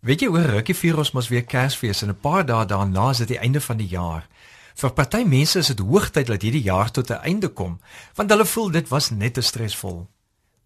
Weet 0.03 0.25
jy 0.25 0.33
oor 0.35 0.51
rukkie 0.57 0.75
vier 0.75 0.99
ons 0.99 1.13
mos 1.15 1.31
weer 1.31 1.47
Kersfees 1.47 2.03
en 2.03 2.09
'n 2.11 2.19
paar 2.19 2.43
dae 2.43 2.65
daarna 2.65 3.11
is 3.11 3.23
dit 3.23 3.37
die 3.37 3.39
einde 3.39 3.61
van 3.61 3.77
die 3.77 3.87
jaar. 3.87 4.27
Vir 4.75 4.93
party 4.93 5.23
mense 5.23 5.59
is 5.59 5.67
dit 5.67 5.79
hoogtyd 5.79 6.27
dat 6.27 6.41
hierdie 6.41 6.63
jaar 6.63 6.91
tot 6.91 7.09
'n 7.09 7.23
einde 7.23 7.47
kom, 7.47 7.79
want 8.15 8.29
hulle 8.29 8.45
voel 8.45 8.71
dit 8.71 8.87
was 8.87 9.09
net 9.09 9.33
te 9.33 9.41
stresvol. 9.41 10.07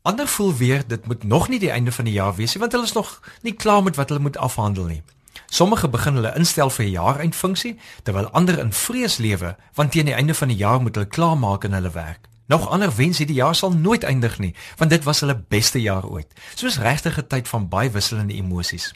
Ander 0.01 0.27
voel 0.27 0.53
weer 0.53 0.87
dit 0.87 1.07
moet 1.07 1.23
nog 1.23 1.47
nie 1.49 1.59
die 1.59 1.71
einde 1.71 1.91
van 1.91 2.05
die 2.05 2.13
jaar 2.13 2.35
wees 2.35 2.53
nie, 2.53 2.59
want 2.59 2.71
hulle 2.71 2.85
is 2.85 2.93
nog 2.93 3.21
nie 3.41 3.53
klaar 3.53 3.83
met 3.83 3.95
wat 3.95 4.09
hulle 4.09 4.21
moet 4.21 4.37
afhandel 4.37 4.85
nie. 4.85 5.03
Sommige 5.45 5.87
begin 5.89 6.13
hulle 6.13 6.35
instel 6.35 6.69
vir 6.69 6.85
'n 6.85 6.91
jaareindfunksie, 6.91 7.79
terwyl 8.03 8.29
ander 8.29 8.59
in 8.59 8.73
vrees 8.73 9.17
lewe, 9.17 9.55
want 9.73 9.91
teen 9.91 10.05
die 10.05 10.13
einde 10.13 10.33
van 10.33 10.47
die 10.47 10.57
jaar 10.57 10.81
moet 10.81 10.95
hulle 10.95 11.07
klaarmaak 11.07 11.63
in 11.63 11.73
hulle 11.73 11.89
werk. 11.89 12.19
Nog 12.47 12.69
ander 12.69 12.95
wens 12.95 13.17
hierdie 13.17 13.35
jaar 13.35 13.55
sal 13.55 13.71
nooit 13.71 14.03
eindig 14.03 14.39
nie, 14.39 14.55
want 14.77 14.89
dit 14.89 15.03
was 15.03 15.19
hulle 15.19 15.43
beste 15.47 15.81
jaar 15.81 16.05
ooit. 16.05 16.33
Soos 16.55 16.77
regtig 16.77 17.17
'n 17.17 17.27
tyd 17.27 17.47
van 17.47 17.69
baie 17.69 17.89
wisselende 17.89 18.33
emosies. 18.33 18.93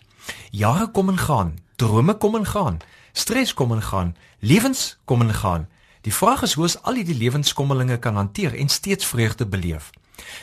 Jare 0.51 0.87
kom 0.87 1.09
en 1.09 1.17
gaan, 1.17 1.57
drome 1.75 2.13
kom 2.13 2.35
en 2.35 2.45
gaan, 2.45 2.79
Stres 3.11 3.53
kom 3.53 3.71
en 3.71 3.81
gaan, 3.81 4.15
lewens 4.39 4.97
kom 5.05 5.21
en 5.21 5.33
gaan. 5.33 5.67
Die 6.01 6.13
vraag 6.13 6.41
is 6.41 6.53
hoe 6.53 6.63
ons 6.63 6.77
al 6.81 6.93
hierdie 6.93 7.17
lewenskommelinge 7.17 7.97
kan 7.99 8.15
hanteer 8.15 8.55
en 8.55 8.69
steeds 8.69 9.05
vreugde 9.05 9.45
beleef. 9.45 9.89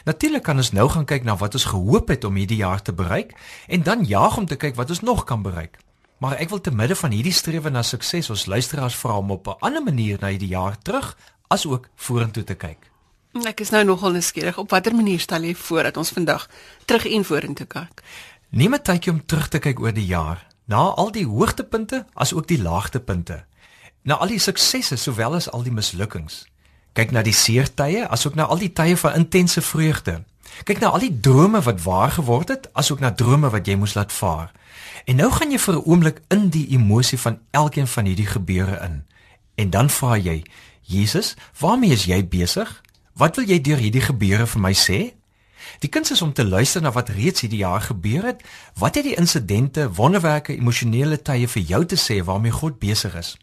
Natuurlik 0.05 0.43
kan 0.43 0.57
ons 0.57 0.73
nou 0.73 0.89
gaan 0.89 1.05
kyk 1.05 1.25
na 1.25 1.37
wat 1.37 1.55
ons 1.55 1.69
gehoop 1.73 2.09
het 2.09 2.25
om 2.25 2.37
hierdie 2.37 2.61
jaar 2.61 2.83
te 2.83 2.93
bereik 2.93 3.35
en 3.67 3.83
dan 3.83 4.05
jaag 4.05 4.37
om 4.37 4.47
te 4.47 4.57
kyk 4.57 4.77
wat 4.77 4.91
ons 4.91 5.01
nog 5.01 5.25
kan 5.25 5.43
bereik. 5.43 5.79
Maar 6.19 6.39
ek 6.41 6.49
wil 6.49 6.61
te 6.61 6.73
midde 6.73 6.97
van 6.97 7.13
hierdie 7.13 7.33
strewe 7.33 7.71
na 7.71 7.83
sukses 7.83 8.31
ons 8.33 8.47
luisteraars 8.47 8.97
vra 8.97 9.19
om 9.19 9.31
op 9.31 9.49
'n 9.49 9.59
ander 9.61 9.83
manier 9.83 10.19
na 10.21 10.29
hierdie 10.29 10.55
jaar 10.55 10.79
terug 10.79 11.17
as 11.49 11.67
ook 11.67 11.89
vorentoe 11.95 12.45
te 12.45 12.55
kyk. 12.55 12.91
Ek 13.45 13.61
is 13.61 13.71
nou 13.71 13.85
nogal 13.85 14.13
nuuskierig 14.13 14.59
op 14.59 14.71
watter 14.71 14.95
manier 14.95 15.21
stel 15.21 15.43
jy 15.43 15.55
voor 15.55 15.83
dat 15.83 15.97
ons 15.97 16.11
vandag 16.11 16.49
terug 16.85 17.07
en 17.07 17.25
vorentoe 17.25 17.67
kyk? 17.67 18.03
Neem 18.51 18.75
'n 18.75 18.83
tydjie 18.83 19.13
om 19.13 19.27
terug 19.27 19.49
te 19.49 19.59
kyk 19.59 19.81
oor 19.81 19.93
die 19.93 20.07
jaar 20.07 20.47
na 20.67 20.83
al 20.99 21.11
die 21.15 21.27
hoogtepunte 21.27 22.05
as 22.15 22.33
ook 22.35 22.47
die 22.47 22.63
laagtepunte. 22.63 23.45
Na 24.03 24.15
al 24.15 24.31
die 24.35 24.39
suksesse 24.43 24.97
sowel 24.97 25.35
as 25.35 25.51
al 25.51 25.63
die 25.63 25.73
mislukkings. 25.73 26.45
Kyk 26.93 27.11
na 27.11 27.23
die 27.23 27.35
seertye 27.35 28.07
as 28.09 28.27
ook 28.27 28.35
na 28.35 28.47
al 28.47 28.59
die 28.59 28.73
tye 28.73 28.97
van 28.97 29.15
intense 29.15 29.63
vreugde. 29.63 30.23
Kyk 30.65 30.81
na 30.81 30.95
al 30.95 31.03
die 31.03 31.21
drome 31.21 31.61
wat 31.63 31.83
waar 31.83 32.11
geword 32.11 32.49
het 32.49 32.71
as 32.73 32.91
ook 32.93 33.01
na 33.01 33.13
drome 33.13 33.51
wat 33.51 33.67
jy 33.67 33.77
moes 33.77 33.95
laat 33.95 34.13
vaar. 34.13 34.53
En 35.05 35.17
nou 35.17 35.31
gaan 35.33 35.51
jy 35.51 35.59
vir 35.59 35.75
'n 35.75 35.85
oomblik 35.85 36.21
in 36.29 36.49
die 36.49 36.69
emosie 36.69 37.19
van 37.19 37.39
elkeen 37.51 37.87
van 37.87 38.05
hierdie 38.05 38.27
gebeure 38.27 38.81
in. 38.83 39.05
En 39.55 39.71
dan 39.71 39.91
vra 39.91 40.17
jy: 40.17 40.45
Jesus, 40.83 41.35
waarmee 41.59 41.91
is 41.91 42.05
jy 42.05 42.29
besig? 42.29 42.83
Wat 43.13 43.37
wil 43.37 43.45
jy 43.45 43.61
deur 43.61 43.77
hierdie 43.77 44.01
gebeure 44.01 44.47
vir 44.47 44.61
my 44.61 44.73
sê? 44.73 45.16
Die 45.79 45.89
kuns 45.89 46.11
is 46.11 46.23
om 46.23 46.33
te 46.33 46.45
luister 46.45 46.83
na 46.83 46.93
wat 46.93 47.09
reeds 47.09 47.41
hierdie 47.41 47.59
jaar 47.59 47.81
gebeur 47.81 48.25
het. 48.25 48.43
Wat 48.75 48.95
het 48.95 49.05
die 49.05 49.17
insidente, 49.17 49.93
wonderwerke, 49.93 50.57
emosionele 50.57 51.23
tye 51.23 51.49
vir 51.49 51.63
jou 51.63 51.85
te 51.87 51.97
sê 51.97 52.25
waarmee 52.25 52.51
God 52.51 52.79
besig 52.79 53.15
is? 53.15 53.37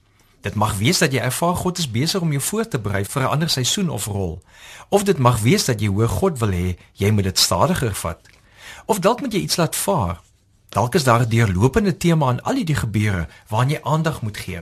Dit 0.43 0.55
mag 0.59 0.75
wees 0.77 0.99
dat 0.99 1.13
jy 1.15 1.21
ervaar 1.23 1.55
God 1.55 1.77
is 1.77 1.87
besig 1.91 2.21
om 2.21 2.31
jou 2.35 2.41
voor 2.41 2.67
te 2.67 2.79
berei 2.79 3.05
vir 3.05 3.21
'n 3.23 3.31
ander 3.31 3.49
seisoen 3.49 3.89
of 3.89 4.05
rol. 4.05 4.41
Of 4.89 5.03
dit 5.03 5.17
mag 5.17 5.39
wees 5.39 5.65
dat 5.65 5.79
jy 5.81 5.87
hoor 5.87 6.09
God 6.09 6.39
wil 6.39 6.51
hê 6.51 6.75
jy 6.93 7.11
moet 7.11 7.23
dit 7.23 7.39
stadiger 7.39 7.95
vat. 7.95 8.19
Of 8.85 8.99
dalk 8.99 9.21
moet 9.21 9.33
jy 9.33 9.39
iets 9.39 9.55
laat 9.55 9.75
vaar. 9.75 10.21
Dalk 10.69 10.95
is 10.95 11.03
daar 11.03 11.21
'n 11.21 11.29
deurlopende 11.29 11.97
tema 11.97 12.27
aan 12.27 12.41
al 12.41 12.55
hierdie 12.55 12.75
gebeure 12.75 13.27
waaraan 13.47 13.69
jy 13.69 13.79
aandag 13.83 14.21
moet 14.21 14.37
gee. 14.37 14.61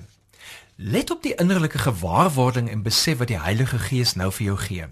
Let 0.75 1.11
op 1.11 1.23
die 1.23 1.35
innerlike 1.35 1.77
gewaarwording 1.77 2.69
en 2.69 2.81
besef 2.81 3.17
wat 3.17 3.27
die 3.27 3.39
Heilige 3.39 3.79
Gees 3.79 4.13
nou 4.13 4.31
vir 4.31 4.45
jou 4.45 4.57
gee. 4.57 4.85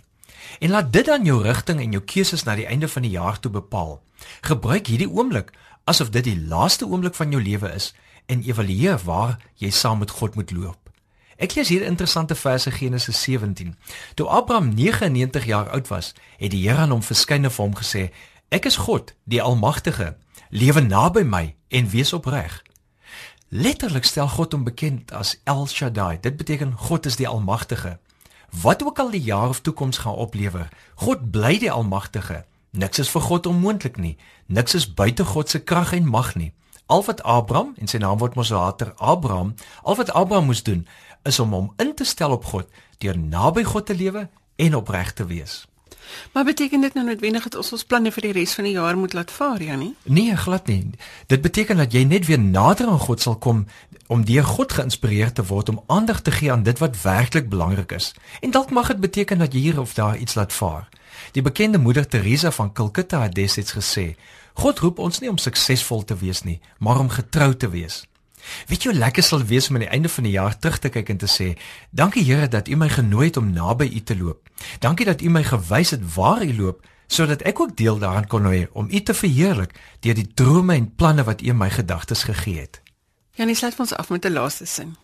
En 0.59 0.69
laat 0.69 0.93
dit 0.93 1.05
dan 1.05 1.25
jou 1.25 1.41
rigting 1.41 1.79
en 1.79 1.91
jou 1.91 2.03
keuses 2.03 2.43
na 2.43 2.55
die 2.55 2.65
einde 2.65 2.87
van 2.87 3.01
die 3.01 3.11
jaar 3.11 3.39
toe 3.39 3.51
bepaal. 3.51 4.01
Gebruik 4.41 4.87
hierdie 4.87 5.09
oomblik 5.09 5.51
asof 5.83 6.09
dit 6.09 6.23
die 6.23 6.37
laaste 6.47 6.85
oomblik 6.85 7.15
van 7.15 7.31
jou 7.31 7.41
lewe 7.41 7.73
is 7.73 7.93
en 8.25 8.43
evalueer 8.45 8.99
waar 9.03 9.39
jy 9.55 9.69
saam 9.69 9.99
met 9.99 10.09
God 10.09 10.35
moet 10.35 10.51
loop. 10.51 10.89
Ek 11.39 11.55
lees 11.55 11.69
hier 11.69 11.81
'n 11.81 11.95
interessante 11.95 12.35
verse 12.35 12.71
Genesis 12.71 13.21
17. 13.21 13.75
Toe 14.13 14.27
Abraham 14.27 14.73
99 14.73 15.45
jaar 15.45 15.69
oud 15.69 15.87
was, 15.87 16.13
het 16.37 16.51
die 16.51 16.67
Here 16.67 16.77
aan 16.77 16.91
hom 16.91 17.03
verskyn 17.03 17.43
en 17.43 17.51
vir 17.51 17.65
hom 17.65 17.75
gesê: 17.75 18.09
"Ek 18.49 18.65
is 18.65 18.75
God, 18.75 19.13
die 19.23 19.41
Almagtige. 19.41 20.17
Lewe 20.49 20.81
naby 20.81 21.23
my 21.23 21.55
en 21.67 21.89
wees 21.89 22.13
opreg." 22.13 22.63
Letterlik 23.47 24.03
stel 24.03 24.27
God 24.27 24.51
hom 24.51 24.63
bekend 24.63 25.11
as 25.11 25.39
El 25.43 25.67
Shaddai. 25.67 26.19
Dit 26.21 26.37
beteken 26.37 26.73
God 26.77 27.05
is 27.05 27.15
die 27.15 27.27
Almagtige. 27.27 27.99
Wat 28.61 28.83
ook 28.83 28.99
al 28.99 29.09
die 29.09 29.21
jaar 29.21 29.49
of 29.49 29.59
toekoms 29.59 29.97
gaan 29.97 30.13
oplewer, 30.13 30.69
God 30.95 31.31
bly 31.31 31.57
die 31.59 31.71
Almagtige. 31.71 32.45
Niks 32.71 32.99
is 32.99 33.09
vir 33.09 33.21
God 33.21 33.45
onmoontlik 33.45 33.97
nie. 33.97 34.17
Niks 34.45 34.73
is 34.73 34.93
buite 34.93 35.25
God 35.25 35.49
se 35.49 35.59
krag 35.59 35.93
en 35.93 36.09
mag 36.09 36.35
nie. 36.35 36.53
Al 36.85 37.03
wat 37.05 37.23
Abraham 37.23 37.73
en 37.77 37.87
sy 37.87 37.97
naam 38.01 38.17
word 38.17 38.35
mos 38.35 38.49
later 38.49 38.93
Abraham, 38.97 39.53
al 39.83 39.95
wat 39.95 40.09
Abraham 40.11 40.49
moes 40.49 40.63
doen, 40.63 40.87
is 41.23 41.39
om 41.39 41.53
hom 41.53 41.73
in 41.77 41.93
te 41.95 42.03
stel 42.03 42.31
op 42.31 42.45
God, 42.45 42.65
deur 42.97 43.17
naby 43.17 43.63
God 43.63 43.85
te 43.85 43.95
lewe 43.95 44.29
en 44.55 44.75
opreg 44.75 45.13
te 45.13 45.25
wees. 45.25 45.68
Maar 46.33 46.43
beteken 46.43 46.81
dit 46.81 46.93
nou 46.93 47.05
noodwendig 47.05 47.43
dat 47.43 47.55
ons 47.55 47.71
ons 47.71 47.83
planne 47.83 48.11
vir 48.11 48.21
die 48.21 48.31
res 48.31 48.53
van 48.53 48.63
die 48.63 48.73
jaar 48.73 48.97
moet 48.97 49.13
laat 49.13 49.31
vaar, 49.31 49.63
Janie? 49.63 49.95
Nee, 50.03 50.35
glad 50.35 50.67
nie. 50.67 50.89
Dit 51.27 51.41
beteken 51.41 51.77
dat 51.77 51.93
jy 51.93 52.03
net 52.03 52.25
weer 52.25 52.39
nader 52.39 52.87
aan 52.87 52.99
God 52.99 53.21
sal 53.21 53.37
kom 53.37 53.65
om 54.07 54.25
deur 54.25 54.43
God 54.43 54.73
geïnspireer 54.73 55.31
te 55.33 55.45
word 55.45 55.69
om 55.69 55.83
aandag 55.87 56.21
te 56.21 56.31
gee 56.31 56.51
aan 56.51 56.63
dit 56.63 56.79
wat 56.79 57.01
werklik 57.01 57.49
belangrik 57.49 57.91
is. 57.91 58.13
En 58.41 58.51
dalk 58.51 58.69
mag 58.69 58.87
dit 58.87 58.99
beteken 58.99 59.37
dat 59.37 59.53
jy 59.53 59.59
hier 59.59 59.79
of 59.79 59.93
daar 59.93 60.17
iets 60.17 60.33
laat 60.35 60.53
vaar. 60.53 60.89
Die 61.31 61.41
bekende 61.41 61.77
moeder 61.77 62.07
Teresa 62.07 62.51
van 62.51 62.73
Calcutta 62.73 63.21
het 63.21 63.35
destyds 63.35 63.71
gesê: 63.71 64.15
"God 64.53 64.79
roep 64.79 64.99
ons 64.99 65.19
nie 65.19 65.29
om 65.29 65.37
suksesvol 65.37 66.03
te 66.03 66.17
wees 66.17 66.43
nie, 66.43 66.59
maar 66.77 66.99
om 66.99 67.09
getrou 67.09 67.55
te 67.55 67.69
wees." 67.69 68.08
Weet 68.67 68.83
jy 68.83 68.91
hoe 68.91 68.99
lekker 68.99 69.23
sal 69.23 69.43
wees 69.43 69.69
om 69.69 69.75
aan 69.75 69.85
die 69.87 69.89
einde 69.89 70.09
van 70.09 70.23
die 70.23 70.31
jaar 70.31 70.57
terug 70.57 70.79
te 70.79 70.89
kyk 70.89 71.09
en 71.09 71.17
te 71.17 71.27
sê: 71.27 71.57
"Dankie 71.89 72.23
Here 72.23 72.47
dat 72.47 72.67
U 72.67 72.75
my 72.75 72.89
genooi 72.89 73.25
het 73.27 73.37
om 73.37 73.51
naby 73.53 73.91
U 73.95 73.99
te 73.99 74.17
loop. 74.17 74.49
Dankie 74.79 75.05
dat 75.05 75.21
U 75.21 75.29
my 75.29 75.43
gewys 75.43 75.89
het 75.89 76.13
waar 76.15 76.43
U 76.43 76.53
loop." 76.55 76.85
sodat 77.09 77.41
ek 77.41 77.59
ook 77.59 77.77
deel 77.77 77.97
daaraan 77.97 78.27
kon 78.27 78.45
hê 78.45 78.67
om 78.71 78.87
U 78.91 79.01
te 79.01 79.13
verheerlik 79.13 79.73
deur 79.99 80.13
die 80.13 80.27
drome 80.33 80.75
en 80.77 80.95
planne 80.95 81.23
wat 81.23 81.41
U 81.41 81.49
in 81.49 81.57
my 81.57 81.69
gedagtes 81.69 82.23
gegee 82.23 82.59
het. 82.59 82.81
Janie 83.33 83.55
sluit 83.55 83.79
ons 83.79 83.95
af 83.95 84.09
met 84.09 84.25
'n 84.25 84.31
laaste 84.31 84.65
sin. 84.65 84.95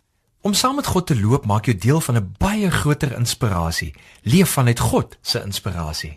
Om 0.41 0.53
saam 0.53 0.75
met 0.75 0.85
God 0.85 1.07
te 1.07 1.19
loop 1.19 1.45
maak 1.45 1.65
jou 1.65 1.77
deel 1.77 2.01
van 2.01 2.15
'n 2.15 2.35
baie 2.37 2.71
groter 2.71 3.17
inspirasie. 3.17 3.93
Leef 4.21 4.49
vanuit 4.49 4.79
God 4.79 5.17
se 5.21 5.41
inspirasie. 5.41 6.13